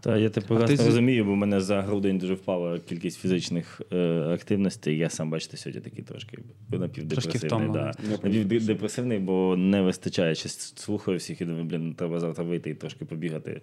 [0.00, 3.82] Та я типу А ти розумію, бо в мене за грудень дуже впала кількість фізичних
[3.92, 4.98] е, активностей.
[4.98, 6.38] Я сам бачите, сьогодні такий трошки
[6.70, 7.68] напівдепресивний.
[7.68, 7.92] Да.
[8.22, 10.34] Напівдепресивний, бо не вистачає.
[10.34, 13.60] Щось слухаю всіх і думаю, блін, треба завтра вийти і трошки побігати.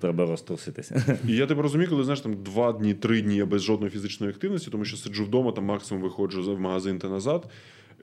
[0.00, 1.18] Треба розтруситися.
[1.28, 4.32] І я тебе розумію, коли знаєш там два дні, три дні я без жодної фізичної
[4.32, 7.50] активності, тому що сиджу вдома, там максимум виходжу в магазин та назад.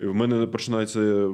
[0.01, 1.29] В мене починається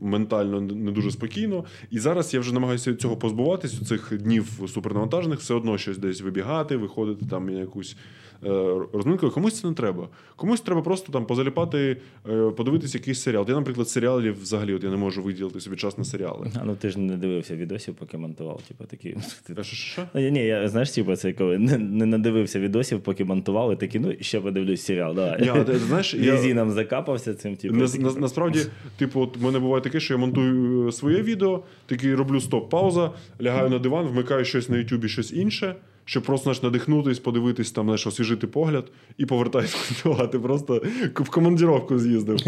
[0.00, 1.64] ментально не дуже спокійно.
[1.90, 6.20] І зараз я вже намагаюся від цього позбуватись, цих днів супернавантажених, все одно щось десь
[6.20, 7.96] вибігати, виходити там якусь
[8.44, 8.48] е,
[8.92, 9.30] розминку.
[9.30, 10.08] Комусь це не треба.
[10.36, 11.96] Комусь треба просто там позаліпати,
[12.30, 13.44] е, подивитися якийсь серіал.
[13.48, 16.50] Я, наприклад, серіалів взагалі от я не можу виділити собі час на серіали.
[16.60, 18.60] А ну ти ж не дивився відосів, поки монтував.
[18.68, 19.16] Типу, такі.
[19.62, 20.02] Що, що?
[20.14, 23.98] Ну, я- ні, я знаєш, типу, це коли не, не надивився відосів, поки монтували, такі,
[23.98, 25.14] ну ще подивлюсь серіал.
[25.14, 25.64] Давай.
[25.64, 27.74] Ти знаєш, я- Візіном закапався цим, типу.
[27.74, 28.58] На, на, насправді,
[28.98, 33.10] типу, от мене буває таке, що я монтую е, своє відео, такий роблю стоп-пауза,
[33.42, 35.74] лягаю на диван, вмикаю щось на Ютубі, щось інше,
[36.04, 40.38] щоб просто знаєш, надихнутись, подивитись, там, знаєш, освіжити погляд і повертаюсь монтувати.
[40.38, 40.82] Просто
[41.14, 42.36] в командіровку з'їздив.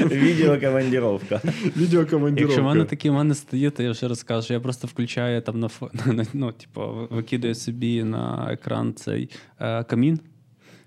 [0.00, 1.40] Відеокомандіровка.
[1.76, 2.40] Відеокомандіровка.
[2.40, 4.54] Якщо в мене такі в мене стає, то я вже розкажу.
[4.54, 5.70] Я просто включаю там на
[6.32, 9.30] ну, типу, викидаю собі на екран цей
[9.60, 10.20] е, камін.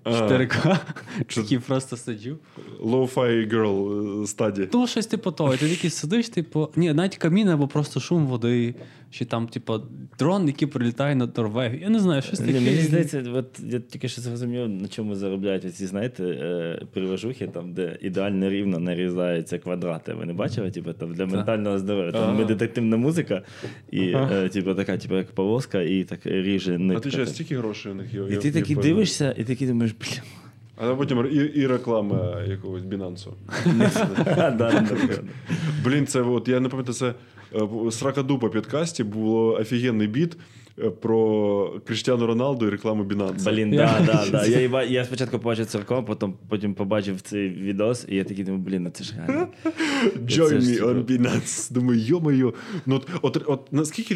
[0.04, 0.78] 4К,
[1.36, 2.38] який просто сиджу.
[2.80, 4.68] Low-fi girl е, стаді.
[4.72, 5.56] Ну, щось типу того.
[5.56, 8.74] Ти такий сидиш, типу, ні, навіть камін або просто шум води,
[9.10, 9.80] чи там, типу,
[10.18, 11.82] дрон, який прилітає над Норвегією.
[11.82, 12.52] Я не знаю, щось таке.
[12.52, 17.72] Мені здається, от я тільки що зрозумів, на чому заробляють ці, знаєте, е, приложухи, там,
[17.72, 20.12] де ідеально рівно нарізаються квадрати.
[20.14, 20.70] Ви не бачили?
[20.70, 22.12] Типу, там для ментального здоров'я.
[22.12, 22.32] Там Ага.
[22.32, 23.42] медитативна музика,
[23.90, 27.28] і е, типу, така, типу, як полоска, і так ріже А ти так.
[27.28, 28.20] стільки грошей у них є?
[28.30, 30.22] І ти такий дивишся, і такий думаєш, блін.
[30.80, 33.34] А потім і, і реклама якогось Бінансу.
[35.84, 37.14] Блін, це от я не пам'ятаю, це
[37.54, 38.22] е, Срака
[38.52, 40.36] підкасті було офігенний біт
[40.78, 43.50] е, про Кріштіану Роналду і рекламу Бінанса.
[43.50, 44.46] Блін, да, да, да.
[44.46, 48.82] Я, я спочатку побачив церков, потім, потім побачив цей відос, і я такий думаю, блін,
[48.82, 49.48] ну це ж реально.
[50.26, 51.72] Join ж, me типу- on Binance.
[51.72, 52.52] Думаю, йо-моє.
[52.86, 54.14] Ну, от, от, от наскільки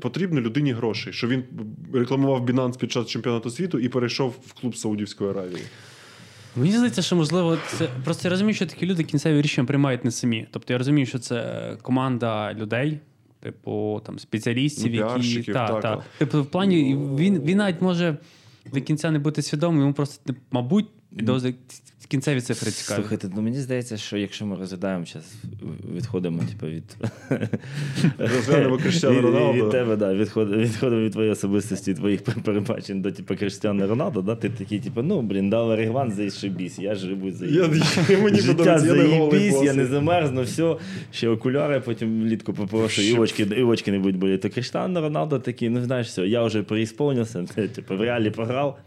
[0.00, 1.44] потрібно людині грошей, що він
[1.92, 5.62] рекламував Binance під час чемпіонату світу і перейшов в клуб Саудівської Аравії.
[6.56, 10.10] Мені здається, що можливо, це просто я розумію, що такі люди кінцеві рішення приймають не
[10.10, 10.46] самі.
[10.50, 13.00] Тобто я розумію, що це команда людей.
[13.40, 16.04] Типу там спеціалістів, Ну, які та, так, та.
[16.18, 18.16] Типу, в плані він, він навіть може
[18.72, 21.54] до кінця не бути свідомим, йому просто мабуть підозри
[22.08, 22.96] кінцеві цифри цікаві.
[22.96, 25.34] Слухайте, ну мені здається, що якщо ми розглядаємо зараз,
[25.96, 26.96] відходимо типу, від
[28.18, 29.64] Розглянемо Кріштіану Роналду.
[29.64, 34.34] Від тебе, да, відходимо, відходимо від твоєї особистості, твоїх перебачень до типу, Кріштіану Роналду, да,
[34.34, 37.70] ти такий, типу, ну, блін, дав Рігван заїшибісь, я живу за Я,
[38.08, 40.76] я, мені Життя заїбісь, я не замерзну, все.
[41.12, 44.48] Ще окуляри, потім влітку попрошу, і очки, і очки не будуть боліти.
[44.48, 47.42] То Криштиану Роналдо такий, ну знаєш, все, я вже переісповнився,
[47.74, 48.78] типу, в реалі програв,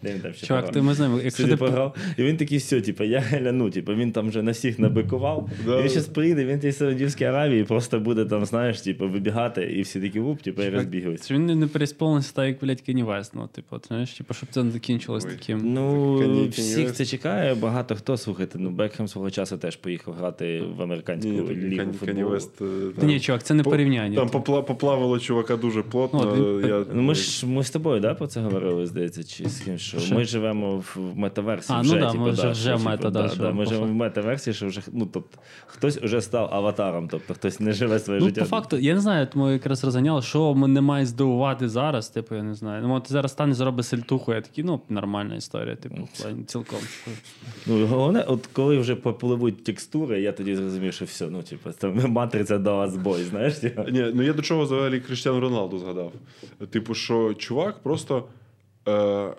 [0.48, 1.96] Чувак, ти ми знаємо, якщо ти програв.
[2.18, 5.50] І він такий, все, типу, я гляну, типу, він там вже на всіх набикував.
[5.66, 5.80] Да.
[5.80, 9.62] І він зараз приїде, він в тій Саудівській Аравії просто буде там, знаєш, типу, вибігати,
[9.64, 11.28] і всі такі вуп, типу, і розбігаються.
[11.28, 14.50] Чи він не- не пересповнився так, як, блядь, Кенні ну, типу, от, знаєш, типу, щоб
[14.52, 15.74] це не закінчилось таким.
[15.74, 17.56] Ну, всіх це чекає.
[17.56, 18.60] Багато хто слухайте.
[18.60, 22.30] Ну, Бекхем свого часу теж поїхав грати в американську Ні, лігу футболу.
[22.30, 22.62] Вест.
[22.62, 22.66] е,
[23.00, 24.16] Та ні, чувак, це не по- порівняння.
[24.16, 26.20] Там попла- поплавило чувака дуже плотно.
[26.24, 29.24] Ну, от він- я, Ну, ми ж ми з тобою да, про це говорили, здається,
[29.24, 30.16] чи з ким, що Що?
[30.16, 31.74] ми живемо в метаверсі.
[31.74, 33.66] А, вже, ну да, типу, ми вже- вже в мета, типу, да, да, да, Ми
[33.66, 33.94] живемо в факту.
[33.94, 38.26] метаверсі, що вже ну, тобто, хтось вже став аватаром, тобто хтось не живе своє Ну,
[38.26, 38.42] життя.
[38.42, 42.44] по факту, я не знаю, тому якраз розганяли, що мене має здивувати зараз, типу, я
[42.44, 42.84] не знаю.
[42.88, 46.80] Ну, от ти зараз стане зробить сельтуху, я такий, ну, нормальна історія, типу, плані цілком.
[47.68, 52.12] Ну, головне, от коли вже попливуть текстури, я тоді зрозумів, що все, ну, типу, там
[52.12, 53.56] матриця дала збой, знаєш?
[53.56, 53.82] Типу.
[53.92, 56.12] Ні, ну я до чого взагалі Кріштіану Роналду згадав.
[56.70, 58.24] Типу, що чувак просто.
[58.88, 59.34] Е,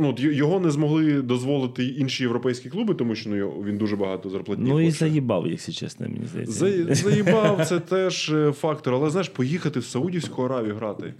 [0.00, 4.68] ну, його не змогли дозволити інші європейські клуби, тому що ну, він дуже багато зарплатні.
[4.68, 4.98] Ну і хоче.
[4.98, 6.54] заїбав, якщо чесно, мені здається.
[6.54, 8.94] За- Заїбав, це теж е, фактор.
[8.94, 11.14] Але знаєш, поїхати в Саудівську Аравію грати.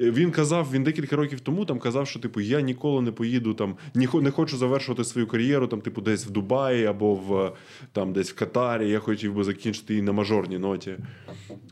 [0.00, 3.54] Е, Він казав, він декілька років тому там казав, що типу я ніколи не поїду
[3.54, 7.52] там, не хочу завершувати свою кар'єру, там, типу, десь в Дубаї або в
[7.92, 8.90] там десь в Катарі.
[8.90, 10.96] Я хотів би закінчити її на мажорній ноті.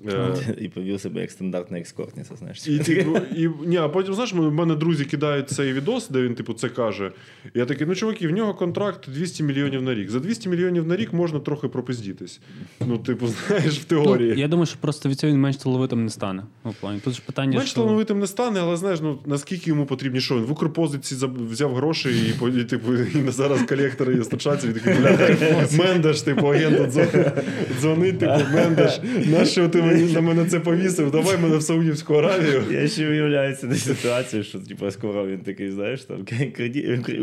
[0.08, 2.66] Е, І повів себе як стандартна екскортниця, знаєш.
[2.68, 6.34] і, типу, і, ні, а потім, знаєш, в мене друзі кидають цей відос, де він,
[6.34, 7.12] типу, це каже.
[7.54, 10.10] Я такий, ну, чуваки, в нього контракт 200 мільйонів на рік.
[10.10, 12.40] За 200 мільйонів на рік можна трохи пропиздітись.
[12.86, 16.10] Ну, типу, знаєш, в Ну, я думаю, що просто від цього він менш талановитим не
[16.10, 16.42] стане.
[16.64, 17.00] Ну, в плані.
[17.00, 17.76] Тут ж питання, Менш що...
[17.76, 21.14] талановитим не стане, але знаєш, ну наскільки йому потрібні, що він в Укрпозиці
[21.50, 25.18] взяв гроші і, і типу, і зараз колектори стачаться, і такий, бля,
[25.78, 27.02] Мендеш, типу, агенту
[27.80, 31.10] дзвонить, типу, Мендеш, нащо ти мені, на мене це повісив?
[31.10, 32.64] Давай мене в Саудівську Аравію.
[32.70, 36.26] Я ще уявляю цю ситуацію, що типу, скоро він такий, знаєш, там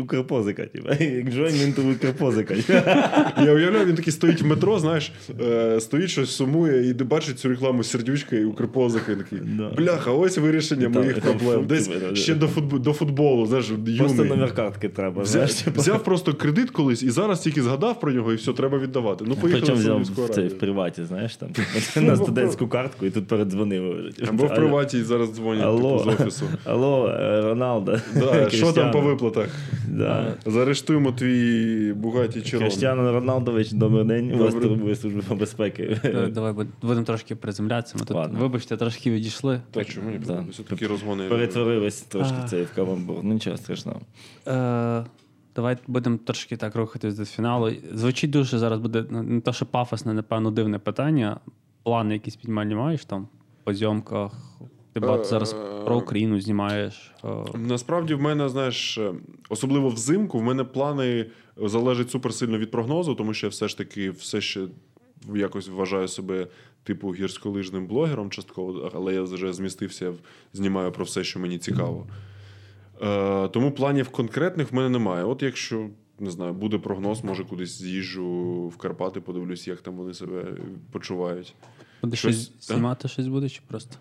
[0.00, 2.54] Укрпозика, типу, join into Укрпозика.
[3.44, 7.48] Я уявляю, він такий стоїть в метро, знаєш, е, стоїть щось сумує і бачить цю
[7.48, 9.12] рекламу сердючка і Укрпозика.
[9.12, 9.38] І такий,
[9.76, 11.66] бляха, ось вирішення Там- моїх проблем.
[11.66, 15.22] Десь ще до футболу, до футболу, знаєш, Просто номер картки треба.
[15.22, 15.80] Взяв, типу.
[15.80, 19.24] взяв просто кредит колись і зараз тільки згадав про нього, і все, треба віддавати.
[19.28, 21.48] Ну, поїхали Причому в взяв в, це, в приваті, знаєш, там
[22.04, 24.12] на студентську картку і тут передзвонив.
[24.28, 26.44] Або в приваті і зараз дзвонять типу, з офісу.
[26.64, 27.98] Алло, е, Роналдо.
[28.48, 29.48] Що там по виплатах?
[29.88, 30.34] Да.
[30.46, 32.68] Заарештуємо твій Бугаті Чирон.
[32.68, 34.32] Кріштіану Роналдович, добрий день.
[34.34, 36.00] У вас турбує служба безпеки.
[36.04, 37.96] Е, Давай будемо трошки приземлятися.
[37.98, 39.60] Ми тут, вибачте, трошки відійшли.
[39.70, 40.20] Та чому ні?
[40.74, 41.28] Такі розгони.
[41.28, 42.48] Перетворились трошки А.
[42.48, 43.16] цей в каламбур.
[43.22, 44.00] Ну нічого страшного.
[44.46, 45.04] Е,
[45.56, 47.72] давай будемо трошки так рухатись до фіналу.
[47.92, 51.40] Звучить дуже зараз буде ну, не то, що пафосне, напевно, дивне питання.
[51.82, 53.28] Плани якісь підмальні маєш там
[53.64, 54.32] по зйомках?
[54.92, 57.12] Ти багато зараз Е, про Україну знімаєш.
[57.24, 59.12] Е, Насправді в мене, знаєш, е,
[59.48, 61.26] особливо взимку, в мене плани
[61.56, 64.60] залежать суперсильно від прогнозу, тому що я все ж таки все ще
[65.34, 66.46] якось вважаю себе
[66.84, 70.12] типу гірськолижним блогером частково, але я вже змістився,
[70.52, 72.06] знімаю про все, що мені цікаво.
[73.02, 75.24] Е, тому планів конкретних в мене немає.
[75.24, 75.88] От якщо.
[76.18, 78.26] Не знаю, буде прогноз, може кудись з'їжджу
[78.68, 80.44] в Карпати, подивлюсь, як там вони себе
[80.92, 81.54] почувають.
[82.02, 83.96] Буде щось- щось знімати, щось буде, чи просто?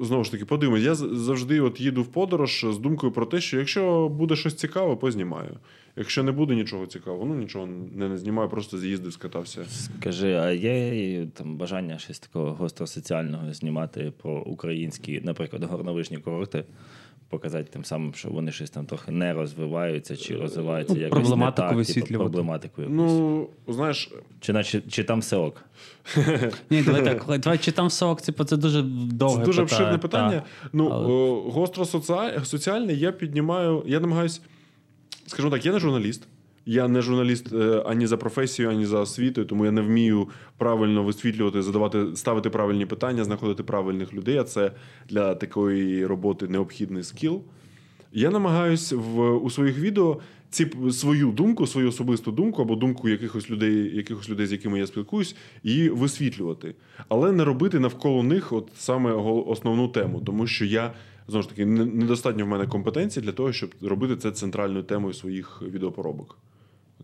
[0.00, 0.82] Знову ж таки, подивимось.
[0.82, 4.96] Я завжди от їду в подорож з думкою про те, що якщо буде щось цікаве,
[4.96, 5.56] познімаю.
[5.96, 9.64] Якщо не буде нічого цікавого, ну нічого не, знімаю, просто з'їздив, скатався.
[9.64, 16.64] Скажи, а є там бажання щось такого гостро соціального знімати про українські, наприклад, горновижні курорти?
[17.30, 21.74] Показати тим самим, що вони щось там трохи не розвиваються чи розвиваються Ну, якось проблематику
[21.74, 22.96] не так, типу, проблематику якусь.
[22.96, 25.64] Ну, знаєш, Чи, наче, чи там все ок?
[26.70, 27.38] Ні, давай так.
[27.40, 30.42] Давай чи там сок, типу, це дуже довге це дуже обширне питання.
[30.72, 31.84] Ну, Але- о, гостро
[32.44, 33.82] соціальне я піднімаю.
[33.86, 34.40] Я намагаюсь,
[35.26, 36.26] скажімо так, я не журналіст.
[36.66, 40.28] Я не журналіст е, ані за професією, ані за освітою, тому я не вмію
[40.58, 44.36] правильно висвітлювати, задавати, ставити правильні питання, знаходити правильних людей.
[44.36, 44.72] А це
[45.08, 47.42] для такої роботи необхідний скіл.
[48.12, 50.20] Я намагаюсь в, у своїх відео
[50.50, 54.86] ці свою думку, свою особисту думку або думку якихось людей, якихось людей, з якими я
[54.86, 56.74] спілкуюсь, її висвітлювати,
[57.08, 60.92] але не робити навколо них от саме основну тему, тому що я
[61.28, 65.14] знову ж таки не- недостатньо в мене компетенції для того, щоб робити це центральною темою
[65.14, 66.38] своїх відеопоробок.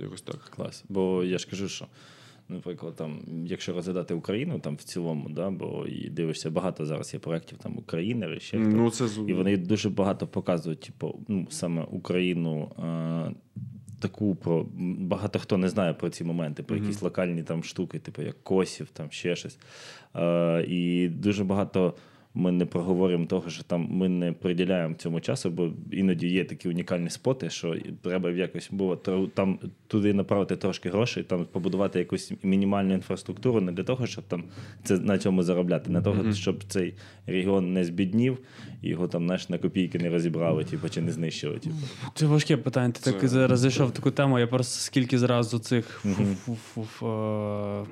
[0.01, 0.37] Якось так.
[0.57, 0.85] Клас.
[0.89, 1.87] Бо я ж кажу, що,
[2.49, 7.21] наприклад, там, якщо розглядати Україну там в цілому, да, бо і дивишся, багато зараз є
[7.21, 8.59] проєктів там України, ще.
[8.59, 12.71] Ну, це І вони дуже багато показують, типу, ну, саме Україну.
[12.79, 13.35] Е-
[14.01, 14.67] Таку про
[14.99, 18.89] багато хто не знає про ці моменти, про якісь локальні там штуки, типу як Косів,
[18.93, 19.59] там ще щось.
[20.17, 21.95] Е, і дуже багато
[22.37, 26.69] ми не проговоримо того, що там ми не приділяємо цьому часу, бо іноді є такі
[26.69, 28.97] унікальні споти, що треба якось було
[29.35, 34.45] там туди направити трошки грошей, там побудувати якусь мінімальну інфраструктуру, не для того, щоб там
[34.85, 36.35] це на цьому заробляти, не того, mm-hmm.
[36.35, 36.95] щоб цей
[37.27, 38.39] регіон не збіднів
[38.83, 41.59] і його там знаєш, на копійки не розібрали, типу, чи не знищили.
[41.59, 41.77] Типу.
[42.15, 42.93] Це важке питання.
[42.93, 44.39] Ти так зараз зайшов в таку тему.
[44.39, 46.05] Я просто скільки зразу цих.
[46.05, 47.87] Mm-hmm.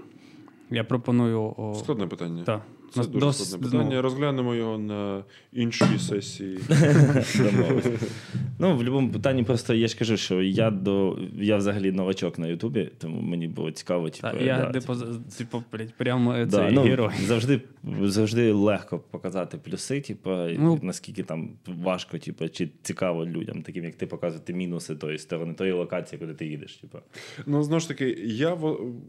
[0.71, 1.55] Я пропоную.
[1.79, 2.45] Складне питання.
[2.45, 2.63] Так.
[2.95, 3.49] Це дуже дос...
[3.49, 3.97] складне питання.
[3.97, 4.03] Ну...
[4.03, 6.59] Розглянемо його на іншій сесії.
[8.59, 12.47] ну, в будь-якому питанні просто я ж кажу, що я до я взагалі новачок на
[12.47, 14.11] Ютубі, тому мені було цікаво.
[14.11, 14.95] Типу, так, я да, типу,
[15.39, 15.63] типу,
[15.97, 17.11] прямо да, цей ну, герой.
[17.27, 17.61] Завжди
[18.03, 23.95] завжди легко показати плюси, типу, ну, наскільки там важко, типу, чи цікаво людям, таким як
[23.95, 26.77] ти показувати мінуси тої сторони, тої локації, куди ти їдеш.
[26.77, 26.99] Типу.
[27.47, 28.59] Ну, знову ж таки, я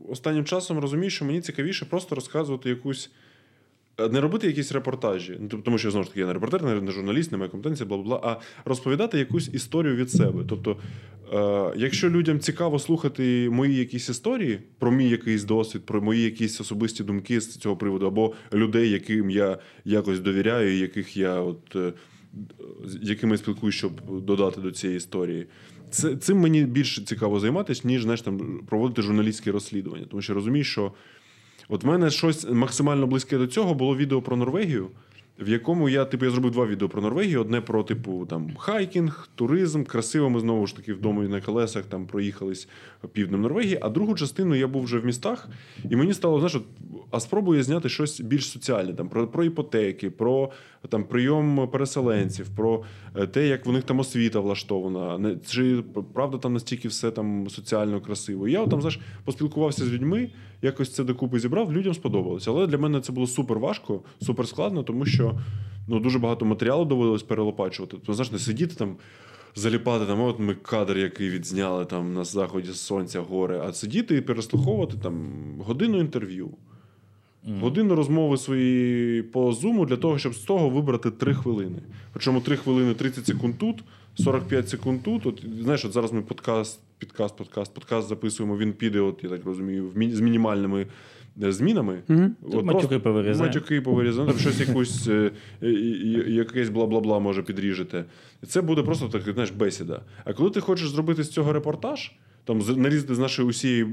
[0.10, 3.12] останнім часом розумію, що мені цікавіше просто розказувати якусь.
[3.98, 6.92] Е, не робити якісь репортажі, ну, тому що знову ж таки я не репортер, не
[6.92, 8.36] журналіст, не маю компетенції, бла бла, а
[8.70, 10.44] розповідати якусь історію від себе.
[10.50, 10.78] Тобто,
[11.34, 16.62] е, якщо людям цікаво слухати мої якісь історії про мій якийсь досвід, про мої якісь
[16.62, 21.94] особисті думки з цього приводу, або людей, яким я якось довіряю, яких я от е,
[23.02, 25.48] якими спілкуюсь, щоб додати до цієї історії.
[25.90, 30.64] Це цим мені більше цікаво займатися, ніж знаєш, там проводити журналістське розслідування, тому що розумію,
[30.64, 30.92] що.
[31.70, 34.90] От в мене щось максимально близьке до цього було відео про Норвегію,
[35.40, 39.30] в якому я типу, я зробив два відео про Норвегію: одне про типу там хайкінг,
[39.36, 39.84] туризм.
[39.84, 42.68] Красиво ми знову ж таки вдома і на колесах там проїхались
[43.12, 43.80] півднем Норвегії.
[43.82, 45.50] А другу частину я був вже в містах,
[45.90, 46.68] і мені стало, знаєш,
[47.12, 50.52] а спробую зняти щось більш соціальне, там про про іпотеки, про
[50.90, 52.84] там прийом переселенців, про
[53.16, 55.18] е, те, як в них там освіта влаштована.
[55.18, 55.84] не Чи
[56.14, 58.48] правда там настільки все там соціально красиво?
[58.48, 60.30] Я там знаєш, поспілкувався з людьми,
[60.62, 61.74] якось це докупи зібрав.
[61.74, 62.52] Людям сподобалося.
[62.52, 65.40] Але для мене це було супер важко, супер складно, тому що
[65.88, 67.92] ну дуже багато матеріалу доводилось перелопачувати.
[67.92, 68.96] Тобто, знаєш, не сидіти там.
[69.58, 74.22] Заліпати там, от ми кадр, який відзняли там на заході сонця гори, а сидіти і
[74.22, 76.50] переслуховувати там годину інтерв'ю.
[77.48, 77.60] Mm.
[77.60, 81.80] Годину розмови свої по зуму для того, щоб з того вибрати 3 хвилини.
[82.14, 83.84] Причому 3 хвилини 30 секунд тут,
[84.16, 85.26] 45 секунд тут.
[85.26, 88.58] От, Знаєш, от зараз ми подкаст, підкаст, подкаст, подкаст записуємо.
[88.58, 90.88] Він піде, от я так розумію, з мінімальними
[91.44, 92.02] е, змінами.
[92.08, 92.30] Mm-hmm.
[92.52, 93.46] От Матюки повирізаємо.
[93.46, 95.32] Матюки повирізаємо, щось якусь е,
[96.28, 98.06] якесь бла-бла-бла може підріжете.
[98.48, 100.02] Це буде просто так, знаєш, бесіда.
[100.26, 102.12] А коли ти хочеш зробити з цього репортаж,
[102.44, 103.88] там нарізати з нашої усієї е,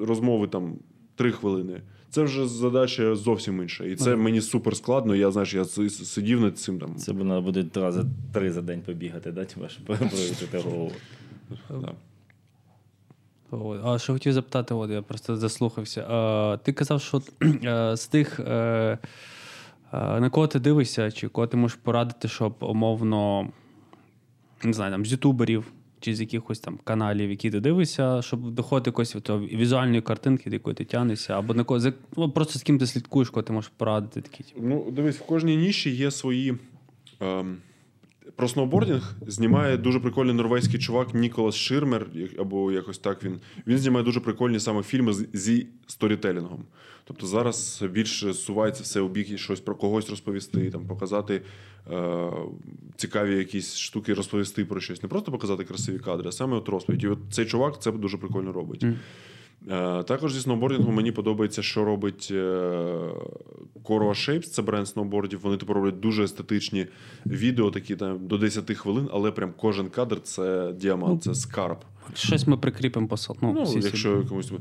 [0.00, 0.78] розмови там
[1.14, 1.80] 3 хвилини.
[2.10, 3.84] Це вже задача зовсім інша.
[3.84, 4.22] І це ага.
[4.22, 5.14] мені супер складно.
[5.14, 6.96] Я знаєш, я сидів над цим там.
[6.96, 10.92] Це треба буде рази три за день побігати, да, щоб провірити голову.
[13.84, 16.06] А що хотів запитати, от я просто заслухався.
[16.08, 17.22] А, Ти казав, що
[17.64, 18.98] а, з тих, а,
[19.92, 23.48] на кого ти дивишся, чи кого ти можеш порадити, щоб умовно
[24.62, 28.90] не знаю, там, з ютуберів чи з якихось там каналів, які ти дивишся, щоб доходити
[28.90, 32.78] якось в візуальної картинки, до якої ти тянешся, або на кого ну, просто з ким
[32.78, 34.20] ти слідкуєш, кого ти можеш порадити.
[34.20, 34.44] Такі.
[34.56, 36.56] Ну, дивись, в кожній ніші є свої.
[37.20, 37.56] Ем...
[38.36, 42.06] Про сноубордінг знімає дуже прикольний норвезький чувак Ніколас Ширмер,
[42.38, 43.40] або якось так він.
[43.66, 46.64] Він знімає дуже прикольні саме фільми зі сторітелінгом.
[47.04, 51.42] Тобто зараз більше сувається все у бік і щось про когось розповісти, там показати
[51.90, 52.30] е,
[52.96, 55.02] цікаві якісь штуки, розповісти про щось.
[55.02, 57.04] Не просто показати красиві кадри, а саме от розповідь.
[57.04, 58.84] І от цей чувак це дуже прикольно робить.
[59.70, 62.32] Е, також зі сноубордингу мені подобається, що робить
[63.84, 65.40] Corua Shapes, це бренд сноубордів.
[65.42, 66.86] Вони тепер роблять дуже естетичні
[67.26, 71.78] відео, такі там до 10 хвилин, але прям кожен кадр це діамант, ну, це скарб.
[72.14, 73.36] Щось ми прикріпимо посол.
[73.42, 74.28] Ну, ну всі якщо всі.
[74.28, 74.52] комусь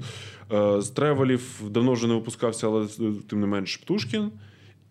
[0.52, 2.88] е, з тревелів давно вже не випускався, але
[3.30, 4.32] тим не менш Птушкін.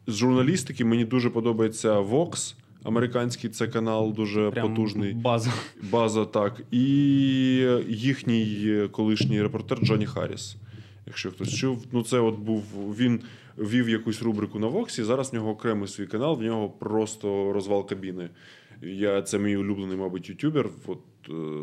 [0.07, 2.55] З журналістики мені дуже подобається Vox.
[2.83, 5.15] Американський це канал дуже Прям потужний.
[5.15, 5.53] База.
[5.91, 6.63] База, так.
[6.71, 6.85] І
[7.89, 10.57] їхній колишній репортер Джоні Харріс.
[11.07, 12.63] Якщо хтось чув, ну це от був
[12.99, 13.21] він
[13.59, 15.05] вів якусь рубрику на Воксі.
[15.05, 18.29] Зараз в нього окремий свій канал, в нього просто розвал кабіни.
[18.83, 20.69] Я Це мій улюблений, мабуть, ютюбер.
[20.87, 20.99] От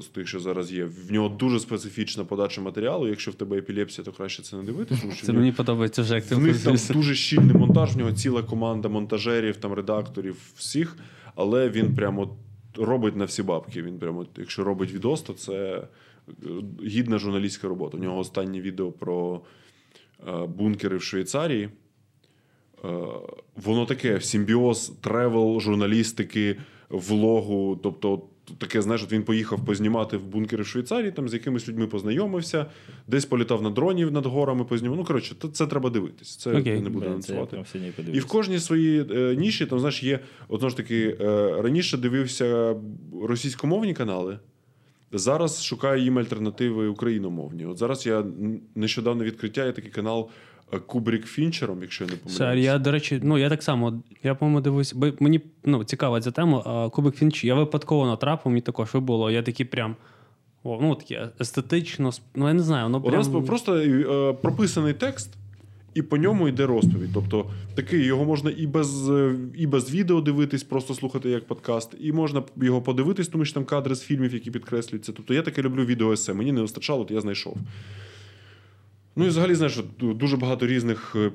[0.02, 0.85] з тих, що зараз є.
[0.85, 3.07] В нього дуже специфічна подача матеріалу.
[3.07, 5.02] Якщо в тебе епілепсія, то краще це не дивитися.
[5.02, 7.98] Тому що Це мені подобається вже як ти В них там дуже щільний монтаж, в
[7.98, 10.98] нього ціла команда монтажерів, там редакторів, всіх,
[11.35, 12.38] але він прямо
[12.77, 13.81] робить на всі бабки.
[13.81, 15.88] Він прямо, якщо робить відос, то це
[16.27, 16.34] е,
[16.85, 17.98] гідна журналістська робота.
[17.98, 19.41] У нього останнє відео про
[20.27, 21.69] е, бункери в Швейцарії.
[23.56, 26.57] Воно таке: симбіоз travel, журналістики
[26.90, 27.80] влогу.
[27.84, 28.22] Тобто,
[28.57, 32.65] таке, знаєш, от він поїхав познімати в бункери в Швейцарії, там з якимись людьми познайомився,
[33.07, 34.98] десь політав на дронів над горами, познімав.
[34.98, 36.36] Ну, коротше, це, це треба дивитись.
[36.36, 36.82] Це Окей.
[36.82, 37.64] не я анонсувати.
[38.14, 41.98] І в кожній своїй е, ніші, там, знаєш, є, от знову ж таки, е, раніше
[41.98, 42.76] дивився
[43.22, 44.40] російськомовні канали.
[45.15, 47.65] Зараз шукаю їм альтернативи україномовні.
[47.65, 48.26] От зараз я
[48.76, 50.30] нещодавно відкриття є такий канал
[50.79, 54.03] Кубрік Фінчером, якщо я не Сер, я, до речі, ну я так само.
[54.23, 56.63] Я, по-моєму, дивився, бо мені ну, цікава ця тема.
[56.65, 59.31] А Кубик Фінч, я випадково натрапив, мені також вибуло.
[59.31, 59.95] Я такий прям.
[60.63, 65.29] О, ну, таке естетично, ну я не знаю, воно У нас просто е, прописаний текст,
[65.93, 67.09] і по ньому йде розповідь.
[67.13, 67.45] Тобто
[67.75, 72.11] такий його можна і без, е, і без відео дивитись, просто слухати як подкаст, і
[72.11, 75.11] можна його подивитись, тому що там кадри з фільмів, які підкреслюються.
[75.11, 76.33] Тобто я таке люблю відео есе.
[76.33, 77.57] Мені не вистачало, от я знайшов.
[79.15, 81.31] Ну і взагалі, знаєш, дуже багато різних е,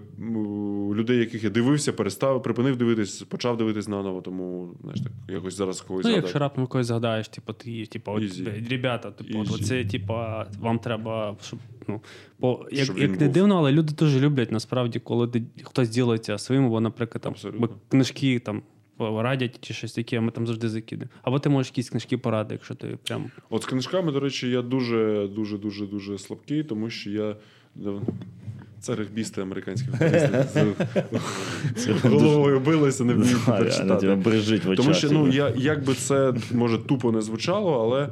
[0.94, 5.80] людей, яких я дивився, перестав, припинив дивитись, почав дивитись наново, тому знаєш, так якось зараз
[5.80, 8.22] когось Ну, якщо раптом когось згадаєш, типу, ти, типу, от,
[8.70, 10.14] ребята, типу, от, оце, типу,
[10.60, 12.00] вам треба, щоб, ну,
[12.38, 13.32] бо, як, Щоб як не був.
[13.32, 15.30] дивно, але люди дуже люблять, насправді, коли
[15.62, 17.60] хтось ділиться своїм, або, наприклад, там, Абсолютно.
[17.60, 18.62] бо книжки там
[18.98, 21.12] радять чи щось таке, а ми там завжди закидаємо.
[21.22, 23.30] Або ти можеш якісь книжки поради, якщо ти прям.
[23.50, 27.36] От з книжками, до речі, я дуже, дуже, дуже, дуже слабкий, тому що я.
[28.80, 29.88] Це регбісти американські.
[31.76, 33.86] З головою билися, не вміють очах.
[34.76, 38.08] Тому що, ну, я, як би це може тупо не звучало, але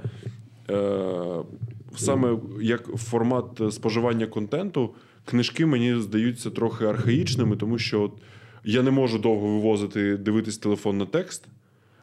[0.70, 1.44] е,
[1.96, 8.12] саме як формат споживання контенту, книжки мені здаються трохи архаїчними, тому що от,
[8.64, 11.48] я не можу довго вивозити, дивитись телефон на текст.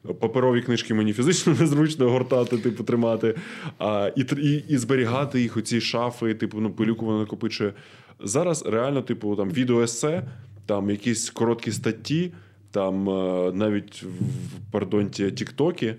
[0.04, 3.36] Паперові книжки мені фізично незручно гортати, типу, тримати,
[3.80, 7.74] а, і, і, і зберігати їх у ці шафи, типу, ну, пилюку вона накопичує.
[8.20, 10.28] Зараз реально, типу, там відеоесе,
[10.66, 12.34] там якісь короткі статті,
[12.72, 15.96] там е, навіть в пардонті Тіктокі,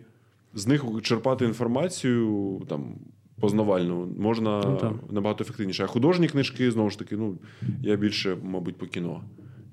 [0.55, 2.94] з них черпати інформацію там.
[3.40, 5.85] Познавальну можна Ну, набагато ефективніше.
[5.85, 7.39] А художні книжки, знову ж таки, ну,
[7.82, 9.22] я більше, мабуть, по кіно.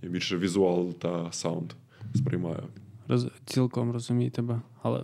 [0.02, 1.72] Я більше візуал та саунд
[2.16, 2.64] сприймаю.
[3.08, 3.28] Роз...
[3.46, 4.62] Цілком розумію тебе.
[4.82, 5.04] Але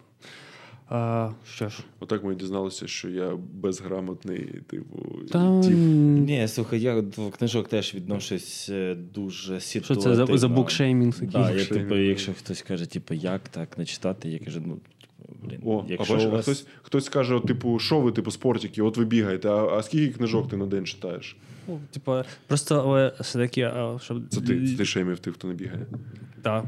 [0.89, 5.73] а, що ж, Отак ми дізналися, що я безграмотний, типу, та, тип.
[5.73, 10.25] Ні, слухай, я до книжок теж відношусь е, дуже що ситуативно.
[10.25, 11.29] це за, за букшеймінг такий?
[11.29, 14.77] Да, я, типу, якщо хтось каже, типу, як так не читати, я кажу, ну,
[15.43, 16.45] блін, О, якщо а бачиш, у а вас...
[16.45, 20.13] хтось, хтось скаже, от, типу, що ви, типу, спортики, от ви бігаєте, а, а скільки
[20.13, 21.37] книжок ти на день читаєш?
[21.67, 24.29] Ну, Типа, просто але все-таки, а, щоб...
[24.29, 25.85] Це ти, це ти шеймів тих, хто не бігає.
[26.41, 26.65] Так.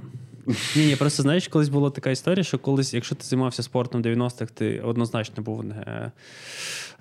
[0.76, 4.06] Ні, ні, просто знаєш, колись була така історія, що колись, якщо ти займався спортом в
[4.06, 6.12] 90-х, ти однозначно був не,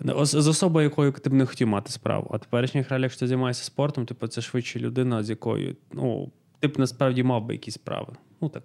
[0.01, 2.31] не з особою, якою ти б не хотів мати справу.
[2.35, 6.31] А теперішніх реаліях, якщо ти займаєшся спортом, типу, це швидше людина, з якою ну,
[6.61, 8.13] ти б насправді мав би якісь справи.
[8.41, 8.63] Ну так.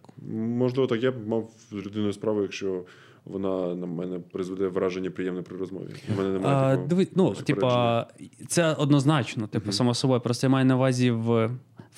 [0.57, 2.83] Можливо, так я б мав з людиною справу, якщо
[3.25, 5.89] вона на мене призведе враження приємне при розмові.
[6.13, 6.87] У мене немає А, такого.
[6.87, 8.05] диви, ну, типа,
[8.47, 10.21] це однозначно, типу, само собою.
[10.21, 11.45] Просто я маю на увазі в,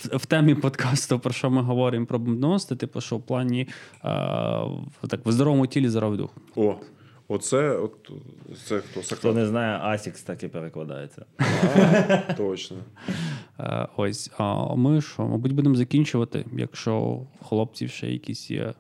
[0.03, 3.67] в, в темі подкасту, про що ми говоримо про бомбоності, типу, що в плані
[4.01, 6.29] а, в- так, в здоровому тілі здоровий дух.
[6.55, 6.75] О,
[7.27, 8.11] оце, от,
[8.65, 9.15] це хто?
[9.15, 11.25] Хто не знає, Асікс так і перекладається.
[11.37, 12.77] А, Точно.
[13.59, 18.73] Е, Ось, а ми що, мабуть, будемо закінчувати, якщо хлопців ще якісь є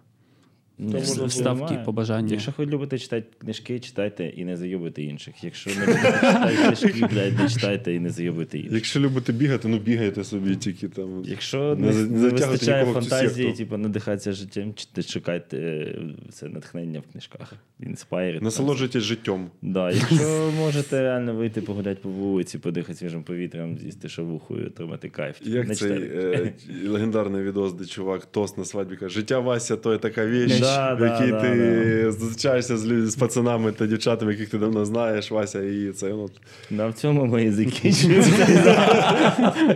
[0.77, 2.31] Можна вставки, побажання.
[2.31, 5.43] Якщо ви любите читати книжки, читайте і не зайобуйте інших.
[5.43, 8.73] Якщо не любите читати книжки, блядь, не читайте і не зайобуйте інших.
[8.73, 11.23] Якщо любите бігати, ну бігайте собі тільки там.
[11.25, 15.95] Якщо Не не, вистачає фантазії, типу, надихатися життям, чи- шукайте е,
[16.31, 17.53] це натхнення в книжках.
[17.79, 18.41] Інспайрить.
[18.41, 19.49] Насолоджуйтесь життям.
[19.61, 25.09] Да, якщо можете реально вийти погуляти по вулиці, подихати свіжим повітрям, з'їсти шавуху і отримати
[25.09, 25.35] кайф.
[25.41, 26.53] Як Не цей е,
[26.87, 30.93] легендарний відос, де чувак тост на свадьбі каже: життя Вася то є така віч, Да,
[30.93, 35.31] в да, якій да, ти зустрічаєшся з, з пацанами та дівчатами, яких ти давно знаєш,
[35.31, 36.29] Вася, і це ну,
[36.69, 38.23] На в цьому ми і закінчуємо.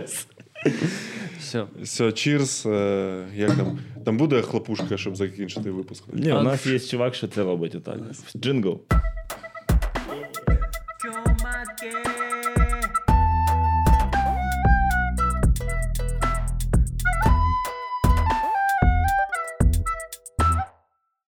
[1.38, 1.64] все.
[1.82, 2.66] все, чірс.
[2.66, 3.78] Е, як там?
[4.04, 6.04] Там буде хлопушка, щоб закінчити випуск.
[6.12, 7.98] Ні, у нас є чувак, що це робить отак.
[8.36, 8.80] Джингл.